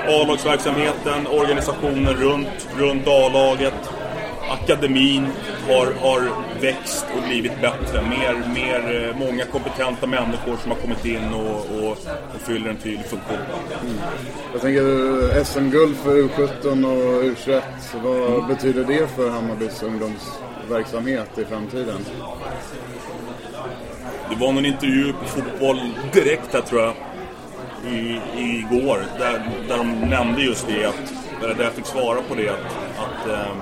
A-lagsverksamheten, 0.07 1.27
organisationen 1.27 2.13
runt, 2.13 2.67
runt 2.77 3.07
A-laget, 3.07 3.73
akademin 4.49 5.27
har, 5.67 5.85
har 5.85 6.29
växt 6.61 7.05
och 7.17 7.23
blivit 7.27 7.61
bättre. 7.61 8.01
Mer, 8.01 8.53
mer, 8.53 9.07
eh, 9.07 9.15
många 9.15 9.45
kompetenta 9.45 10.07
människor 10.07 10.57
som 10.61 10.71
har 10.71 10.77
kommit 10.77 11.05
in 11.05 11.33
och, 11.33 11.55
och, 11.55 11.91
och 12.35 12.41
fyller 12.41 12.69
en 12.69 12.77
tydlig 12.77 13.05
funktion. 13.05 13.37
Mm. 13.81 13.97
Jag 14.53 14.61
tänker 14.61 15.43
SM-guld 15.43 15.97
för 15.97 16.11
U17 16.11 16.85
och 16.85 17.23
U21. 17.23 17.61
Vad 18.03 18.47
betyder 18.47 18.83
det 18.83 19.07
för 19.07 19.29
Hammarbys 19.29 19.83
verksamhet 20.69 21.37
i 21.37 21.45
framtiden? 21.45 22.05
Det 24.29 24.35
var 24.35 24.51
någon 24.51 24.65
intervju 24.65 25.13
på 25.13 25.25
Fotboll 25.25 25.79
Direkt 26.13 26.53
här 26.53 26.61
tror 26.61 26.81
jag 26.81 26.93
i, 27.93 28.21
igår 28.35 29.05
där, 29.17 29.51
där 29.67 29.77
de 29.77 29.91
nämnde 29.91 30.41
just 30.41 30.67
det 30.67 30.85
att, 30.85 31.13
där 31.41 31.63
jag 31.63 31.73
fick 31.73 31.85
svara 31.85 32.21
på 32.21 32.35
det 32.35 32.49
att, 32.49 32.59
att 32.97 33.27
eh, 33.29 33.53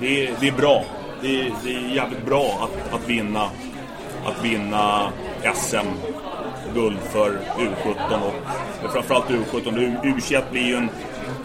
det, 0.00 0.26
är, 0.26 0.34
det 0.40 0.48
är 0.48 0.52
bra. 0.52 0.84
Det 1.22 1.40
är, 1.40 1.52
det 1.64 1.74
är 1.74 1.94
jävligt 1.94 2.26
bra 2.26 2.68
att, 2.68 2.94
att 2.94 3.08
vinna 3.08 3.50
att 4.24 4.44
vinna 4.44 5.12
SM-guld 5.54 6.98
för 7.12 7.38
U17 7.58 8.30
och 8.84 8.92
framförallt 8.92 9.28
U17. 9.28 10.02
U21 10.02 10.42
blir 10.50 10.62
ju 10.62 10.76
en 10.76 10.88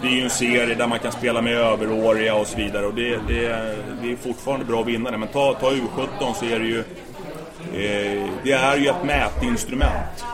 det 0.02 0.08
är 0.08 0.12
ju 0.12 0.22
en 0.22 0.30
serie 0.30 0.74
där 0.74 0.86
man 0.86 0.98
kan 0.98 1.12
spela 1.12 1.42
med 1.42 1.56
överåriga 1.56 2.34
och 2.34 2.46
så 2.46 2.56
vidare 2.56 2.86
och 2.86 2.94
det, 2.94 3.16
det, 3.28 3.76
det 4.02 4.12
är 4.12 4.16
fortfarande 4.16 4.64
bra 4.64 4.80
att 4.80 4.86
vinna 4.86 5.10
det. 5.10 5.18
Men 5.18 5.28
ta, 5.28 5.54
ta 5.54 5.70
U17 5.70 6.34
så 6.34 6.44
är 6.44 6.58
det 6.58 6.66
ju 6.66 6.78
eh, 6.78 8.28
det 8.44 8.52
är 8.52 8.76
ju 8.76 8.86
ett 8.86 9.04
mätinstrument 9.04 10.24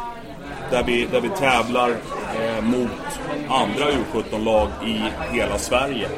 där 0.71 0.83
vi, 0.83 1.07
där 1.07 1.21
vi 1.21 1.29
tävlar 1.29 1.91
eh, 2.41 2.63
mot 2.63 2.91
andra 3.49 3.85
U17-lag 3.85 4.69
i 4.87 5.03
hela 5.37 5.59
Sverige 5.59 6.09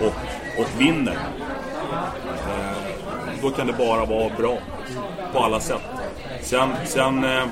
och, 0.00 0.14
och 0.60 0.80
vinner. 0.80 1.18
Eh, 2.26 2.78
då 3.42 3.50
kan 3.50 3.66
det 3.66 3.72
bara 3.72 4.04
vara 4.04 4.30
bra 4.38 4.58
på 5.32 5.38
alla 5.38 5.60
sätt. 5.60 5.82
Sen, 6.42 6.68
sen 6.84 7.24
eh, 7.24 7.44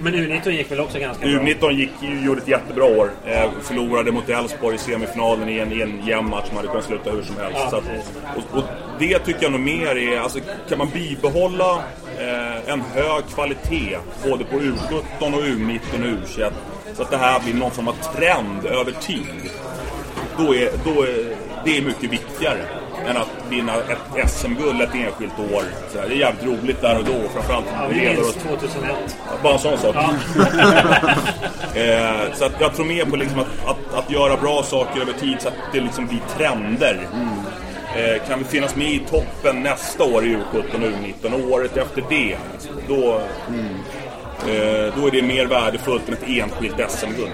men 0.00 0.14
U19 0.14 0.50
gick 0.50 0.70
väl 0.70 0.80
också 0.80 0.98
ganska 0.98 1.26
bra? 1.26 1.40
U19 1.40 1.70
gick, 1.70 1.90
gjorde 2.24 2.40
ett 2.40 2.48
jättebra 2.48 2.84
år. 2.84 3.10
Eh, 3.26 3.50
förlorade 3.62 4.12
mot 4.12 4.28
Elfsborg 4.28 4.74
i 4.74 4.78
semifinalen 4.78 5.48
i 5.48 5.58
en, 5.58 5.72
i 5.72 5.80
en 5.80 6.06
jämn 6.06 6.30
match 6.30 6.46
som 6.48 6.56
hade 6.56 6.68
kunnat 6.68 6.84
sluta 6.84 7.10
hur 7.10 7.22
som 7.22 7.36
helst. 7.36 7.58
Ja, 7.72 7.78
att, 7.78 7.84
och, 8.36 8.58
och 8.58 8.64
det 8.98 9.18
tycker 9.18 9.42
jag 9.42 9.52
nog 9.52 9.60
mer 9.60 9.96
är, 9.96 10.20
alltså 10.20 10.38
kan 10.68 10.78
man 10.78 10.88
bibehålla 10.94 11.82
eh, 12.18 12.72
en 12.72 12.80
hög 12.80 13.24
kvalitet 13.34 13.98
både 14.24 14.44
på 14.44 14.56
U17 14.56 15.02
och 15.20 15.42
U19 15.42 15.78
och 15.94 16.28
U21 16.28 16.52
så 16.94 17.02
att 17.02 17.10
det 17.10 17.16
här 17.16 17.40
blir 17.40 17.54
någon 17.54 17.70
form 17.70 17.88
av 17.88 17.96
trend 18.16 18.66
över 18.66 18.92
tid. 18.92 19.50
Då 20.38 20.54
är, 20.54 20.70
då 20.84 21.02
är 21.02 21.36
det 21.64 21.78
är 21.78 21.82
mycket 21.82 22.12
viktigare 22.12 22.60
än 23.06 23.16
att 23.16 23.30
vinna 23.50 23.74
ett 23.74 24.30
SM-guld 24.30 24.80
ett 24.80 24.94
enskilt 24.94 25.38
år. 25.38 25.62
Så 25.92 25.98
det 25.98 26.14
är 26.14 26.18
jävligt 26.18 26.44
roligt 26.44 26.80
där 26.80 26.98
och 26.98 27.04
då, 27.04 27.28
framförallt 27.34 27.66
Ja, 27.72 27.86
vi 27.90 27.94
minns 27.94 28.18
oss 28.18 28.34
2001. 28.34 29.18
bara 29.42 29.52
en 29.52 29.58
sån 29.58 29.78
sak. 29.78 29.96
Ja. 29.96 30.10
eh, 31.80 32.34
så 32.34 32.44
att 32.44 32.60
jag 32.60 32.74
tror 32.74 32.86
mer 32.86 33.04
på 33.04 33.16
liksom 33.16 33.38
att, 33.38 33.66
att, 33.66 33.94
att 33.94 34.10
göra 34.10 34.36
bra 34.36 34.62
saker 34.62 35.00
över 35.00 35.12
tid 35.12 35.36
så 35.40 35.48
att 35.48 35.54
det 35.72 35.80
liksom 35.80 36.06
blir 36.06 36.20
trender. 36.36 37.08
Eh, 37.96 38.28
kan 38.28 38.38
vi 38.38 38.44
finnas 38.44 38.76
med 38.76 38.90
i 38.90 38.98
toppen 38.98 39.62
nästa 39.62 40.04
år 40.04 40.24
i 40.24 40.36
U17 40.36 40.74
och 40.74 40.90
U19 40.90 41.32
och 41.32 41.50
året 41.52 41.76
efter 41.76 42.04
det, 42.08 42.36
då, 42.88 43.14
eh, 44.50 44.94
då 44.96 45.06
är 45.06 45.10
det 45.10 45.22
mer 45.22 45.46
värdefullt 45.46 46.08
än 46.08 46.14
ett 46.14 46.28
enskilt 46.28 46.90
SM-guld. 46.90 47.32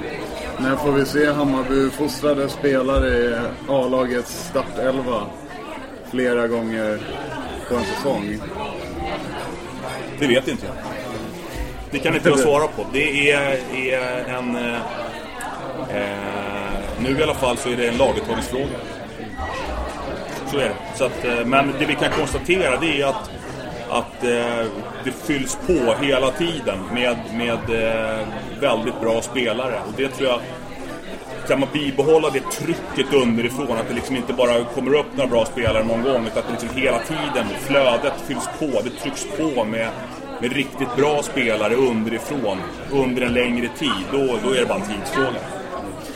När 0.58 0.76
får 0.76 0.92
vi 0.92 1.04
se 1.04 1.32
Hammarby 1.32 1.90
fostrade 1.90 2.48
spelare 2.48 3.08
i 3.08 3.34
A-lagets 3.68 4.48
startelva 4.50 5.22
flera 6.14 6.48
gånger 6.48 6.98
på 7.68 7.74
en 7.74 7.84
säsong? 7.84 8.38
Det 10.18 10.26
vet 10.26 10.48
inte 10.48 10.66
jag. 10.66 10.74
Det 11.90 11.98
kan 11.98 12.14
inte 12.14 12.28
jag 12.28 12.38
svara 12.38 12.66
på. 12.66 12.86
Det 12.92 13.30
är, 13.30 13.58
är 13.74 14.24
en... 14.24 14.56
Eh, 14.56 14.74
eh, 15.90 16.80
nu 17.00 17.18
i 17.18 17.22
alla 17.22 17.34
fall 17.34 17.56
så 17.56 17.68
är 17.68 17.76
det 17.76 17.88
en 17.88 17.96
laguttagningsfråga. 17.96 18.78
Så 20.50 20.58
är 20.58 20.68
det. 20.68 20.74
Så 20.94 21.04
att, 21.04 21.24
eh, 21.24 21.44
men 21.44 21.72
det 21.78 21.86
vi 21.86 21.94
kan 21.94 22.10
konstatera 22.10 22.80
det 22.80 23.00
är 23.00 23.06
att, 23.06 23.30
att 23.90 24.24
eh, 24.24 24.66
det 25.04 25.12
fylls 25.12 25.58
på 25.66 25.94
hela 26.00 26.30
tiden 26.30 26.78
med, 26.92 27.16
med 27.32 27.70
eh, 27.70 28.26
väldigt 28.60 29.00
bra 29.00 29.22
spelare. 29.22 29.80
Och 29.86 29.92
det 29.96 30.08
tror 30.08 30.28
jag 30.28 30.40
kan 31.48 31.60
man 31.60 31.68
bibehålla 31.72 32.30
det 32.30 32.50
trycket 32.50 33.14
underifrån, 33.14 33.78
att 33.78 33.88
det 33.88 33.94
liksom 33.94 34.16
inte 34.16 34.32
bara 34.32 34.64
kommer 34.64 34.94
upp 34.94 35.16
några 35.16 35.30
bra 35.30 35.44
spelare 35.44 35.84
någon 35.84 36.02
gång, 36.02 36.26
utan 36.26 36.38
att 36.38 36.46
det 36.46 36.52
liksom 36.52 36.68
hela 36.78 36.98
tiden, 36.98 37.46
flödet 37.60 38.14
fylls 38.26 38.48
på, 38.58 38.80
det 38.84 38.90
trycks 38.90 39.26
på 39.38 39.64
med, 39.64 39.90
med 40.40 40.52
riktigt 40.52 40.96
bra 40.96 41.22
spelare 41.22 41.74
underifrån 41.74 42.58
under 42.92 43.22
en 43.22 43.32
längre 43.32 43.68
tid, 43.68 44.04
då, 44.12 44.38
då 44.44 44.50
är 44.50 44.60
det 44.60 44.66
bara 44.66 44.78
en 44.78 44.86
tidsfråga. 44.86 45.40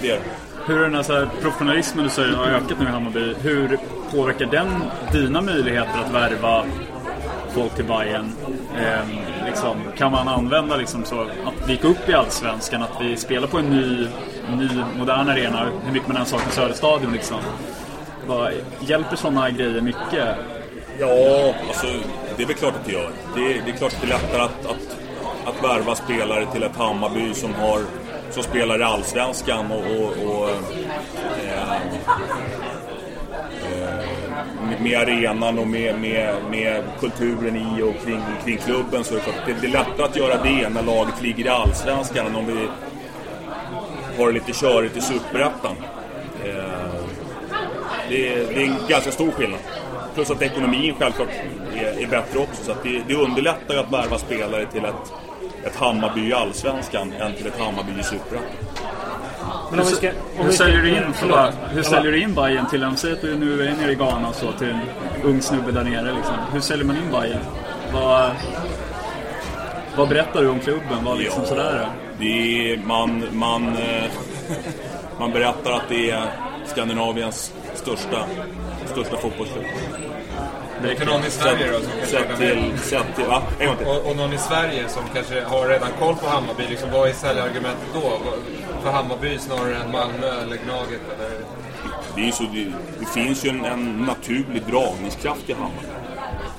det 0.01 0.11
är 0.11 0.15
det. 0.15 0.23
Hur 0.67 0.79
är 0.79 0.83
den 0.83 0.95
här, 0.95 1.03
så 1.03 1.13
här 1.13 1.29
professionalismen 1.43 2.05
du 2.05 2.11
säger 2.11 2.35
har 2.37 2.47
ökat 2.47 2.79
nu 2.81 2.85
i 2.85 2.89
Hammarby? 2.89 3.35
Hur 3.43 3.79
påverkar 4.13 4.47
den 4.47 4.69
dina 5.13 5.41
möjligheter 5.41 5.99
att 6.05 6.15
värva 6.15 6.65
folk 7.55 7.75
till 7.75 7.85
Bayern? 7.85 8.33
Eh, 8.77 9.07
liksom, 9.47 9.77
kan 9.97 10.13
man 10.13 10.29
använda 10.29 10.77
liksom 10.77 11.05
så 11.05 11.21
att 11.21 11.69
vi 11.69 11.73
gick 11.73 11.85
upp 11.85 12.09
i 12.09 12.13
Allsvenskan, 12.13 12.83
att 12.83 13.01
vi 13.01 13.17
spelar 13.17 13.49
på 13.49 13.59
en 13.59 13.71
ny, 13.71 14.07
ny 14.57 14.69
modern 14.99 15.29
arena, 15.29 15.69
hur 15.85 15.93
mycket 15.93 16.09
man 16.09 16.17
än 16.17 16.27
saknar 16.27 16.51
Söderstadion 16.53 17.13
liksom. 17.13 17.37
Bara, 18.29 18.51
hjälper 18.81 19.17
sådana 19.17 19.51
grejer 19.51 19.81
mycket? 19.81 20.29
Ja, 21.01 21.55
alltså 21.69 21.87
det 22.37 22.43
är 22.43 22.47
väl 22.47 22.57
klart 22.57 22.75
att 22.75 22.85
det 22.87 22.93
gör. 22.93 23.11
Det 23.35 23.41
är, 23.41 23.63
det 23.65 23.71
är 23.71 23.77
klart 23.77 23.93
att 23.93 24.01
det 24.01 24.07
är 24.07 24.19
lättare 24.19 24.43
att, 24.43 24.67
att, 24.67 24.97
att 25.47 25.65
värva 25.65 25.95
spelare 25.95 26.47
till 26.53 26.63
ett 26.63 26.77
Hammarby 26.77 27.35
som, 27.35 27.55
har, 27.55 27.81
som 28.31 28.43
spelar 28.43 28.81
i 28.81 28.83
Allsvenskan 28.83 29.73
och, 29.73 29.79
och, 29.79 30.35
och 30.43 30.51
eh, 31.45 31.73
eh, 33.73 34.05
med- 34.69 34.81
med 34.83 34.99
arenan 35.01 35.59
och 35.59 35.67
med, 35.67 36.01
med, 36.01 36.35
med 36.51 36.83
kulturen 37.01 37.57
i 37.57 37.83
och 37.83 38.05
kring, 38.05 38.21
kring 38.45 38.57
klubben 38.59 39.05
så 39.05 39.15
är 39.15 39.19
det 39.19 39.25
klart 39.25 39.47
det, 39.47 39.55
det 39.61 39.67
är 39.67 39.71
lättare 39.71 40.03
att 40.07 40.17
göra 40.17 40.43
det 40.43 40.69
när 40.69 40.83
laget 40.83 41.23
ligger 41.23 41.45
i 41.45 41.49
Allsvenskan 41.49 42.27
än 42.27 42.37
om 42.37 42.47
vi 42.47 42.69
har 44.19 44.27
det 44.27 44.33
lite 44.33 44.53
körigt 44.53 44.97
i 44.97 45.01
Superettan. 45.01 45.77
Eh, 46.45 46.55
det, 48.09 48.35
är- 48.35 48.47
det 48.55 48.61
är 48.63 48.65
en 48.67 48.77
ganska 48.89 49.11
stor 49.11 49.31
skillnad. 49.31 49.61
Plus 50.15 50.31
att 50.31 50.43
ekonomin 50.43 50.95
självklart 50.99 51.29
är, 51.77 52.03
är 52.03 52.07
bättre 52.07 52.39
också. 52.39 52.65
Så 52.65 52.73
att 52.73 52.83
det, 52.83 53.03
det 53.09 53.15
underlättar 53.15 53.77
att 53.77 53.93
värva 53.93 54.19
spelare 54.19 54.67
till 54.67 54.85
ett, 54.85 55.13
ett 55.65 55.77
Hammarby 55.77 56.29
i 56.29 56.33
Allsvenskan 56.35 57.13
än 57.13 57.35
till 57.35 57.47
ett 57.47 57.59
Hammarby 57.61 58.01
i 58.01 58.03
Superettan. 58.03 58.49
Men 59.71 59.81
om 59.81 59.87
vi 59.87 59.93
ska... 59.93 60.09
Om 60.09 60.15
Hur 60.37 60.45
vi 60.45 60.53
ska 60.53 60.65
säljer 60.65 60.81
du 60.83 60.89
in, 60.97 61.03
förlåt. 61.15 61.55
hur 61.71 61.83
säljer 61.83 62.13
du 62.13 62.21
in 62.23 62.35
Bayern 62.35 62.67
till 62.67 62.83
en, 62.83 62.97
säg 62.97 63.13
att 63.13 63.21
du 63.21 63.37
nu 63.37 63.63
är 63.67 63.73
nere 63.73 63.93
i 63.93 63.95
Ghana 63.95 64.29
och 64.29 64.35
så 64.35 64.53
till 64.53 64.69
en 64.71 64.81
ung 65.25 65.43
snubbe 65.43 65.73
där 65.73 65.85
nere 65.85 66.13
liksom. 66.15 66.35
Hur 66.53 66.61
säljer 66.61 66.85
man 66.87 66.97
in 66.97 67.11
Bayern? 67.13 67.41
Vad, 67.93 68.31
vad 69.97 70.09
berättar 70.09 70.43
du 70.43 70.49
om 70.49 70.61
klubben? 70.61 71.05
Vad 71.05 71.19
liksom 71.19 71.43
Ja, 71.43 71.49
sådär? 71.49 71.89
Det 72.19 72.73
är, 72.73 72.77
man, 72.77 73.25
man, 73.33 73.69
eh, 73.69 74.11
man 75.19 75.33
berättar 75.33 75.73
att 75.73 75.89
det 75.89 76.11
är 76.11 76.33
Skandinaviens 76.67 77.53
största, 77.75 78.27
största 78.87 79.17
fotbollsklubb. 79.17 79.65
Det 80.83 80.97
För 80.97 81.07
någon 81.07 81.25
i 81.25 81.31
Sverige 81.31 81.73
då 81.73 81.79
som 81.79 81.91
kanske 81.99 82.17
Sett 82.17 82.39
till, 82.39 82.79
sett 82.79 83.17
till, 83.17 83.25
va? 83.25 83.43
En 83.59 83.67
gång 83.67 83.77
till. 83.77 83.87
Och, 83.87 84.11
och 84.11 84.17
någon 84.17 84.33
i 84.33 84.39
Sverige 84.39 84.89
som 84.89 85.03
kanske 85.15 85.45
har 85.45 85.69
redan 85.69 85.89
koll 85.99 86.15
på 86.17 86.29
Hammarby, 86.29 86.63
liksom, 86.69 86.91
vad 86.93 87.09
är 87.09 87.13
säljargumentet 87.13 87.89
då? 87.95 88.13
För 88.83 88.91
Hammarby 88.91 89.39
snarare 89.39 89.77
än 89.77 89.93
Malmö 89.93 90.43
eller 90.43 90.57
Gnaget? 90.57 91.01
Eller? 91.15 91.41
Det, 92.15 92.29
är 92.29 92.33
så, 92.33 92.43
det, 92.43 92.73
det 93.01 93.07
finns 93.07 93.45
ju 93.45 93.51
en, 93.51 93.65
en 93.65 94.05
naturlig 94.07 94.63
dragningskraft 94.67 95.51
i 95.51 95.53
Hammarby. 95.53 96.08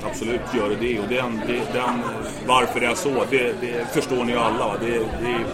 Absolut 0.04 0.42
gör 0.56 0.70
det 0.70 0.76
det. 0.76 1.00
Och 1.00 1.08
den, 1.08 1.42
den, 1.74 2.02
varför 2.48 2.80
det 2.80 2.86
är 2.86 2.96
så, 2.96 3.26
det, 3.30 3.62
det 3.62 3.94
förstår 3.94 4.24
ni 4.24 4.32
ju 4.32 4.38
alla. 4.40 4.68
Va? 4.68 4.76
Det, 4.82 5.00
det, 5.00 5.46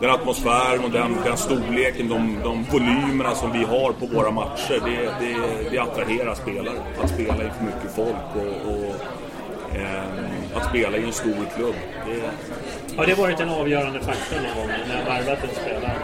den 0.00 0.10
atmosfären 0.10 0.84
och 0.84 0.90
den, 0.90 1.16
den 1.24 1.36
storleken, 1.36 2.08
de, 2.08 2.38
de 2.44 2.64
volymerna 2.72 3.34
som 3.34 3.52
vi 3.52 3.64
har 3.64 3.92
på 3.92 4.06
våra 4.06 4.30
matcher, 4.30 4.80
det, 4.84 5.26
det, 5.26 5.70
det 5.70 5.78
attraherar 5.78 6.34
spelare. 6.34 6.78
Att 7.02 7.10
spela 7.10 7.44
inför 7.44 7.64
mycket 7.64 7.94
folk 7.94 8.34
och, 8.34 8.72
och 8.72 8.94
eh, 9.76 10.02
att 10.54 10.68
spela 10.68 10.96
i 10.98 11.04
en 11.04 11.12
stor 11.12 11.46
klubb. 11.56 11.74
Det, 12.06 12.96
Har 12.96 13.06
det 13.06 13.14
varit 13.14 13.40
en 13.40 13.48
avgörande 13.48 14.00
faktor 14.00 14.36
någon 14.36 14.56
gång 14.56 14.76
när 14.88 14.98
jag 14.98 15.04
värvat 15.04 15.44
en 15.44 15.62
spelare? 15.62 15.96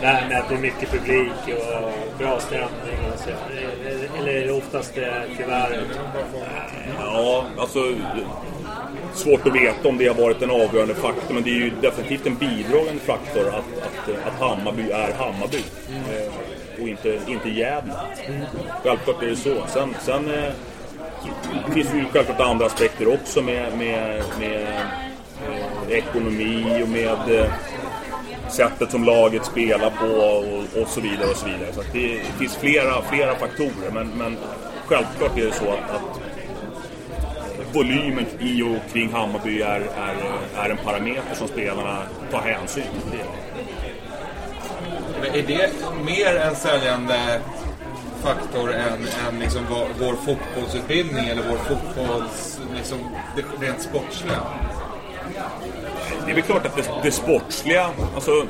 Det 0.00 0.06
här 0.06 0.28
med 0.28 0.38
att 0.38 0.48
det 0.48 0.54
är 0.54 0.58
mycket 0.58 0.90
publik 0.90 1.32
och 1.46 2.18
bra 2.18 2.40
stämning 2.40 2.98
och 3.12 3.18
så. 3.18 3.30
Eller 4.18 4.32
är 4.32 4.46
det 4.46 4.52
oftast 4.52 4.94
det 4.94 5.22
kuvertet? 5.36 5.84
Ja, 7.00 7.44
alltså... 7.58 7.94
Svårt 9.14 9.46
att 9.46 9.54
veta 9.54 9.88
om 9.88 9.98
det 9.98 10.06
har 10.06 10.14
varit 10.14 10.42
en 10.42 10.50
avgörande 10.50 10.94
faktor, 10.94 11.34
men 11.34 11.42
det 11.42 11.50
är 11.50 11.54
ju 11.54 11.70
definitivt 11.70 12.26
en 12.26 12.34
bidragande 12.34 13.00
faktor 13.00 13.48
att, 13.48 13.54
att, 13.54 14.26
att 14.26 14.40
Hammarby 14.40 14.90
är 14.90 15.12
Hammarby. 15.12 15.62
Mm. 15.88 16.32
och 16.82 16.88
inte, 16.88 17.20
inte 17.26 17.48
Gävle. 17.48 17.92
Självklart 18.82 19.22
är 19.22 19.26
det 19.26 19.36
så. 19.36 19.66
Sen, 19.66 19.94
sen 20.00 20.30
eh, 20.34 20.52
finns 21.74 21.88
det 21.88 21.96
ju 21.96 22.04
självklart 22.12 22.40
andra 22.40 22.66
aspekter 22.66 23.14
också 23.14 23.42
med, 23.42 23.78
med, 23.78 24.22
med 24.40 24.66
med 25.88 25.98
ekonomi 25.98 26.82
och 26.82 26.88
med 26.88 27.40
eh, 27.40 27.50
sättet 28.50 28.90
som 28.90 29.04
laget 29.04 29.44
spelar 29.44 29.90
på 29.90 30.06
och, 30.06 30.82
och 30.82 30.88
så 30.88 31.00
vidare. 31.00 31.30
och 31.30 31.36
så 31.36 31.46
vidare. 31.46 31.72
Så 31.72 31.80
att 31.80 31.92
det, 31.92 32.08
det 32.08 32.38
finns 32.38 32.56
flera, 32.56 33.02
flera 33.02 33.34
faktorer, 33.34 33.90
men, 33.92 34.08
men 34.08 34.36
självklart 34.86 35.38
är 35.38 35.44
det 35.44 35.52
så 35.52 35.64
att, 35.64 35.90
att 35.90 36.20
volymen 37.72 38.26
i 38.40 38.62
och 38.62 38.92
kring 38.92 39.12
Hammarby 39.12 39.62
är, 39.62 39.80
är, 39.80 40.16
är 40.56 40.70
en 40.70 40.76
parameter 40.76 41.34
som 41.34 41.48
spelarna 41.48 42.02
tar 42.30 42.40
hänsyn 42.40 42.84
till. 43.10 43.20
Men 45.20 45.34
är 45.34 45.42
det 45.42 45.70
mer 46.04 46.36
en 46.36 46.56
säljande 46.56 47.40
faktor 48.22 48.72
än, 48.74 49.06
än 49.28 49.38
liksom 49.40 49.60
vår, 49.70 49.88
vår 49.98 50.14
fotbollsutbildning 50.16 51.28
eller 51.28 51.42
vår 51.48 51.56
fotbolls... 51.56 52.60
Liksom, 52.76 52.98
det 53.36 53.66
rent 53.66 53.82
sportsliga? 53.82 54.42
Det 56.28 56.32
är 56.32 56.34
väl 56.34 56.44
klart 56.44 56.66
att 56.66 56.76
det, 56.76 56.90
det 57.02 57.10
sportsliga, 57.10 57.90
alltså 58.14 58.46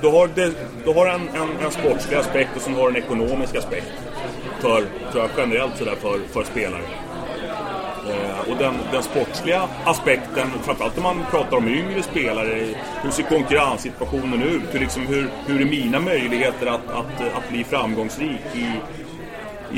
du 0.00 0.08
har, 0.08 0.28
det, 0.34 0.52
du 0.84 0.92
har 0.92 1.06
en, 1.06 1.28
en, 1.28 1.64
en 1.64 1.70
sportslig 1.70 2.16
aspekt 2.16 2.50
och 2.56 2.62
sen 2.62 2.74
har 2.74 2.82
du 2.82 2.88
en 2.88 3.04
ekonomisk 3.04 3.56
aspekt. 3.56 3.92
För, 4.60 4.84
tror 5.12 5.22
jag, 5.22 5.30
generellt 5.36 5.76
sådär 5.76 5.94
för, 6.00 6.20
för 6.32 6.44
spelare. 6.44 6.82
Eh, 8.10 8.50
och 8.50 8.56
den, 8.58 8.74
den 8.92 9.02
sportsliga 9.02 9.68
aspekten, 9.84 10.50
framförallt 10.62 10.96
när 10.96 11.02
man 11.02 11.24
pratar 11.30 11.56
om 11.56 11.68
yngre 11.68 12.02
spelare, 12.02 12.74
hur 13.02 13.10
ser 13.10 13.22
konkurrenssituationen 13.22 14.42
ut? 14.42 14.74
Hur, 14.74 14.80
liksom, 14.80 15.06
hur, 15.06 15.30
hur 15.46 15.60
är 15.60 15.64
mina 15.64 16.00
möjligheter 16.00 16.66
att, 16.66 16.90
att, 16.90 17.34
att 17.34 17.48
bli 17.50 17.64
framgångsrik 17.64 18.40
i, 18.54 18.70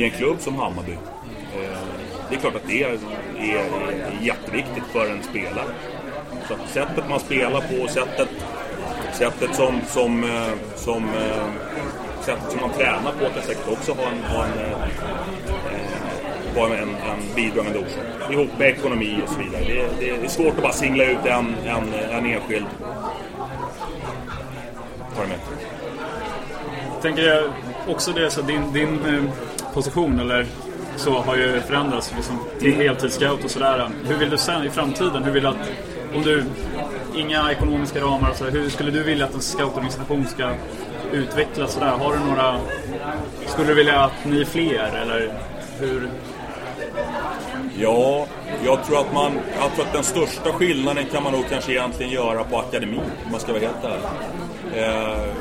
i 0.01 0.05
en 0.05 0.11
klubb 0.11 0.37
som 0.41 0.57
Hammarby? 0.57 0.93
Eh, 0.93 1.79
det 2.29 2.35
är 2.35 2.41
klart 2.41 2.55
att 2.55 2.69
det 2.69 2.83
är, 2.83 2.99
är, 3.39 3.57
är 3.57 4.19
jätteviktigt 4.23 4.85
för 4.93 5.11
en 5.11 5.23
spelare. 5.23 5.69
Så 6.49 6.55
sättet 6.67 7.09
man 7.09 7.21
spelar 7.21 7.61
på, 7.61 7.89
sättet, 7.89 8.29
sättet 9.13 9.55
som, 9.55 9.81
som, 9.87 10.25
eh, 10.25 10.53
som, 10.77 11.05
eh, 11.05 11.47
sättet 12.21 12.51
som 12.51 12.61
man 12.61 12.71
tränar 12.71 13.13
på 13.13 13.25
kan 13.35 13.43
säkert 13.43 13.69
också 13.69 13.93
ha 13.93 14.03
en, 14.03 14.23
ha 14.35 14.45
en, 14.45 14.59
eh, 14.59 14.77
vara 16.57 16.79
en, 16.79 16.89
en 16.89 17.35
bidragande 17.35 17.79
orsak. 17.79 18.33
Ihop 18.33 18.59
med 18.59 18.69
ekonomi 18.69 19.21
och 19.25 19.33
så 19.33 19.39
vidare. 19.39 19.65
Det, 19.65 20.07
det, 20.07 20.17
det 20.21 20.25
är 20.25 20.29
svårt 20.29 20.57
att 20.57 20.63
bara 20.63 20.73
singla 20.73 21.05
ut 21.05 21.27
en, 21.27 21.55
en, 21.67 21.95
en 22.11 22.27
enskild 22.27 22.67
parameter. 25.17 25.55
tänker 27.03 27.23
jag 27.23 27.45
också 27.89 28.13
det, 28.13 28.31
så 28.31 28.43
din, 28.43 28.73
din 28.73 29.05
eh, 29.07 29.23
position 29.75 30.21
eller 30.21 30.47
så 30.97 31.19
har 31.19 31.37
ju 31.37 31.61
förändrats 31.61 32.13
liksom, 32.17 32.39
till 32.59 32.75
heltidsscout 32.75 33.45
och 33.45 33.51
sådär. 33.51 33.89
Hur 34.07 34.17
vill 34.17 34.31
du 34.31 34.39
sen 34.39 34.67
i 34.67 34.71
framtiden? 34.71 35.25
Hur 35.25 35.33
vill 35.33 35.43
du 35.43 35.49
att, 35.49 35.71
om 36.15 36.23
du, 36.23 36.45
inga 37.17 37.53
ekonomiska 37.53 38.01
ramar 38.01 38.31
och 38.31 38.37
så, 38.37 38.45
hur 38.45 38.71
skulle 38.71 38.91
du 38.91 39.03
vilja 39.03 39.25
att 39.25 39.35
en 39.35 39.41
scoutorganisation 39.41 40.27
ska 40.27 40.51
utvecklas 41.13 41.73
sådär? 41.73 41.87
Har 41.87 42.13
du 42.13 42.19
några, 42.25 42.61
skulle 43.47 43.69
du 43.69 43.75
vilja 43.75 44.01
att 44.01 44.25
ni 44.25 44.41
är 44.41 44.45
fler 44.45 44.93
eller 45.03 45.35
hur? 45.79 46.11
Ja, 47.79 48.27
jag 48.65 48.85
tror 48.85 49.01
att 49.01 49.13
man, 49.15 49.33
jag 49.61 49.75
tror 49.75 49.87
att 49.87 49.93
den 49.93 50.05
största 50.05 50.53
skillnaden 50.53 51.05
kan 51.13 51.23
man 51.23 51.33
nog 51.33 51.45
kanske 51.51 51.73
egentligen 51.73 52.13
göra 52.13 52.45
på 52.45 52.59
akademin, 52.59 53.01
om 53.25 53.31
man 53.31 53.41
ska 53.41 53.53
vara 53.53 53.63
helt 53.63 53.85
ärlig. 53.85 54.83
Eh, 54.83 55.35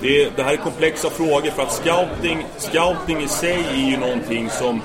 det, 0.00 0.36
det 0.36 0.42
här 0.42 0.52
är 0.52 0.56
komplexa 0.56 1.10
frågor 1.10 1.50
för 1.50 1.62
att 1.62 1.72
scouting, 1.72 2.46
scouting 2.56 3.22
i 3.22 3.28
sig 3.28 3.64
är 3.70 3.90
ju 3.90 3.96
någonting 3.96 4.50
som, 4.50 4.82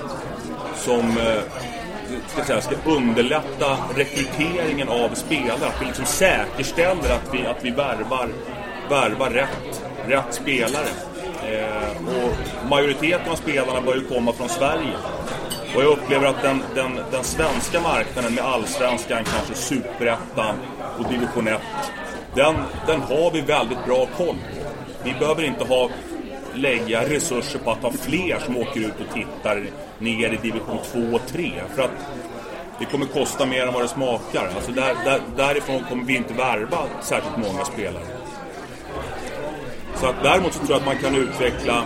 som 0.76 1.00
eh, 1.00 1.42
ska, 2.28 2.43
säga, 2.43 2.62
ska 2.62 2.76
underlätta 2.86 3.78
rekryteringen 3.95 4.89
av 4.89 5.09
spelare. 5.14 5.68
Att 5.68 5.82
vi 5.82 5.86
liksom 5.86 6.05
säkerställer 6.05 7.16
att 7.16 7.34
vi, 7.34 7.45
att 7.45 7.66
vi 7.66 7.70
värvar, 7.70 8.30
värvar 8.89 9.30
rätt, 9.30 9.84
rätt 10.07 10.34
spelare. 10.34 10.88
Eh, 11.49 11.91
och 12.07 12.70
majoriteten 12.70 13.32
av 13.32 13.36
spelarna 13.36 13.82
bör 13.82 13.95
ju 13.95 14.01
komma 14.01 14.34
från 14.34 14.49
Sverige. 14.49 14.93
Och 15.76 15.84
jag 15.84 15.91
upplever 15.91 16.28
att 16.28 16.41
den, 16.41 16.64
den, 16.76 16.99
den 17.12 17.24
svenska 17.24 17.82
marknaden 17.82 18.36
med 18.36 18.43
allsvenskan, 18.43 19.24
kanske 19.24 19.53
superettan 19.53 20.55
och 20.99 21.12
division 21.12 21.47
1, 21.47 21.62
den, 22.36 22.55
den 22.88 23.01
har 23.01 23.32
vi 23.32 23.41
väldigt 23.41 23.86
bra 23.86 24.07
koll 24.18 24.36
på. 24.36 24.72
Vi 25.03 25.14
behöver 25.20 25.43
inte 25.43 25.64
ha, 25.64 25.89
lägga 26.54 27.10
resurser 27.10 27.60
på 27.60 27.72
att 27.72 27.82
ha 27.84 27.91
fler 27.91 28.39
som 28.45 28.58
åker 28.58 28.80
ut 28.80 28.99
och 29.08 29.14
tittar 29.14 29.66
ner 29.99 30.34
i 30.34 30.38
division 30.41 30.78
2 30.91 31.16
och 31.16 31.22
3. 31.28 31.52
För 31.76 31.82
att 31.82 31.91
det 32.80 32.86
kommer 32.86 33.06
kosta 33.06 33.45
mer 33.45 33.68
än 33.68 33.74
vad 33.74 33.84
det 33.84 33.88
smakar. 33.88 34.49
Alltså 34.56 34.72
där, 34.72 34.95
där, 35.06 35.22
därifrån 35.38 35.84
kommer 35.89 36.04
vi 36.04 36.16
inte 36.16 36.34
värva 36.34 36.78
särskilt 37.02 37.38
många 37.38 37.66
spelare. 37.66 38.04
Så 39.95 40.08
att 40.08 40.24
däremot 40.24 40.54
så 40.54 40.60
tror 40.60 40.72
jag 40.72 40.80
att 40.80 40.86
man 40.86 40.97
kan 40.97 41.16
utveckla, 41.16 41.84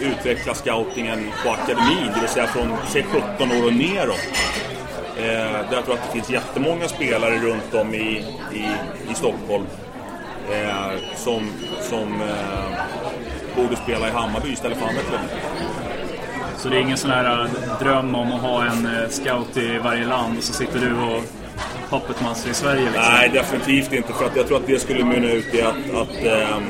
utveckla 0.00 0.54
scoutingen 0.54 1.30
på 1.44 1.50
akademin, 1.50 2.10
det 2.14 2.20
vill 2.20 2.28
säga 2.28 2.46
från 2.46 2.76
17 2.86 3.52
år 3.52 3.66
och 3.66 3.72
neråt. 3.72 4.28
Eh, 5.16 5.24
där 5.24 5.72
jag 5.72 5.84
tror 5.84 5.94
att 5.94 6.06
det 6.06 6.12
finns 6.12 6.30
jättemånga 6.30 6.88
spelare 6.88 7.38
runt 7.38 7.74
om 7.74 7.94
i, 7.94 8.24
i, 8.54 8.68
i 9.10 9.14
Stockholm 9.14 9.66
eh, 10.52 11.16
som, 11.16 11.50
som 11.80 12.22
eh, 12.22 12.78
borde 13.62 13.76
spela 13.76 14.08
i 14.08 14.10
Hammarby 14.10 14.52
istället 14.52 14.78
för 14.78 14.86
andra 14.86 15.02
klubbar. 15.02 15.28
Så 16.56 16.68
det 16.68 16.76
är 16.76 16.80
ingen 16.80 16.96
sån 16.96 17.10
här 17.10 17.44
äh, 17.44 17.78
dröm 17.80 18.14
om 18.14 18.32
att 18.32 18.40
ha 18.40 18.64
en 18.64 18.86
äh, 18.86 19.08
scout 19.08 19.56
i 19.56 19.78
varje 19.78 20.06
land 20.06 20.38
och 20.38 20.44
så 20.44 20.52
sitter 20.52 20.80
du 20.80 20.94
och 20.94 21.22
puppetmaster 21.90 22.50
i 22.50 22.54
Sverige 22.54 22.82
liksom? 22.82 23.02
Nej, 23.02 23.30
definitivt 23.32 23.92
inte. 23.92 24.12
För 24.12 24.26
att 24.26 24.36
jag 24.36 24.46
tror 24.46 24.56
att 24.56 24.66
det 24.66 24.78
skulle 24.78 25.04
mynna 25.04 25.32
ut 25.32 25.54
i 25.54 25.62
att, 25.62 25.94
att 25.94 26.24
ehm, 26.24 26.62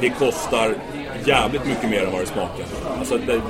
det 0.00 0.08
kostar 0.08 0.74
jävligt 1.24 1.66
mycket 1.66 1.90
mer 1.90 2.04
än 2.04 2.12
vad 2.12 2.20
det 2.20 2.26
smakar. 2.26 2.66
Alltså 2.98 3.18
det, 3.18 3.40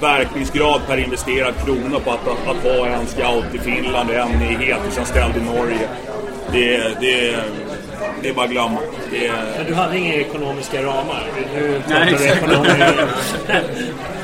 verkningsgrad 0.00 0.80
per 0.86 0.96
investerad 0.96 1.54
krona 1.64 2.00
på 2.00 2.10
att, 2.10 2.28
att, 2.28 2.48
att 2.48 2.62
ha 2.62 2.86
en 2.86 3.06
scout 3.06 3.54
i 3.54 3.58
Finland, 3.58 4.10
en 4.10 4.42
i 4.42 4.54
heltidsanställd 4.54 5.36
i 5.36 5.40
Norge. 5.40 5.88
Det, 6.52 7.00
det, 7.00 7.36
det 8.22 8.28
är 8.28 8.34
bara 8.34 8.44
att 8.44 8.50
glömma. 8.50 8.78
Det, 9.10 9.32
Men 9.56 9.66
du 9.66 9.74
hade 9.74 9.98
inga 9.98 10.14
ekonomiska 10.14 10.82
ramar? 10.82 11.22
Nu 11.54 11.82
Nej, 11.88 12.06
du 12.10 12.14
exakt. 12.14 12.36
ekonomi. 12.42 12.68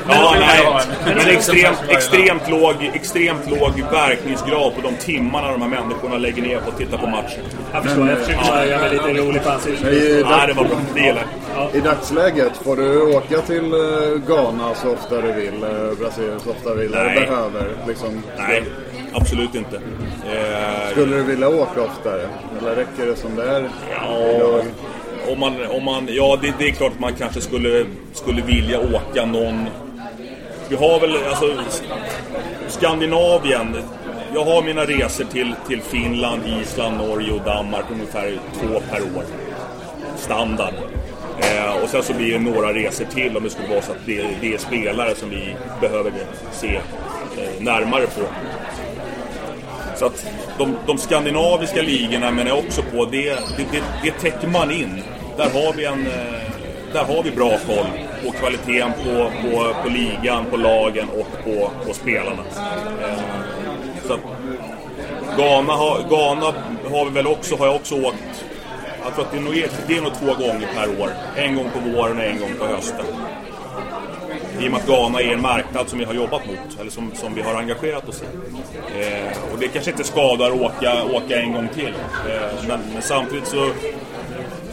Ja, 0.09 0.35
nej. 0.39 0.85
Men 1.05 1.29
extremt, 1.29 1.77
extremt, 1.89 2.49
låg, 2.49 2.91
extremt 2.93 3.49
låg 3.49 3.71
verkningsgrad 3.91 4.75
på 4.75 4.81
de 4.81 4.95
timmarna 4.95 5.51
de 5.51 5.61
här 5.61 5.69
människorna 5.69 6.17
lägger 6.17 6.41
ner 6.41 6.59
på 6.59 6.69
att 6.69 6.77
titta 6.77 6.97
på 6.97 7.07
matchen. 7.07 7.43
Jag 7.73 7.83
förstår, 7.83 8.09
jag 8.09 8.17
försöker 8.17 8.47
bara 8.49 8.65
göra 8.65 8.81
mig 8.81 8.91
lite 8.91 9.13
rolig 9.13 9.43
på 9.43 9.49
ansiktet. 9.49 9.87
Ja, 10.29 10.43
det 10.47 10.53
var 10.53 10.63
bra. 10.63 10.77
Det 10.93 10.99
gillar 11.01 11.25
jag. 11.55 11.75
I 11.75 11.79
dagsläget, 11.79 12.57
får 12.63 12.75
du 12.75 13.01
åka 13.15 13.41
till 13.41 13.73
eh, 13.73 14.17
Ghana 14.27 14.75
så 14.75 14.91
ofta 14.93 15.21
du 15.21 15.31
vill, 15.33 15.63
eh, 15.63 15.99
Brasilien 15.99 16.39
så 16.39 16.49
ofta 16.51 16.69
du 16.69 16.75
vill, 16.81 16.91
Nej. 16.91 17.15
behöver? 17.15 17.67
Liksom, 17.87 18.23
Nej, 18.37 18.63
absolut 19.13 19.55
inte. 19.55 19.75
Eh, 20.31 20.91
Skulle 20.91 21.15
du 21.15 21.23
vilja 21.23 21.49
åka 21.49 21.81
oftare? 21.81 22.29
Eller 22.59 22.75
räcker 22.75 23.05
det 23.05 23.15
som 23.15 23.35
det 23.35 23.43
är 23.49 23.69
Ja, 23.91 24.61
om 25.31 25.39
man, 25.39 25.53
om 25.69 25.83
man, 25.83 26.07
ja 26.11 26.37
det, 26.41 26.53
det 26.59 26.67
är 26.67 26.71
klart 26.71 26.91
att 26.91 26.99
man 26.99 27.13
kanske 27.13 27.41
skulle, 27.41 27.85
skulle 28.13 28.41
vilja 28.41 28.79
åka 28.79 29.25
någon... 29.25 29.65
Vi 30.69 30.75
har 30.75 30.99
väl, 30.99 31.17
alltså... 31.29 31.45
Skandinavien. 32.67 33.75
Jag 34.33 34.45
har 34.45 34.63
mina 34.63 34.85
resor 34.85 35.25
till, 35.25 35.55
till 35.67 35.81
Finland, 35.81 36.41
Island, 36.61 36.97
Norge 36.97 37.31
och 37.31 37.41
Danmark 37.41 37.85
ungefär 37.91 38.39
två 38.53 38.79
per 38.91 39.01
år. 39.17 39.23
Standard. 40.17 40.73
Eh, 41.39 41.83
och 41.83 41.89
sen 41.89 42.03
så 42.03 42.13
blir 42.13 42.33
det 42.33 42.39
några 42.39 42.73
resor 42.73 43.05
till 43.05 43.37
om 43.37 43.43
det 43.43 43.49
skulle 43.49 43.67
vara 43.67 43.81
så 43.81 43.91
att 43.91 44.05
det, 44.05 44.25
det 44.41 44.53
är 44.53 44.57
spelare 44.57 45.15
som 45.15 45.29
vi 45.29 45.55
behöver 45.81 46.11
se 46.51 46.75
eh, 46.75 47.61
närmare 47.63 48.07
på. 48.07 48.21
Så 49.95 50.05
att 50.05 50.25
de, 50.57 50.77
de 50.87 50.97
skandinaviska 50.97 51.81
ligorna 51.81 52.31
menar 52.31 52.49
jag 52.49 52.59
också 52.59 52.81
på, 52.81 53.05
det, 53.05 53.29
det, 53.29 53.65
det, 53.71 53.83
det 54.03 54.11
täcker 54.11 54.47
man 54.47 54.71
in. 54.71 55.03
Där 55.37 55.49
har 55.49 55.73
vi 55.73 55.85
en... 55.85 56.07
Eh, 56.07 56.53
där 56.93 57.03
har 57.03 57.23
vi 57.23 57.31
bra 57.31 57.49
koll 57.49 57.85
på 58.25 58.31
kvaliteten 58.31 58.91
på, 59.03 59.31
på, 59.41 59.73
på 59.83 59.89
ligan, 59.89 60.45
på 60.45 60.57
lagen 60.57 61.07
och 61.09 61.43
på, 61.43 61.71
på 61.87 61.93
spelarna. 61.93 62.43
Eh, 63.01 63.19
så 64.07 64.13
att 64.13 64.19
Ghana, 65.37 65.73
har, 65.73 65.99
Ghana 66.09 66.53
har 66.91 67.05
vi 67.05 67.11
väl 67.11 67.27
också, 67.27 67.55
har 67.55 67.65
jag 67.65 67.75
också 67.75 67.95
åkt... 67.95 68.45
Jag 69.03 69.15
tror 69.15 69.25
att 69.25 69.31
det 69.31 69.37
är 69.37 69.41
nog, 69.41 69.53
det 69.87 69.97
är 69.97 70.01
nog 70.01 70.13
två 70.13 70.25
gånger 70.25 70.69
per 70.75 71.01
år. 71.01 71.09
En 71.35 71.55
gång 71.55 71.69
på 71.73 71.79
våren 71.79 72.17
och 72.17 72.23
en 72.23 72.39
gång 72.39 72.53
på 72.59 72.65
hösten. 72.65 73.05
I 74.63 74.67
och 74.67 74.71
med 74.71 74.81
att 74.81 74.87
Ghana 74.87 75.21
är 75.21 75.33
en 75.33 75.41
marknad 75.41 75.89
som 75.89 75.99
vi 75.99 76.05
har 76.05 76.13
jobbat 76.13 76.45
mot, 76.45 76.79
eller 76.79 76.91
som, 76.91 77.11
som 77.15 77.33
vi 77.33 77.41
har 77.41 77.55
engagerat 77.55 78.09
oss 78.09 78.21
i. 78.21 78.25
Eh, 79.01 79.53
och 79.53 79.59
det 79.59 79.67
kanske 79.67 79.91
inte 79.91 80.03
skadar 80.03 80.51
att 80.51 80.61
åka, 80.61 81.03
åka 81.03 81.39
en 81.39 81.53
gång 81.53 81.67
till. 81.73 81.93
Eh, 82.29 82.67
men, 82.67 82.79
men 82.93 83.01
samtidigt 83.01 83.47
så, 83.47 83.71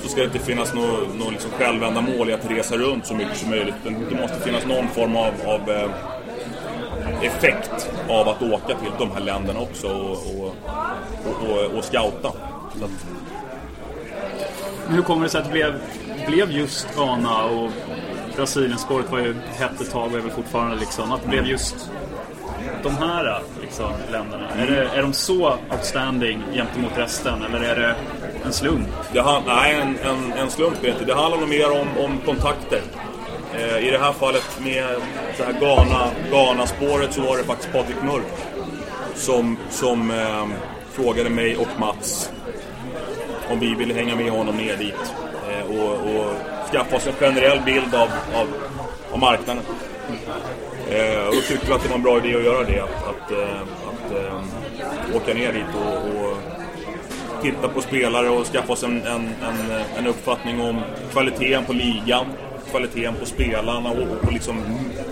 så 0.02 0.08
ska 0.08 0.20
det 0.20 0.26
inte 0.26 0.38
finnas 0.38 0.74
något 0.74 1.18
nå 1.18 1.30
liksom 1.30 1.50
självändamål 1.50 2.30
i 2.30 2.32
att 2.32 2.50
resa 2.50 2.76
runt 2.76 3.06
så 3.06 3.14
mycket 3.14 3.36
som 3.36 3.50
möjligt. 3.50 3.74
Det 3.84 4.20
måste 4.20 4.40
finnas 4.40 4.66
någon 4.66 4.88
form 4.88 5.16
av, 5.16 5.32
av 5.46 5.70
eh, 5.70 5.90
effekt 7.22 7.90
av 8.08 8.28
att 8.28 8.42
åka 8.42 8.66
till 8.78 8.92
de 8.98 9.10
här 9.10 9.20
länderna 9.20 9.60
också 9.60 9.88
och, 9.88 10.10
och, 10.10 10.54
och, 11.26 11.50
och, 11.50 11.78
och 11.78 11.84
scouta. 11.84 12.32
Så 12.78 12.84
att, 12.84 13.06
hur 14.88 15.02
kommer 15.02 15.22
det 15.22 15.28
sig 15.28 15.40
att 15.40 15.46
det 15.46 15.52
blev, 15.52 15.74
blev 16.26 16.52
just 16.52 16.96
Ghana 16.96 17.44
och 17.44 17.70
Brasilienspåret 18.40 19.10
var 19.10 19.18
ju 19.18 19.34
hett 19.58 19.80
ett 19.80 19.90
tag 19.90 20.12
och 20.12 20.18
är 20.18 20.22
väl 20.22 20.30
fortfarande 20.30 20.76
liksom, 20.76 21.12
att 21.12 21.22
det 21.22 21.28
blev 21.28 21.46
just 21.46 21.90
de 22.82 22.96
här 22.96 23.42
liksom, 23.60 23.92
länderna? 24.12 24.48
Är, 24.48 24.66
det, 24.66 24.88
är 24.88 25.02
de 25.02 25.12
så 25.12 25.58
outstanding 25.70 26.42
gentemot 26.54 26.92
resten 26.96 27.42
eller 27.42 27.60
är 27.60 27.76
det 27.76 27.96
en 28.44 28.52
slump? 28.52 28.88
Det 29.12 29.20
han, 29.20 29.42
nej, 29.46 29.74
en, 29.74 29.98
en, 29.98 30.32
en 30.32 30.50
slump 30.50 30.78
är 30.78 30.82
det 30.82 30.88
inte. 30.88 31.04
Det 31.04 31.14
handlar 31.14 31.38
nog 31.38 31.48
mer 31.48 31.80
om, 31.80 31.88
om 32.04 32.18
kontakter. 32.24 32.82
Eh, 33.54 33.86
I 33.86 33.90
det 33.90 33.98
här 33.98 34.12
fallet 34.12 34.60
med 34.64 34.84
det 35.36 35.44
här 35.44 35.52
Ghana, 35.60 36.10
Ghana-spåret 36.30 37.12
så 37.14 37.20
var 37.20 37.36
det 37.36 37.44
faktiskt 37.44 37.72
Patrik 37.72 38.02
Mörk 38.02 38.32
som, 39.14 39.56
som 39.70 40.10
eh, 40.10 40.46
frågade 40.92 41.30
mig 41.30 41.56
och 41.56 41.80
Mats 41.80 42.32
om 43.50 43.60
vi 43.60 43.74
ville 43.74 43.94
hänga 43.94 44.16
med 44.16 44.30
honom 44.30 44.56
ner 44.56 44.76
dit 44.76 45.14
eh, 45.50 45.80
och, 45.80 45.92
och 45.92 46.34
skaffa 46.72 46.96
oss 46.96 47.06
en 47.06 47.12
generell 47.12 47.60
bild 47.64 47.94
av, 47.94 48.08
av, 48.34 48.48
av 49.12 49.18
marknaden. 49.18 49.62
Eh, 50.90 51.26
och 51.26 51.34
då 51.34 51.40
tyckte 51.40 51.66
vi 51.66 51.72
att 51.72 51.82
det 51.82 51.88
var 51.88 51.96
en 51.96 52.02
bra 52.02 52.18
idé 52.18 52.36
att 52.36 52.44
göra 52.44 52.64
det. 52.64 52.80
Att, 52.80 53.08
att, 53.08 53.30
eh, 53.30 53.60
att 53.60 54.12
eh, 54.12 55.16
åka 55.16 55.34
ner 55.34 55.52
dit 55.52 55.74
och, 55.74 56.20
och 56.20 56.36
titta 57.42 57.68
på 57.68 57.80
spelare 57.80 58.28
och 58.28 58.46
skaffa 58.46 58.72
oss 58.72 58.82
en, 58.82 59.02
en, 59.02 59.28
en, 59.42 59.82
en 59.98 60.06
uppfattning 60.06 60.60
om 60.60 60.80
kvaliteten 61.12 61.64
på 61.64 61.72
ligan, 61.72 62.26
kvaliteten 62.70 63.14
på 63.14 63.26
spelarna 63.26 63.90
och, 63.90 64.26
och 64.26 64.32
liksom, 64.32 64.64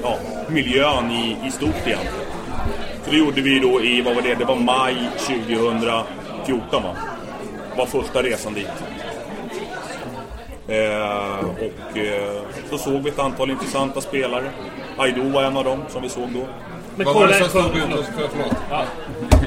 ja, 0.03 0.19
miljön 0.49 1.11
i, 1.11 1.37
i 1.47 1.51
stort 1.51 1.87
egentligen. 1.87 2.29
Så 3.05 3.11
det 3.11 3.17
gjorde 3.17 3.41
vi 3.41 3.59
då 3.59 3.83
i, 3.83 4.03
vad 4.03 4.15
var 4.15 4.23
det, 4.23 4.35
det 4.35 4.45
var 4.45 4.57
maj 4.57 4.97
2014 5.19 6.83
va? 6.83 6.97
var 7.77 7.87
första 7.87 8.23
resan 8.23 8.55
dit. 8.55 8.69
Eh, 10.69 11.39
och 11.39 11.99
eh, 11.99 12.43
så 12.71 12.79
såg 12.79 13.03
vi 13.03 13.11
ett 13.11 13.19
antal 13.19 13.51
intressanta 13.51 14.01
spelare. 14.01 14.51
Aido 14.99 15.29
var 15.29 15.43
en 15.43 15.57
av 15.57 15.65
dem 15.65 15.83
som 15.89 16.03
vi 16.03 16.09
såg 16.09 16.29
då. 16.29 16.47
Men 16.97 17.07
Vad 17.07 17.15
var 17.15 17.27
det 17.27 17.35
som 17.35 17.49
stod 17.49 17.77
ut 17.77 17.97
hos... 17.97 18.07
Förlåt. 18.15 18.31
förlåt. 18.33 18.57
Ja. 18.71 18.85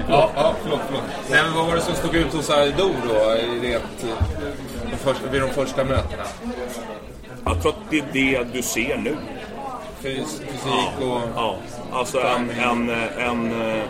Ja, 0.10 0.30
ja, 0.36 0.54
förlåt, 0.64 0.80
förlåt. 0.88 1.04
Nej, 1.30 1.44
men 1.44 1.54
vad 1.54 1.68
var 1.68 1.76
det 1.76 1.82
som 1.82 1.96
stod 1.96 2.16
ut 2.16 2.34
hos 2.34 2.50
Aido 2.50 2.90
då? 3.08 3.36
I 3.38 3.60
det, 3.62 3.82
de 4.92 4.98
första, 4.98 5.28
vid 5.32 5.42
de 5.42 5.50
första 5.50 5.84
mötena? 5.84 6.24
Jag 7.46 7.62
tror 7.62 7.72
att 7.72 7.90
det 7.90 7.98
är 7.98 8.06
det 8.14 8.54
du 8.54 8.62
ser 8.62 8.98
nu. 8.98 9.18
Fys, 10.02 10.40
fysik 10.40 11.02
och... 11.02 11.22
Ja, 11.36 11.56
alltså 11.92 12.20
en, 12.20 12.50
en, 12.50 12.90
en, 13.18 13.62
eh, 13.62 13.84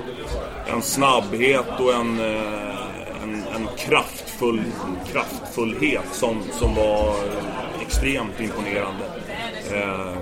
en 0.74 0.82
snabbhet 0.82 1.80
och 1.80 1.94
en, 1.94 2.20
eh, 2.20 3.24
en, 3.24 3.44
en 3.56 3.68
kraftfull, 4.42 4.62
kraftfullhet 5.12 6.06
som, 6.12 6.44
som 6.52 6.76
var 6.76 7.16
extremt 7.82 8.40
imponerande. 8.42 9.06
Eh, 9.72 10.18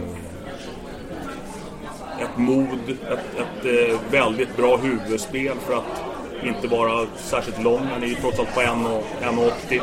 Ett 2.21 2.37
mod, 2.37 2.89
ett, 2.89 3.39
ett 3.39 3.89
eh, 3.89 3.99
väldigt 4.11 4.57
bra 4.57 4.77
huvudspel 4.77 5.57
för 5.67 5.73
att 5.73 6.03
inte 6.43 6.67
vara 6.67 7.07
särskilt 7.17 7.63
lång. 7.63 7.87
Han 7.93 8.03
är 8.03 8.07
ju 8.07 8.15
trots 8.15 8.39
allt 8.39 8.53
på 8.53 8.61
1,80. 8.61 9.81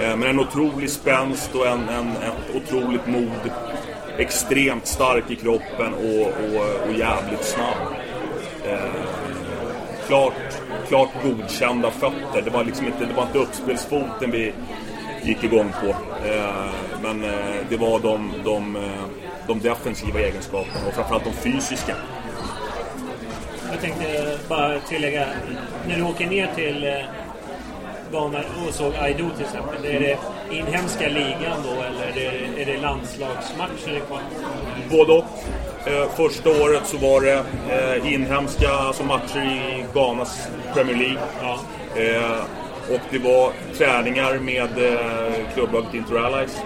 Eh, 0.00 0.16
Men 0.16 0.22
en 0.22 0.40
otrolig 0.40 0.90
spänst 0.90 1.54
och 1.54 1.66
en, 1.66 1.88
en, 1.88 2.08
ett 2.08 2.56
otroligt 2.56 3.06
mod. 3.06 3.50
Extremt 4.18 4.86
stark 4.86 5.30
i 5.30 5.36
kroppen 5.36 5.94
och, 5.94 6.26
och, 6.26 6.88
och 6.88 6.92
jävligt 6.92 7.44
snabb. 7.44 7.94
Eh, 8.68 8.90
klart, 10.06 10.53
klart 10.88 11.08
godkända 11.22 11.90
fötter. 11.90 12.42
Det 12.44 12.50
var 12.50 12.64
liksom 12.64 12.86
inte, 12.86 13.04
det 13.04 13.14
var 13.14 13.22
inte 13.22 13.38
uppspelsfoten 13.38 14.30
vi 14.30 14.52
gick 15.22 15.44
igång 15.44 15.72
på. 15.80 15.88
Eh, 16.28 16.70
men 17.02 17.24
eh, 17.24 17.56
det 17.68 17.76
var 17.76 18.00
de, 18.00 18.32
de, 18.44 18.76
eh, 18.76 18.82
de 19.46 19.60
defensiva 19.60 20.20
egenskaperna 20.20 20.86
och 20.88 20.94
framförallt 20.94 21.24
de 21.24 21.32
fysiska. 21.32 21.96
Jag 23.70 23.80
tänkte 23.80 24.38
bara 24.48 24.80
tillägga. 24.80 25.26
När 25.88 25.96
du 25.96 26.02
åker 26.02 26.26
ner 26.26 26.48
till 26.54 27.04
Ghana 28.10 28.38
och 28.68 28.74
såg 28.74 28.94
Aido 28.94 29.30
till 29.30 29.44
exempel. 29.44 29.84
Är 29.84 30.00
det 30.00 30.18
inhemska 30.56 31.08
ligan 31.08 31.58
då 31.64 31.82
eller 31.82 32.06
är 32.06 32.12
det, 32.14 32.62
är 32.62 32.66
det 32.66 32.80
landslagsmatcher? 32.80 34.02
Både 34.90 35.12
och. 35.12 35.24
Eh, 35.86 36.08
första 36.16 36.50
året 36.50 36.82
så 36.86 36.96
var 36.98 37.20
det 37.20 37.44
eh, 37.70 38.12
inhemska 38.14 38.70
alltså 38.70 39.02
matcher 39.04 39.38
i 39.44 39.84
Ghanas 39.94 40.48
Premier 40.74 40.96
League. 40.96 41.18
Eh, 42.16 42.40
Och 42.90 43.00
det 43.10 43.18
var 43.18 43.52
träningar 43.78 44.38
med 44.38 44.92
eh, 44.92 45.32
klubblaget 45.54 45.94
Inter 45.94 46.16
Allies. 46.18 46.56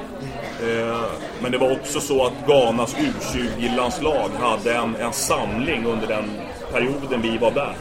Eh, 0.62 1.00
men 1.42 1.52
det 1.52 1.58
var 1.58 1.72
också 1.72 2.00
så 2.00 2.26
att 2.26 2.32
Ghanas 2.46 2.96
U20-landslag 2.96 4.30
hade 4.40 4.74
en, 4.74 4.96
en 4.96 5.12
samling 5.12 5.86
under 5.86 6.06
den 6.06 6.30
perioden 6.72 7.22
vi 7.22 7.38
var 7.38 7.50
där. 7.50 7.74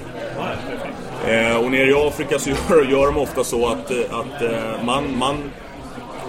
Eh, 1.27 1.57
och 1.57 1.71
nere 1.71 1.89
i 1.89 1.93
Afrika 1.93 2.39
så 2.39 2.49
gör, 2.69 2.83
gör 2.91 3.05
de 3.05 3.17
ofta 3.17 3.43
så 3.43 3.67
att, 3.67 3.91
att 3.91 4.41
man, 4.85 5.17
man 5.17 5.51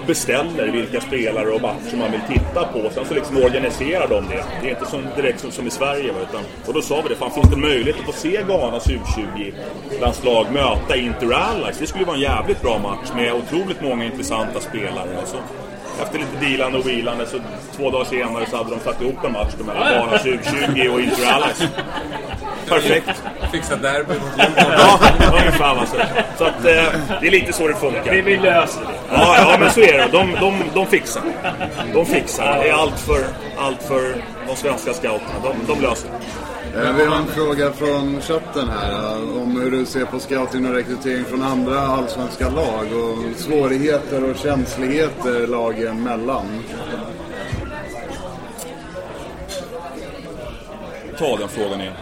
beställer 0.09 0.69
vilka 0.69 1.01
spelare 1.01 1.49
och 1.49 1.63
matcher 1.63 1.97
man 1.97 2.11
vill 2.11 2.21
titta 2.29 2.65
på. 2.65 2.91
Sen 2.95 3.05
så 3.05 3.15
liksom 3.15 3.37
organiserar 3.37 4.09
de 4.09 4.29
det. 4.29 4.45
Det 4.63 4.67
är 4.67 4.71
inte 4.71 4.91
som, 4.91 5.03
direkt 5.17 5.41
som, 5.41 5.51
som 5.51 5.67
i 5.67 5.71
Sverige. 5.71 6.11
Utan, 6.23 6.41
och 6.67 6.75
då 6.75 6.83
sa 6.83 7.01
vi 7.03 7.09
det, 7.09 7.15
fan 7.15 7.31
finns 7.31 7.51
det 7.51 7.57
möjlighet 7.57 7.97
att 8.01 8.07
få 8.07 8.13
se 8.13 8.43
Ghanas 8.49 8.87
U20-landslag 8.87 10.47
möta 10.53 10.97
Inter 10.97 11.33
Allies? 11.33 11.79
Det 11.79 11.87
skulle 11.87 12.05
vara 12.05 12.17
en 12.17 12.23
jävligt 12.23 12.63
bra 12.63 12.79
match 12.79 13.09
med 13.17 13.33
otroligt 13.33 13.83
många 13.83 14.05
intressanta 14.05 14.61
spelare. 14.61 15.27
Så, 15.27 15.37
efter 16.03 16.19
lite 16.19 16.47
dealande 16.47 16.79
och 16.79 16.89
vilande 16.89 17.27
så 17.27 17.39
två 17.77 17.91
dagar 17.91 18.05
senare 18.05 18.47
så 18.51 18.57
hade 18.57 18.71
de 18.71 18.81
satt 18.81 19.03
ihop 19.03 19.25
en 19.25 19.33
match 19.33 19.53
mellan 19.67 19.93
Ghanas 19.93 20.25
U20 20.25 20.89
och 20.89 21.01
Inter 21.01 21.33
Allies. 21.33 21.63
Perfekt. 22.69 23.23
Fixa 23.53 23.77
derby 23.77 24.15
mot 24.15 24.39
Djurgården. 24.39 24.75
Ja, 24.79 24.99
ungefär 25.41 25.75
va. 25.75 25.87
Så, 26.39 26.45
att, 26.45 26.65
eh, 26.65 27.19
det 27.21 27.27
är 27.27 27.31
lite 27.31 27.53
så 27.53 27.69
det 27.69 27.75
funkar. 27.75 28.13
Vi, 28.13 28.21
vi 28.21 28.37
löser 28.37 28.81
det. 28.81 28.89
Ja, 29.13 29.37
ja, 29.39 29.57
men 29.61 29.71
så 29.71 29.81
är 29.81 29.99
det. 29.99 30.09
De, 30.13 30.35
de, 30.41 30.63
de 30.75 30.87
fixar. 30.87 31.23
De 31.95 32.07
fixar. 32.07 32.59
Det 32.59 32.69
är 32.69 32.73
allt 32.75 33.01
för, 33.01 33.25
allt 33.59 33.83
för 33.83 34.23
de 34.49 34.57
svenska 34.57 34.93
scouterna. 34.93 35.35
De, 35.43 35.75
de 35.75 35.81
löser 35.83 36.09
det. 36.09 36.48
Eh, 36.79 36.97
Vi 36.97 37.05
har 37.05 37.17
en 37.17 37.27
fråga 37.27 37.73
från 37.73 38.21
chatten 38.21 38.69
här 38.69 39.17
eh, 39.17 39.43
om 39.43 39.61
hur 39.61 39.71
du 39.71 39.87
ser 39.87 40.05
på 40.05 40.19
scouting 40.19 40.67
och 40.67 40.75
rekrytering 40.75 41.25
från 41.25 41.43
andra 41.43 41.81
allsvenska 41.81 42.51
lag 42.51 42.87
och 42.93 43.37
svårigheter 43.41 44.31
och 44.31 44.37
känsligheter 44.37 45.47
lagen 45.47 46.03
mellan. 46.03 46.47
Ta 51.19 51.37
den 51.37 51.49
frågan 51.49 51.81
igen. 51.81 51.95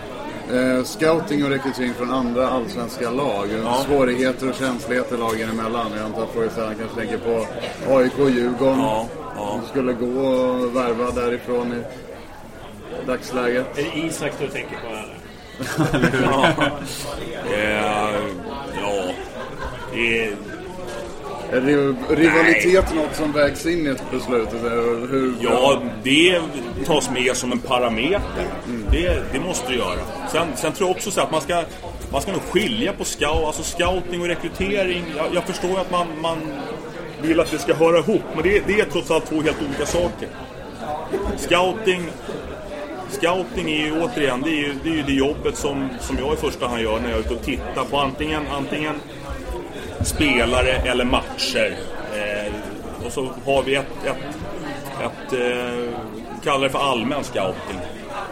Eh, 0.53 0.85
scouting 0.85 1.45
och 1.45 1.51
rekrytering 1.51 1.95
från 1.95 2.11
andra 2.11 2.49
allsvenska 2.49 3.11
lag. 3.11 3.49
Ja. 3.65 3.85
Svårigheter 3.87 4.49
och 4.49 4.55
känsligheter 4.55 5.19
lagen 5.19 5.51
emellan. 5.51 5.87
Jag 5.97 6.05
antar 6.05 6.23
att 6.23 6.31
frågeställaren 6.33 6.77
kanske 6.79 6.97
tänker 7.01 7.19
på 7.19 7.47
AIK 7.97 8.19
och 8.19 8.31
Djurgården. 8.31 8.79
Ja, 8.79 9.07
ja. 9.37 9.61
Det 9.63 9.69
skulle 9.69 9.93
gå 9.93 10.29
att 10.65 10.73
värva 10.75 11.11
därifrån 11.11 11.85
dagsläget. 13.07 13.79
Är 13.79 13.83
det 13.83 14.07
Isak 14.07 14.33
du 14.41 14.49
tänker 14.49 14.77
på 14.77 14.87
eller? 14.89 15.17
ja. 16.23 16.49
Eh, 17.57 18.15
ja. 18.83 19.03
Det 19.95 20.25
är, 20.25 20.33
Är 21.53 21.61
riv- 21.61 21.97
rivalitet 22.09 22.95
något 22.95 23.15
som 23.17 23.33
vägs 23.33 23.67
in 23.67 23.87
i 23.87 23.91
ett 23.91 24.11
beslut? 24.11 24.49
Hur 25.11 25.35
Ja, 25.41 25.83
det 26.03 26.41
tas 26.87 27.11
med 27.11 27.37
som 27.37 27.53
en 27.53 27.59
parameter. 27.59 28.47
Det, 28.91 29.23
det 29.33 29.41
måste 29.41 29.69
det 29.73 29.79
göra. 29.79 29.99
Sen, 30.33 30.47
sen 30.57 30.73
tror 30.73 30.89
jag 30.89 30.97
också 30.97 31.11
så 31.11 31.21
att 31.21 31.31
man 31.31 31.41
ska, 31.41 31.63
man 32.13 32.23
ska 32.23 32.33
nog 32.33 32.43
skilja 32.43 32.93
på 32.93 33.05
scout, 33.05 33.45
alltså 33.47 33.63
scouting 33.63 34.21
och 34.21 34.27
rekrytering. 34.27 35.05
Jag, 35.17 35.27
jag 35.35 35.45
förstår 35.45 35.81
att 35.81 35.91
man, 35.91 36.07
man 36.21 36.39
vill 37.23 37.41
att 37.41 37.51
det 37.51 37.59
ska 37.59 37.75
höra 37.75 37.99
ihop, 37.99 38.23
men 38.35 38.43
det, 38.43 38.63
det 38.67 38.81
är 38.81 38.85
trots 38.85 39.11
allt 39.11 39.27
två 39.27 39.43
helt 39.43 39.63
olika 39.69 39.87
saker. 39.87 40.29
Scouting, 41.37 42.03
scouting 43.09 43.71
är 43.71 43.87
ju 43.87 44.03
återigen, 44.03 44.43
det 44.43 44.51
är 44.51 44.63
ju 44.63 44.75
det, 44.85 44.89
är 44.89 44.95
ju 44.95 45.03
det 45.03 45.13
jobbet 45.13 45.57
som, 45.57 45.89
som 46.01 46.19
jag 46.19 46.35
i 46.35 46.37
första 46.37 46.69
hand 46.69 46.83
gör 46.83 47.01
när 47.01 47.11
jag 47.11 47.19
är 47.19 47.21
ute 47.21 47.35
och 47.35 47.43
tittar 47.43 47.85
på 47.91 47.99
antingen, 47.99 48.43
antingen 48.53 48.95
spelare 50.05 50.71
eller 50.71 51.05
matcher. 51.05 51.77
Eh, 52.15 52.53
och 53.07 53.13
så 53.13 53.31
har 53.45 53.63
vi 53.63 53.75
ett, 53.75 53.87
ett, 54.05 54.37
ett 55.01 55.33
eh, 55.33 55.99
kallar 56.45 56.65
det 56.65 56.71
för 56.71 56.91
allmän 56.91 57.25
scouting. 57.25 57.81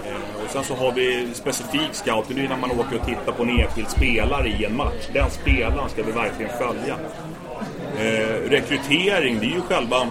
Eh, 0.07 0.45
och 0.45 0.51
sen 0.51 0.65
så 0.65 0.75
har 0.75 0.93
vi 0.93 1.29
specifik 1.35 1.89
scouting, 1.93 2.37
det 2.37 2.45
är 2.45 2.49
när 2.49 2.57
man 2.57 2.71
åker 2.71 3.01
och 3.01 3.07
tittar 3.07 3.33
på 3.33 3.43
en 3.43 3.61
enskild 3.61 3.89
spelare 3.89 4.49
i 4.49 4.65
en 4.65 4.77
match. 4.77 5.09
Den 5.13 5.31
spelaren 5.31 5.89
ska 5.89 6.03
vi 6.03 6.13
verkligen 6.13 6.53
följa. 6.59 6.97
Eh, 7.99 8.51
rekrytering, 8.51 9.39
det 9.41 9.47
är 9.47 9.55
ju 9.55 9.61
själva, 9.61 10.09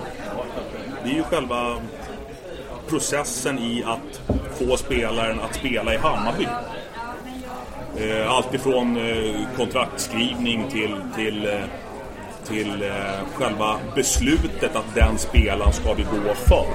det 1.04 1.10
är 1.10 1.16
ju 1.16 1.24
själva 1.24 1.78
processen 2.88 3.60
i 3.60 3.84
att 3.84 4.22
få 4.54 4.78
spelaren 4.78 5.40
att 5.40 5.56
spela 5.56 5.94
i 5.94 5.98
Hammarby. 5.98 6.48
Eh, 7.98 8.32
allt 8.32 8.54
eh, 8.54 9.58
kontraktskrivning 9.58 10.70
till, 10.72 10.96
till, 11.16 11.48
eh, 11.48 11.54
till 12.48 12.84
eh, 12.84 12.90
själva 13.34 13.76
beslutet 13.96 14.76
att 14.76 14.96
den 14.96 15.18
spelaren 15.18 15.74
ska 15.74 15.94
vi 15.94 16.04
gå 16.04 16.34
för. 16.34 16.66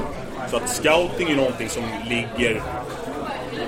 Så 0.51 0.57
att 0.57 0.69
scouting 0.69 1.31
är 1.31 1.37
någonting 1.37 1.69
som 1.69 1.83
ligger, 2.09 2.63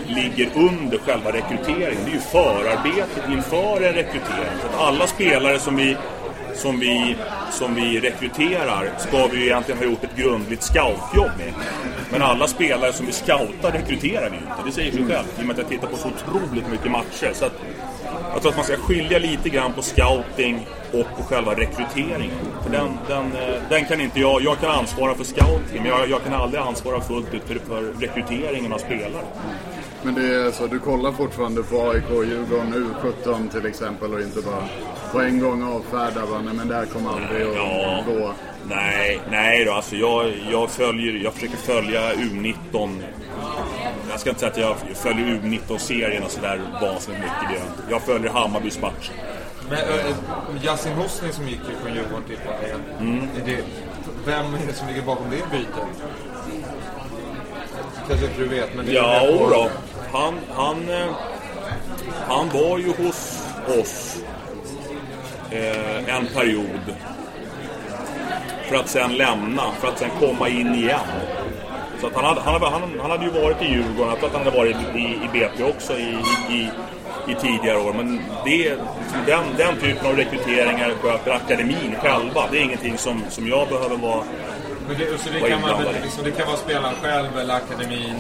ligger 0.07 0.51
under 0.55 0.99
själva 0.99 1.33
rekryteringen. 1.33 2.05
Det 2.05 2.11
är 2.11 2.15
ju 2.15 2.21
förarbetet 2.21 3.29
inför 3.29 3.77
en 3.77 3.95
rekrytering. 3.95 4.57
Så 4.61 4.67
att 4.67 4.81
alla 4.81 5.07
spelare 5.07 5.59
som 5.59 5.77
vi, 5.77 5.97
som 6.61 6.81
vi, 6.81 7.17
som 7.51 7.75
vi 7.75 8.01
rekryterar 8.01 8.91
ska 8.99 9.27
vi 9.27 9.39
ju 9.39 9.45
egentligen 9.45 9.79
ha 9.79 9.85
gjort 9.85 10.05
ett 10.05 10.17
grundligt 10.17 10.63
scoutjobb 10.63 11.31
med. 11.39 11.53
Men 12.13 12.23
alla 12.23 12.47
spelare 12.47 12.93
som 12.93 13.07
vi 13.07 13.13
scoutar 13.13 13.73
rekryterar 13.73 14.31
vi 14.31 14.37
ju 14.37 14.43
inte. 14.43 14.63
Det 14.67 14.73
säger 14.73 14.93
sig 14.93 15.07
självt, 15.07 15.39
I 15.39 15.43
och 15.43 15.47
med 15.47 15.51
att 15.51 15.59
jag 15.59 15.69
tittar 15.69 15.89
på 15.89 15.97
så 15.97 16.09
otroligt 16.09 16.69
mycket 16.71 16.91
matcher. 16.91 17.31
Så 17.33 17.45
att 17.45 17.61
jag 18.33 18.43
tror 18.43 18.51
att 18.51 18.57
man 18.57 18.65
ska 18.65 18.77
skilja 18.77 19.19
lite 19.19 19.49
grann 19.49 19.73
på 19.73 19.83
scouting 19.83 20.67
och 20.93 21.07
på 21.17 21.23
själva 21.23 21.55
rekryteringen. 21.55 22.37
För 22.63 22.71
den, 22.71 22.99
den, 23.09 23.25
eh, 23.25 23.63
den 23.69 23.85
kan 23.85 24.01
inte 24.01 24.21
jag... 24.21 24.43
Jag 24.43 24.59
kan 24.59 24.71
ansvara 24.71 25.15
för 25.15 25.25
scouting, 25.25 25.83
men 25.83 25.87
jag, 25.87 26.11
jag 26.11 26.25
kan 26.25 26.35
aldrig 26.35 26.63
ansvara 26.63 27.01
fullt 27.01 27.35
ut 27.35 27.43
för, 27.45 27.55
för 27.55 27.83
rekryteringen 27.83 28.73
av 28.73 28.79
spelare. 28.79 29.25
Men 30.03 30.15
det 30.15 30.35
är 30.35 30.51
så, 30.51 30.67
du 30.67 30.79
kollar 30.79 31.13
fortfarande 31.13 31.63
på 31.63 31.91
AIK 31.91 32.11
och 32.11 32.25
Djurgården 32.25 32.75
U17 33.25 33.51
till 33.51 33.67
exempel 33.67 34.15
och 34.15 34.21
inte 34.21 34.41
bara 34.41 34.65
på 35.13 35.21
en 35.21 35.41
gång 35.41 35.63
avfärda 35.63 36.27
bara, 36.27 36.41
nej 36.43 36.55
men 36.55 36.69
det 36.69 36.75
här 36.75 36.87
kommer 36.87 37.11
aldrig 37.11 37.47
att 37.49 37.55
Ja. 37.57 38.05
gå. 38.07 38.33
Nej, 38.69 39.21
nej 39.31 39.65
då. 39.65 39.73
Alltså 39.73 39.97
jag, 39.97 40.33
jag, 40.51 40.71
följer, 40.71 41.25
jag 41.25 41.35
försöker 41.35 41.57
följa 41.57 42.13
U19. 42.15 43.03
Jag 44.11 44.21
ska 44.21 44.31
inte 44.31 44.41
säga 44.41 44.51
att 44.53 44.59
jag 44.89 44.97
följer 44.97 45.27
U19-serierna 45.27 46.29
sådär 46.29 46.61
vansinnigt 46.83 47.23
mycket. 47.43 47.63
Det 47.87 47.91
jag 47.93 48.03
följer 48.03 48.31
Hammarbys 48.31 48.81
matcher. 48.81 49.13
Men 49.69 49.79
äh, 49.79 50.65
Yasin 50.65 50.93
Hosni 50.93 51.33
som 51.33 51.49
gick 51.49 51.61
ju 51.71 51.77
från 51.85 51.95
Djurgården 51.95 52.25
till 52.29 52.39
Bayern. 52.61 52.81
Mm. 53.01 53.29
Vem 54.27 54.55
är 54.55 54.67
det 54.67 54.73
som 54.73 54.89
ligger 54.89 55.03
bakom 55.03 55.31
det 55.31 55.37
bytet? 55.59 56.03
Kanske 58.11 58.27
inte 58.27 58.41
du 58.41 58.49
vet, 58.49 58.77
men 58.77 58.87
det 58.87 58.93
Ja, 58.93 59.27
då. 59.51 59.71
Han, 60.13 60.35
han, 60.55 60.89
eh, 60.89 61.15
han 62.29 62.49
var 62.49 62.79
ju 62.79 62.89
hos 62.89 63.47
oss 63.81 64.19
eh, 65.51 66.17
en 66.17 66.27
period. 66.27 66.95
För 68.69 68.77
att 68.77 68.89
sen 68.89 69.17
lämna, 69.17 69.63
för 69.81 69.89
att 69.89 69.99
sen 69.99 70.11
komma 70.21 70.49
in 70.49 70.75
igen. 70.75 71.01
Så 72.01 72.07
att 72.07 72.15
han, 72.15 72.25
hade, 72.25 72.41
han, 72.41 72.53
hade, 72.53 72.67
han, 72.67 73.01
han 73.01 73.11
hade 73.11 73.25
ju 73.25 73.31
varit 73.31 73.63
i 73.63 73.65
Djurgården, 73.65 74.09
jag 74.09 74.19
tror 74.19 74.29
att 74.29 74.35
han 74.37 74.45
hade 74.45 74.57
varit 74.57 74.77
i, 74.95 74.99
i 74.99 75.29
BP 75.33 75.65
också 75.65 75.93
i, 75.93 76.17
i, 76.51 76.69
i 77.29 77.35
tidigare 77.35 77.79
år. 77.79 77.93
Men 77.93 78.21
det, 78.45 78.69
den, 79.27 79.45
den 79.57 79.77
typen 79.77 80.07
av 80.07 80.17
rekryteringar 80.17 80.91
sköter 81.03 81.31
akademin 81.31 81.95
själva. 82.03 82.49
Det 82.51 82.59
är 82.59 82.63
ingenting 82.63 82.99
som, 82.99 83.23
som 83.29 83.49
jag 83.49 83.69
behöver 83.69 83.97
vara 83.97 84.23
Men 84.91 84.99
det, 84.99 85.19
så 85.19 85.31
det 85.31 85.49
kan, 85.49 85.61
man, 85.61 85.85
liksom, 86.03 86.25
det 86.25 86.31
kan 86.31 86.47
vara 86.47 86.57
spelaren 86.57 86.95
själv 87.03 87.39
eller 87.39 87.55
akademin. 87.55 88.15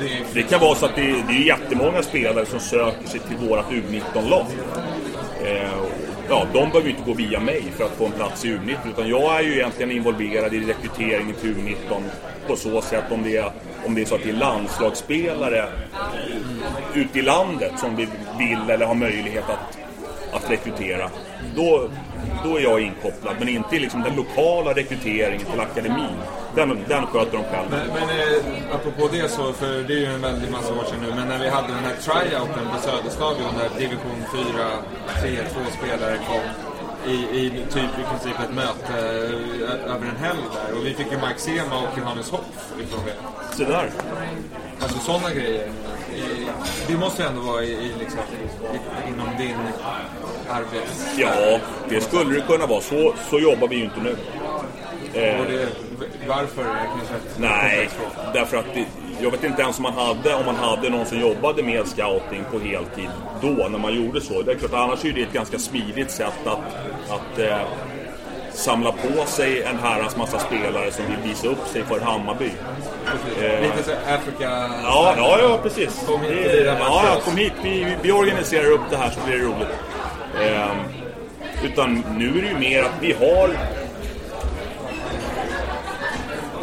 Det, 0.00 0.34
Det 0.34 0.42
kan 0.42 0.60
vara 0.60 0.74
så 0.74 0.86
att 0.86 0.94
det, 0.94 1.02
det 1.02 1.32
är 1.32 1.46
jättemånga 1.46 2.02
spelare 2.02 2.46
som 2.46 2.60
söker 2.60 3.08
sig 3.08 3.20
till 3.20 3.36
vårt 3.36 3.70
U19-lag. 3.70 4.46
Eh, 5.44 5.70
ja, 6.28 6.46
de 6.52 6.70
behöver 6.70 6.82
ju 6.82 6.90
inte 6.90 7.02
gå 7.06 7.12
via 7.12 7.40
mig 7.40 7.64
för 7.76 7.84
att 7.84 7.90
få 7.90 8.06
en 8.06 8.12
plats 8.12 8.44
i 8.44 8.48
U19 8.48 8.76
utan 8.90 9.08
jag 9.08 9.38
är 9.38 9.42
ju 9.42 9.54
egentligen 9.54 9.90
involverad 9.90 10.54
i 10.54 10.60
rekryteringen 10.60 11.34
till 11.34 11.54
U19 11.54 12.02
på 12.46 12.56
så 12.56 12.82
sätt 12.82 13.04
om 13.10 13.22
det 13.22 13.36
är, 13.36 13.52
om 13.86 13.94
det 13.94 14.00
är 14.00 14.04
så 14.06 14.14
att 14.14 14.22
det 14.22 14.30
är 14.30 14.34
landslagsspelare 14.34 15.68
ute 16.94 17.18
i 17.18 17.22
landet 17.22 17.72
som 17.78 17.96
vi 17.96 18.08
vill 18.38 18.70
eller 18.70 18.86
har 18.86 18.94
möjlighet 18.94 19.44
att, 19.50 19.78
att 20.32 20.50
rekrytera. 20.50 21.10
Då, 21.56 21.88
då 22.44 22.56
är 22.56 22.60
jag 22.60 22.80
inkopplad 22.80 23.34
men 23.38 23.48
inte 23.48 23.76
i 23.76 23.78
liksom 23.78 24.02
den 24.02 24.16
lokala 24.16 24.72
rekryteringen 24.72 25.46
till 25.46 25.60
akademin. 25.60 26.16
Den, 26.54 26.78
den 26.88 27.06
sköter 27.06 27.32
de 27.32 27.44
själva. 27.44 27.70
Men, 27.70 27.86
men 27.86 28.08
eh, 28.18 28.74
apropå 28.74 29.08
det 29.12 29.28
så, 29.28 29.52
för 29.52 29.82
det 29.88 29.94
är 29.94 29.98
ju 29.98 30.14
en 30.14 30.20
väldig 30.20 30.50
massa 30.50 30.74
år 30.74 30.84
sedan 30.84 30.98
nu, 31.02 31.14
men 31.14 31.28
när 31.28 31.38
vi 31.38 31.48
hade 31.48 31.68
den 31.68 31.84
här 31.84 31.96
tryouten 32.06 32.64
på 32.72 32.78
Söderstadion 32.82 33.54
där 33.58 33.78
division 33.78 34.20
4, 34.32 34.44
3, 35.20 35.36
2 35.54 35.60
spelare 35.78 36.16
kom 36.28 36.70
i, 37.06 37.14
i 37.14 37.50
typ 37.50 37.98
i 38.00 38.04
princip 38.10 38.40
ett 38.40 38.54
möte 38.54 38.98
eh, 38.98 39.94
över 39.94 40.06
en 40.06 40.16
helg 40.16 40.40
där. 40.54 40.78
Och 40.78 40.86
vi 40.86 40.94
fick 40.94 41.12
ju 41.12 41.18
Mike 41.18 41.38
Sema 41.38 41.78
och 41.78 41.98
Johannes 41.98 42.30
Hoff 42.30 42.72
ifrån 42.82 43.00
det. 43.06 43.14
Så 43.56 43.64
där. 43.64 43.90
Alltså 44.80 44.98
sådana 44.98 45.30
grejer. 45.30 45.68
det 46.88 46.96
måste 46.96 47.22
ju 47.22 47.28
ändå 47.28 47.40
vara 47.40 47.64
i, 47.64 47.70
i, 47.70 47.92
liksom, 47.98 48.20
i, 48.74 49.08
inom 49.08 49.28
din 49.38 49.56
arbets... 50.52 51.14
Ja, 51.16 51.58
det 51.88 52.00
skulle 52.00 52.34
det 52.34 52.40
kunna 52.40 52.66
vara. 52.66 52.80
Så, 52.80 53.14
så 53.30 53.38
jobbar 53.38 53.68
vi 53.68 53.76
ju 53.76 53.84
inte 53.84 54.00
nu. 54.00 54.16
Eh, 55.14 55.40
det, 55.48 55.66
varför 56.28 56.64
nej, 57.36 57.88
därför 58.34 58.56
att 58.56 58.74
det, 58.74 58.84
jag 59.22 59.30
vet 59.30 59.44
inte 59.44 59.62
ens 59.62 59.76
om 59.78 59.82
man, 59.82 59.92
hade, 59.92 60.34
om 60.34 60.46
man 60.46 60.54
hade 60.56 60.88
någon 60.90 61.06
som 61.06 61.20
jobbade 61.20 61.62
med 61.62 61.86
scouting 61.86 62.44
på 62.52 62.58
heltid 62.58 63.08
då, 63.42 63.48
när 63.68 63.78
man 63.78 63.94
gjorde 63.94 64.20
så. 64.20 64.42
Det 64.42 64.52
är 64.52 64.56
klart, 64.56 64.74
annars 64.74 65.04
är 65.04 65.12
det 65.12 65.22
ett 65.22 65.32
ganska 65.32 65.58
smidigt 65.58 66.10
sätt 66.10 66.46
att, 66.46 66.58
att 67.10 67.38
eh, 67.38 67.56
samla 68.52 68.92
på 68.92 69.26
sig 69.26 69.62
en 69.62 69.78
herrans 69.78 70.16
massa 70.16 70.38
spelare 70.38 70.90
som 70.92 71.04
vill 71.06 71.30
visa 71.30 71.48
upp 71.48 71.66
sig 71.72 71.82
för 71.84 72.00
Hammarby. 72.00 72.50
Eh, 73.42 73.62
Lite 73.62 73.82
så 73.84 73.90
Afrika... 74.14 74.70
Ja, 74.84 75.14
ja, 75.16 75.38
ja 75.42 75.58
precis. 75.62 76.02
Kom 76.06 76.20
hit 76.20 76.30
Det- 76.44 76.76
ja, 76.80 77.20
kom 77.24 77.36
hit. 77.36 77.52
Vi, 77.62 77.84
vi- 77.84 77.96
vi 78.02 78.12
organiserar 78.12 78.70
upp 78.70 78.80
det 78.90 78.96
här 78.96 79.10
så 79.10 79.20
blir 79.26 79.36
det 79.38 79.44
roligt. 79.44 79.68
Ehm, 80.38 80.76
utan 81.64 82.04
nu 82.18 82.28
är 82.28 82.42
det 82.42 82.48
ju 82.48 82.58
mer 82.58 82.82
att 82.82 82.96
vi 83.00 83.12
har 83.12 83.50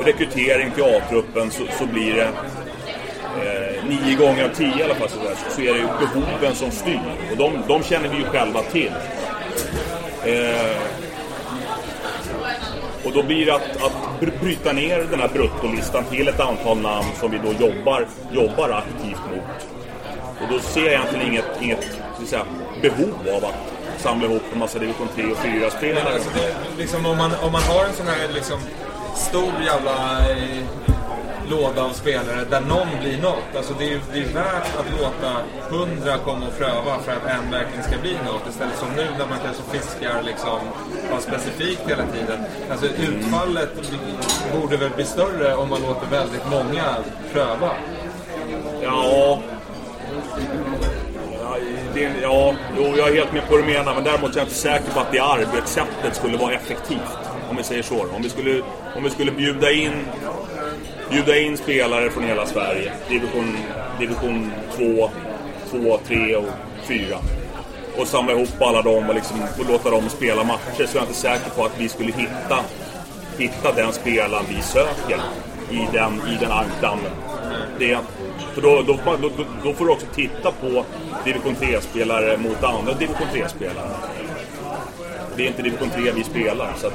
rekrytering 0.05 0.72
till 0.72 0.84
A-truppen 0.84 1.51
så, 1.51 1.63
så 1.80 1.86
blir 1.86 2.13
det 2.13 2.30
eh, 3.43 3.84
nio 3.89 4.15
gånger 4.15 4.45
av 4.45 4.49
tio 4.49 4.80
i 4.80 4.84
alla 4.84 4.95
fall 4.95 5.09
så, 5.09 5.20
där, 5.20 5.36
så 5.49 5.61
är 5.61 5.74
det 5.74 5.80
ju 5.80 5.88
behoven 5.88 6.55
som 6.55 6.72
styr. 6.72 6.99
Och 7.32 7.38
de, 7.38 7.53
de 7.68 7.84
känner 7.84 8.09
vi 8.09 8.18
ju 8.18 8.24
själva 8.24 8.61
till. 8.61 8.91
Eh, 10.26 10.78
och 13.05 13.13
då 13.13 13.24
blir 13.24 13.45
det 13.45 13.55
att, 13.55 13.84
att 13.84 14.20
bryta 14.41 14.74
ner 14.74 15.05
den 15.11 15.20
här 15.20 15.28
bruttolistan 15.28 16.03
till 16.03 16.28
ett 16.28 16.39
antal 16.39 16.78
namn 16.78 17.07
som 17.20 17.32
vi 17.32 17.38
då 17.38 17.68
jobbar, 17.68 18.07
jobbar 18.32 18.70
aktivt 18.70 19.22
mot. 19.32 19.68
Och 20.41 20.47
då 20.49 20.59
ser 20.59 20.82
jag 20.82 20.93
egentligen 20.93 21.28
inget, 21.28 21.61
inget 21.61 21.97
säga, 22.26 22.45
behov 22.82 23.15
av 23.36 23.45
att 23.45 24.01
samla 24.01 24.26
ihop 24.28 24.43
en 24.53 24.59
massa 24.59 24.80
division 24.80 25.07
3 25.15 25.32
och 25.32 25.38
4 25.38 25.51
Men 25.61 25.72
spelare. 25.72 26.13
alltså, 26.13 26.30
liksom, 26.78 27.05
om, 27.05 27.18
man, 27.18 27.32
om 27.43 27.51
man 27.51 27.61
har 27.61 27.86
en 27.86 27.93
sån 27.93 28.07
här 28.07 28.28
liksom, 28.34 28.59
stor 29.15 29.53
jävla 29.65 30.30
eh, 30.30 30.63
låda 31.49 31.84
av 31.84 31.89
spelare 31.89 32.45
där 32.49 32.61
någon 32.61 32.88
blir 33.01 33.22
något. 33.22 33.55
Alltså, 33.57 33.74
det, 33.80 33.93
är, 33.93 33.99
det 34.13 34.20
är 34.20 34.34
värt 34.34 34.76
att 34.80 34.91
låta 35.01 35.30
hundra 35.70 36.18
komma 36.18 36.47
och 36.47 36.57
pröva 36.57 36.99
för 37.05 37.11
att 37.11 37.26
en 37.26 37.51
verkligen 37.51 37.84
ska 37.84 37.97
bli 38.01 38.18
något. 38.26 38.47
Istället 38.49 38.78
som 38.78 38.89
nu 38.95 39.07
när 39.20 39.28
man 39.28 39.38
kanske 39.45 39.63
fiskar 39.78 40.24
liksom, 40.24 40.59
ja, 41.11 41.20
specifikt 41.20 41.82
hela 41.86 42.03
tiden. 42.05 42.43
Alltså, 42.72 42.86
utfallet 42.86 43.70
borde 44.53 44.78
väl 44.78 44.91
bli 44.95 45.05
större 45.05 45.55
om 45.55 45.70
man 45.70 45.82
låter 45.82 46.07
väldigt 46.07 46.49
många 46.51 46.95
pröva. 47.34 47.72
Ja. 48.84 49.39
Ja, 52.04 52.10
det, 52.10 52.22
ja, 52.22 52.56
jo, 52.78 52.93
jag 52.98 53.10
är 53.10 53.14
helt 53.14 53.34
med 53.34 53.48
på 53.48 53.56
vad 53.56 53.64
du 53.64 53.74
menar, 53.74 53.95
men 53.95 54.04
däremot 54.04 54.34
är 54.34 54.38
jag 54.38 54.45
inte 54.45 54.56
säker 54.56 54.91
på 54.91 55.00
att 55.00 55.12
det 55.12 55.20
arbetssättet 55.20 56.16
skulle 56.16 56.38
vara 56.38 56.54
effektivt. 56.54 57.18
Om 57.50 57.58
vi 57.58 57.64
säger 57.64 57.84
så. 57.84 58.06
Om 58.16 58.22
vi 58.22 58.30
skulle, 58.30 58.62
om 58.95 59.04
vi 59.04 59.10
skulle 59.10 59.32
bjuda 59.32 59.72
in 59.72 60.06
bjuda 61.12 61.38
in 61.38 61.58
spelare 61.58 62.10
från 62.10 62.24
hela 62.24 62.45
Sverige. 62.45 62.91
Division, 63.10 63.58
division 64.00 64.52
2, 64.76 65.10
2, 65.72 66.00
3 66.08 66.36
och 66.36 66.45
4. 66.84 67.18
Och 67.98 68.08
samla 68.08 68.34
ihop 68.34 68.62
alla 68.62 68.82
dem 68.82 69.10
och, 69.10 69.16
liksom, 69.16 69.41
och 69.60 69.70
låta 69.70 69.89
dem 69.89 70.10
spela 70.10 70.43
matcher 70.43 70.86
så 70.86 70.98
är 70.98 71.02
jag 71.02 71.04
inte 71.04 71.14
säker 71.14 71.50
på 71.50 71.66
att 71.66 71.80
vi 71.80 71.89
skulle 71.89 72.12
hitta, 72.12 72.60
hitta 73.38 73.72
den 73.76 73.93
spelaren 73.93 74.45
vi 74.50 74.62
söker 74.62 75.22
i 75.72 75.88
den, 75.93 76.14
i 76.14 76.38
den 76.39 76.52
ankdammen. 76.52 77.12
Det 77.80 77.91
är, 77.91 78.00
för 78.58 78.62
då, 78.62 78.82
då, 78.82 78.99
då, 79.05 79.30
då, 79.38 79.43
då 79.64 79.74
får 79.74 79.86
du 79.86 79.91
också 79.91 80.08
titta 80.16 80.51
på 80.51 80.86
division 81.26 81.55
3-spelare 81.55 82.38
mot 82.38 82.64
andra 82.64 82.93
division 82.93 83.28
3-spelare. 83.34 83.89
Det 85.36 85.43
är 85.43 85.47
inte 85.47 85.62
division 85.62 85.89
3 85.89 86.12
vi 86.12 86.24
spelar. 86.24 86.74
Så 86.78 86.88
att 86.88 86.93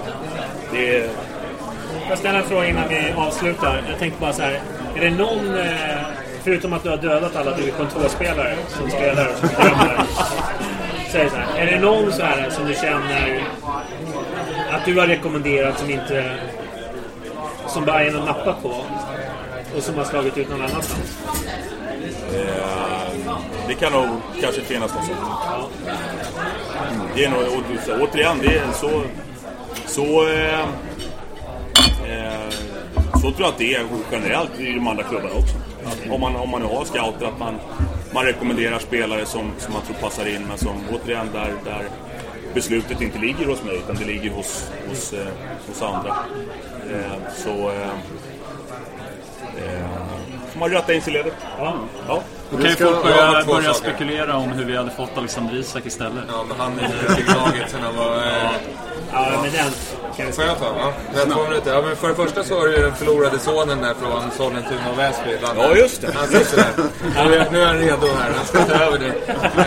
det 0.72 0.96
är, 0.96 1.02
Får 1.02 2.08
jag 2.08 2.18
ställa 2.18 2.38
en 2.38 2.44
fråga 2.44 2.68
innan 2.68 2.88
vi 2.88 3.12
avslutar? 3.16 3.82
Jag 3.90 3.98
tänkte 3.98 4.20
bara 4.20 4.32
så 4.32 4.42
här. 4.42 4.60
Är 4.96 5.00
det 5.00 5.10
någon, 5.10 5.58
eh, 5.58 6.00
förutom 6.42 6.72
att 6.72 6.82
du 6.82 6.90
har 6.90 6.96
dödat 6.96 7.36
alla 7.36 7.56
division 7.56 7.86
2-spelare 7.86 8.56
som 8.68 8.90
spelar 8.90 9.28
och 9.28 9.38
som 9.38 9.48
drömmer. 9.48 10.02
Säg 11.12 11.30
så 11.30 11.36
här. 11.36 11.58
Är 11.58 11.66
det 11.66 11.80
någon 11.80 12.12
så 12.12 12.22
här 12.22 12.50
som 12.50 12.66
du 12.66 12.74
känner 12.74 13.44
att 14.72 14.84
du 14.84 14.98
har 15.00 15.06
rekommenderat 15.06 15.78
som 15.78 15.90
inte... 15.90 16.34
Som 17.66 17.84
Bayern 17.84 18.14
har 18.14 18.26
nappat 18.26 18.62
på? 18.62 18.84
Och 19.76 19.82
som 19.82 19.94
har 19.94 20.04
slagit 20.04 20.38
ut 20.38 20.50
någon 20.50 20.62
annanstans? 20.62 21.18
Eh, 22.34 23.12
det 23.68 23.74
kan 23.74 23.92
nog 23.92 24.20
kanske 24.40 24.60
finnas 24.60 24.94
något 24.94 25.04
sånt. 25.06 25.18
Mm, 26.92 27.06
Det 27.14 27.24
är 27.24 27.30
nog, 27.30 27.40
så, 27.86 27.92
återigen, 28.04 28.38
det 28.42 28.58
är 28.58 28.72
så... 28.72 29.02
Så, 29.86 30.28
eh, 30.28 30.60
eh, 32.10 32.50
så 33.12 33.20
tror 33.20 33.40
jag 33.40 33.48
att 33.48 33.58
det 33.58 33.74
är 33.74 33.86
generellt 34.12 34.60
i 34.60 34.72
de 34.72 34.86
andra 34.86 35.02
klubbarna 35.02 35.34
också. 35.34 35.56
Att 35.86 36.10
om, 36.10 36.20
man, 36.20 36.36
om 36.36 36.50
man 36.50 36.62
har 36.62 36.84
scouter, 36.84 37.26
att 37.26 37.38
man, 37.38 37.54
man 38.14 38.24
rekommenderar 38.24 38.78
spelare 38.78 39.26
som, 39.26 39.52
som 39.58 39.72
man 39.72 39.82
tror 39.82 39.96
passar 39.96 40.26
in, 40.28 40.42
men 40.48 40.58
som 40.58 40.76
återigen 40.92 41.28
där, 41.32 41.52
där 41.64 41.88
beslutet 42.54 43.00
inte 43.00 43.18
ligger 43.18 43.46
hos 43.46 43.64
mig, 43.64 43.76
utan 43.76 43.96
det 43.96 44.04
ligger 44.04 44.30
hos, 44.30 44.70
hos, 44.88 45.12
eh, 45.12 45.26
hos 45.68 45.82
andra. 45.82 46.16
Eh, 46.92 47.32
så... 47.36 47.72
Man 50.62 50.70
rätta 50.70 50.94
in 50.94 51.02
sig 51.02 51.12
i 51.12 51.16
ledet. 51.16 51.34
Ja. 51.58 51.74
Ja. 52.08 52.22
Då 52.50 52.56
kan 52.56 52.66
ju 52.66 52.76
folk 52.76 53.02
börja, 53.02 53.44
börja 53.46 53.74
spekulera 53.74 54.36
om 54.36 54.48
hur 54.48 54.64
vi 54.64 54.76
hade 54.76 54.90
fått 54.90 55.18
Alexander 55.18 55.56
Isak 55.56 55.86
istället. 55.86 56.24
Ja, 56.28 56.44
men 56.48 56.60
han 56.60 56.78
är 56.78 57.20
i 57.20 57.22
laget 57.22 57.70
sen 57.70 57.80
han 57.82 57.96
var... 57.96 58.16
Eh, 58.16 58.50
Ja, 59.12 59.40
men 59.42 59.52
den 59.52 59.72
kan 60.16 60.26
vi 60.26 60.32
Får 60.32 60.44
jag 60.44 60.58
ta? 60.58 60.64
Ja, 60.78 60.92
jag 61.14 61.20
har 61.20 61.34
två 61.34 61.42
minuter. 61.48 61.74
Ja, 61.74 61.82
men 61.82 61.96
för 61.96 62.08
det 62.08 62.14
första 62.14 62.44
så 62.44 62.58
har 62.58 62.66
du 62.66 62.76
ju 62.76 62.82
den 62.82 62.94
förlorade 62.94 63.38
sonen 63.38 63.78
där 63.82 63.94
från 63.94 64.30
Sollentuna 64.36 64.90
och 64.92 64.98
Väsby. 64.98 65.36
Ja, 65.56 65.76
just 65.76 66.00
det. 66.00 66.12
Han 66.14 66.26
sitter 66.26 66.56
där. 66.56 67.28
Nu 67.28 67.34
är, 67.34 67.50
nu 67.50 67.60
är 67.60 67.66
han 67.66 67.78
redo 67.78 68.06
här. 68.06 68.30
Han 68.36 68.46
ska 68.46 68.64
ta 68.64 68.84
över 68.84 68.98
det. 68.98 69.12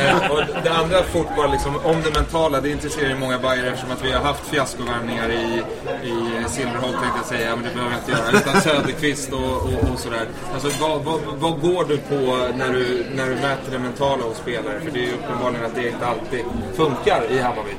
Eh, 0.08 0.32
och 0.32 0.42
det 0.64 0.70
andra 0.70 1.04
fort 1.04 1.36
bara 1.38 1.48
liksom 1.48 1.76
om 1.84 1.96
det 2.04 2.12
mentala. 2.20 2.62
Det 2.62 2.70
intresserar 2.70 3.10
ju 3.10 3.18
många 3.18 3.40
Bajare 3.40 3.68
eftersom 3.68 3.92
att 3.92 4.06
vi 4.06 4.12
har 4.12 4.22
haft 4.22 4.48
fiaskovärvningar 4.48 5.30
i, 5.32 5.64
i 6.10 6.50
Silverholt 6.50 6.98
tänkte 7.02 7.20
jag 7.20 7.26
säga. 7.26 7.56
Men 7.56 7.66
det 7.66 7.74
behöver 7.76 7.92
jag 7.92 8.02
inte 8.02 8.12
göra. 8.12 8.42
Utan 8.42 8.62
Söderqvist 8.62 9.34
och, 9.34 9.40
och, 9.40 9.94
och 9.94 10.00
sådär. 10.00 10.28
Alltså 10.54 10.70
vad, 10.82 11.04
vad, 11.04 11.20
vad 11.40 11.62
går 11.62 11.86
du 11.86 11.98
på 11.98 12.48
när 12.58 12.74
du, 12.74 13.06
när 13.16 13.26
du 13.26 13.36
mäter 13.36 13.72
det 13.72 13.80
mentala 13.80 14.24
hos 14.24 14.38
spelare? 14.38 14.80
För 14.80 14.92
det 14.92 15.00
är 15.00 15.08
ju 15.08 15.14
uppenbarligen 15.14 15.66
att 15.66 15.76
det 15.76 15.88
inte 15.88 16.06
alltid 16.06 16.46
funkar 16.76 17.24
i 17.30 17.40
Hammarby. 17.40 17.72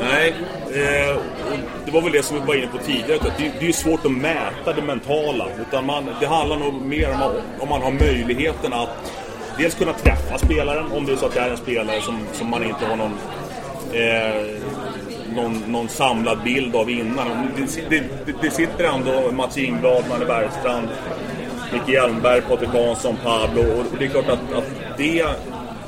Nej, 0.00 0.34
eh, 0.70 0.91
Eh, 0.92 1.16
och 1.16 1.58
det 1.84 1.90
var 1.90 2.02
väl 2.02 2.12
det 2.12 2.22
som 2.22 2.40
vi 2.40 2.46
var 2.46 2.54
inne 2.54 2.66
på 2.66 2.78
tidigare. 2.78 3.14
Att 3.14 3.38
det, 3.38 3.52
det 3.58 3.64
är 3.64 3.66
ju 3.66 3.72
svårt 3.72 4.06
att 4.06 4.12
mäta 4.12 4.72
det 4.76 4.82
mentala. 4.82 5.46
Utan 5.60 5.86
man, 5.86 6.06
det 6.20 6.26
handlar 6.26 6.56
nog 6.56 6.74
mer 6.82 7.12
om 7.12 7.32
om 7.60 7.68
man 7.68 7.82
har 7.82 7.90
möjligheten 7.90 8.72
att 8.72 9.12
dels 9.58 9.74
kunna 9.74 9.92
träffa 9.92 10.38
spelaren. 10.38 10.92
Om 10.92 11.06
det 11.06 11.12
är 11.12 11.16
så 11.16 11.26
att 11.26 11.34
det 11.34 11.40
är 11.40 11.50
en 11.50 11.56
spelare 11.56 12.00
som, 12.00 12.18
som 12.32 12.50
man 12.50 12.64
inte 12.64 12.86
har 12.86 12.96
någon, 12.96 13.18
eh, 13.92 14.44
någon, 15.34 15.62
någon 15.66 15.88
samlad 15.88 16.42
bild 16.44 16.76
av 16.76 16.90
innan. 16.90 17.48
Det, 17.56 17.90
det, 17.90 18.02
det, 18.26 18.34
det 18.42 18.50
sitter 18.50 18.84
ändå 18.84 19.32
Mats 19.32 19.58
Ingblad, 19.58 20.04
Manne 20.08 20.24
Bergstrand, 20.24 20.88
Micke 21.72 21.88
Hjelmberg, 21.88 22.40
Patrik 22.40 22.70
Hansson, 22.70 23.16
Pablo. 23.22 23.62
Och 23.62 23.84
det 23.98 24.04
är 24.04 24.08
klart 24.08 24.28
att, 24.28 24.52
att 24.52 24.64
det, 24.98 25.24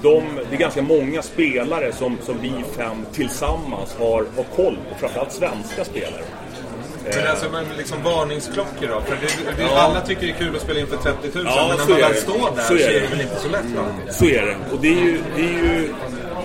de, 0.04 0.24
det 0.50 0.56
är 0.56 0.60
ganska 0.60 0.82
många 0.82 1.22
spelare 1.22 1.92
som, 1.92 2.18
som 2.22 2.38
vi 2.42 2.52
fem 2.76 3.06
tillsammans 3.12 3.94
har, 3.98 4.26
har 4.36 4.44
koll 4.56 4.78
på. 4.90 4.98
Framförallt 4.98 5.32
svenska 5.32 5.84
spelare. 5.84 6.22
Men 7.16 7.26
alltså 7.30 7.46
men 7.52 7.64
liksom 7.78 8.02
varningsklockor 8.02 8.88
då? 8.88 9.00
För 9.00 9.16
det, 9.20 9.56
det, 9.56 9.62
Ja. 9.62 9.78
alla 9.82 10.00
tycker 10.00 10.22
det 10.26 10.32
är 10.32 10.36
kul 10.36 10.56
att 10.56 10.62
spela 10.62 10.80
inför 10.80 10.96
30 10.96 11.18
000 11.34 11.44
Ja, 11.46 11.66
men 11.68 11.76
när 11.78 11.86
man 11.86 11.96
är 11.98 12.02
väl 12.02 12.12
det. 12.12 12.20
står 12.20 12.56
där 12.56 12.62
Så 12.62 12.68
så 12.68 12.74
är 12.74 12.78
är 12.88 12.92
det. 12.92 13.00
det 13.00 13.06
väl 13.06 13.20
inte 13.20 13.36
så 13.40 13.48
lätt 13.48 13.60
alltid? 13.78 14.14
Så 14.14 14.24
är 14.24 14.42
det. 14.46 14.56
Och 14.72 14.80
det 14.80 14.88
är 14.88 15.00
ju, 15.00 15.20
det 15.36 15.42
är 15.42 15.48
ju, 15.48 15.92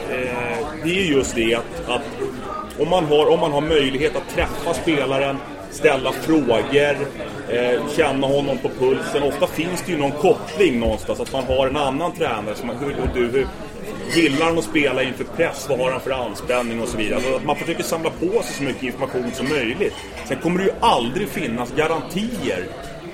eh, 0.09 0.57
det 0.83 0.89
är 0.99 1.03
just 1.03 1.35
det 1.35 1.55
att, 1.55 1.89
att 1.89 2.01
om, 2.79 2.89
man 2.89 3.05
har, 3.05 3.29
om 3.29 3.39
man 3.39 3.51
har 3.51 3.61
möjlighet 3.61 4.15
att 4.15 4.35
träffa 4.35 4.73
spelaren, 4.73 5.37
ställa 5.71 6.11
frågor, 6.11 6.95
eh, 7.49 7.87
känna 7.95 8.27
honom 8.27 8.57
på 8.57 8.69
pulsen. 8.69 9.23
Ofta 9.23 9.47
finns 9.47 9.83
det 9.85 9.91
ju 9.91 9.97
någon 9.97 10.11
koppling 10.11 10.79
någonstans, 10.79 11.19
att 11.19 11.33
man 11.33 11.43
har 11.43 11.67
en 11.67 11.77
annan 11.77 12.11
tränare 12.11 12.55
som 12.55 12.69
hur, 12.69 12.99
och 13.01 13.07
du, 13.13 13.27
hur, 13.27 13.47
Gillar 14.15 14.45
han 14.45 14.57
att 14.57 14.63
spela 14.63 15.03
inför 15.03 15.23
press? 15.23 15.65
Vad 15.69 15.79
har 15.79 15.91
han 15.91 16.01
för 16.01 16.11
anspänning 16.11 16.81
och 16.81 16.87
så 16.87 16.97
vidare? 16.97 17.15
Alltså 17.15 17.35
att 17.35 17.45
man 17.45 17.55
försöker 17.55 17.83
samla 17.83 18.09
på 18.09 18.25
sig 18.25 18.55
så 18.57 18.63
mycket 18.63 18.83
information 18.83 19.31
som 19.33 19.49
möjligt. 19.49 19.93
Sen 20.25 20.37
kommer 20.37 20.59
det 20.59 20.65
ju 20.65 20.71
aldrig 20.79 21.29
finnas 21.29 21.71
garantier 21.75 22.65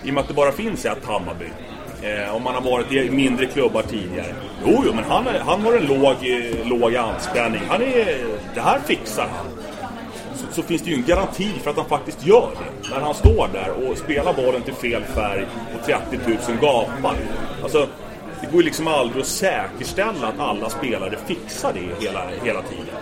i 0.04 0.10
och 0.10 0.14
med 0.14 0.22
att 0.22 0.28
det 0.28 0.34
bara 0.34 0.52
finns 0.52 0.86
ett 0.86 1.06
Hammarby. 1.06 1.46
Eh, 2.04 2.36
om 2.36 2.44
man 2.44 2.54
har 2.54 2.62
varit 2.62 2.92
i 2.92 3.12
mindre 3.12 3.46
klubbar 3.46 3.82
tidigare. 3.82 4.36
Jo, 4.66 4.84
jo 4.86 4.94
men 4.94 5.04
han, 5.04 5.28
är, 5.28 5.40
han 5.40 5.62
har 5.62 5.74
en 5.74 5.86
låg, 5.86 6.16
låg 6.64 6.96
anspänning. 6.96 7.62
Han 7.70 7.82
är, 7.82 8.18
det 8.56 8.62
här 8.62 8.80
fixar 8.86 9.28
han. 9.38 9.46
Så, 10.56 10.64
finns 10.64 10.82
det 10.82 10.90
ju 10.90 10.96
en 10.96 11.06
garanti 11.06 11.52
för 11.64 11.70
att 11.70 11.78
han 11.78 11.86
faktiskt 11.86 12.26
gör 12.26 12.50
det. 12.60 12.90
När 12.90 13.00
han 13.00 13.14
står 13.14 13.50
där 13.54 13.70
och 13.70 13.98
spelar 13.98 14.34
bollen 14.34 14.62
till 14.62 14.74
fel 14.74 15.04
färg 15.04 15.46
och 15.80 15.86
30 15.86 16.18
000 16.28 16.38
gapar. 16.62 17.16
Alltså, 17.64 17.88
det 18.42 18.48
går 18.48 18.56
ju 18.56 18.64
liksom 18.64 18.88
aldrig 18.88 19.22
att 19.22 19.28
säkerställa 19.28 20.28
att 20.28 20.40
alla 20.40 20.70
spelare 20.70 21.18
fixar 21.26 21.74
det 21.74 22.06
hela, 22.06 22.22
hela 22.44 22.62
tiden. 22.62 22.96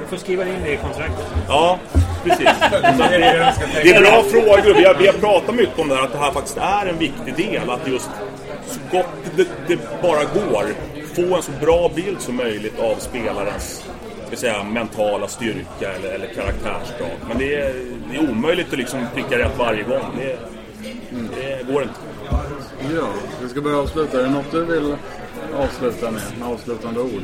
Du 0.00 0.06
får 0.08 0.16
skriva 0.16 0.44
in 0.44 0.56
det 0.64 0.72
i 0.72 0.76
kontraktet. 0.76 1.26
Ja, 1.48 1.78
precis. 2.24 2.44
Det 3.82 3.90
är 3.90 4.00
bra 4.00 4.22
frågor. 4.22 4.74
Vi 4.74 4.84
har, 4.84 4.94
vi 4.94 5.06
har 5.06 5.14
pratat 5.14 5.54
mycket 5.54 5.78
om 5.78 5.88
det 5.88 5.94
här, 5.94 6.02
att 6.02 6.12
det 6.12 6.18
här 6.18 6.32
faktiskt 6.32 6.56
är 6.56 6.86
en 6.86 6.98
viktig 6.98 7.36
del. 7.36 7.70
Att 7.70 7.88
just 7.88 8.10
så 8.66 8.96
gott 8.96 9.06
det, 9.36 9.48
det 9.68 9.78
bara 10.02 10.24
går 10.24 10.66
få 11.14 11.36
en 11.36 11.42
så 11.42 11.52
bra 11.60 11.90
bild 11.94 12.20
som 12.20 12.36
möjligt 12.36 12.78
av 12.78 12.96
spelarens 12.96 13.84
ska 14.36 14.40
säga, 14.40 14.64
mentala 14.64 15.28
styrka 15.28 15.92
eller, 15.92 16.12
eller 16.14 16.26
karaktärsdrag. 16.26 17.10
Men 17.28 17.38
det 17.38 17.54
är, 17.54 17.74
det 18.10 18.16
är 18.16 18.30
omöjligt 18.30 18.72
att 18.72 18.78
liksom 18.78 19.06
pricka 19.14 19.38
rätt 19.38 19.58
varje 19.58 19.82
gång. 19.82 20.04
Det, 20.16 20.38
det 21.36 21.72
går 21.72 21.82
inte. 21.82 21.94
Ja, 22.94 23.08
vi 23.42 23.48
ska 23.48 23.60
börja 23.60 23.76
avsluta. 23.76 24.20
Är 24.20 24.22
det 24.22 24.30
något 24.30 24.50
du 24.50 24.64
vill 24.64 24.96
avsluta 25.56 26.10
med? 26.10 26.22
Med 26.38 26.48
avslutande 26.48 27.00
ord? 27.00 27.22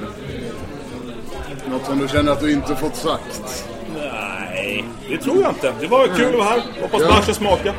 Något 1.71 1.85
som 1.85 1.99
du 1.99 2.09
känner 2.09 2.33
att 2.33 2.41
du 2.41 2.53
inte 2.53 2.77
fått 2.77 2.97
sagt? 2.97 3.65
Nej, 3.95 4.48
det 5.09 5.19
tror 5.19 5.43
jag 5.43 5.51
inte. 5.51 5.73
Det 5.81 5.87
var 5.87 6.07
kul 6.07 6.27
att 6.29 6.35
vara 6.39 6.49
här. 6.49 6.63
Hoppas 6.83 7.01
Ja. 7.03 7.09
matchen 7.09 7.35
smakar. 7.35 7.73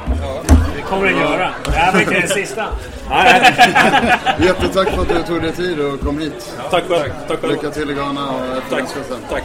Det 0.76 0.82
kommer 0.82 1.06
den 1.08 1.18
göra. 1.18 1.52
Det 1.66 1.72
här 1.72 1.94
var 1.94 2.00
inte 2.00 2.14
den 2.14 2.28
sista. 2.30 2.66
Jättetack 4.40 4.90
för 4.90 5.02
att 5.02 5.10
du 5.10 5.24
tog 5.24 5.42
dig 5.42 5.52
tid 5.52 5.80
och 5.80 6.00
kom 6.02 6.20
hit. 6.20 6.52
Tack 6.72 6.84
själv. 6.88 7.10
Tack. 7.28 7.40
Lycka 7.44 7.70
till 7.70 7.92
i 7.92 7.94
Ghana 7.94 8.30
och 8.30 8.42
Tack. 8.70 8.84
Tack. 9.30 9.44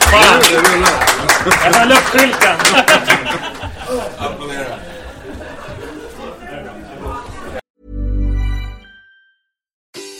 Fan! 0.00 0.40
Det 0.40 0.56
rullar. 0.56 0.90
Jag 1.64 1.74
tar 1.74 1.86
luftskylten. 1.86 2.56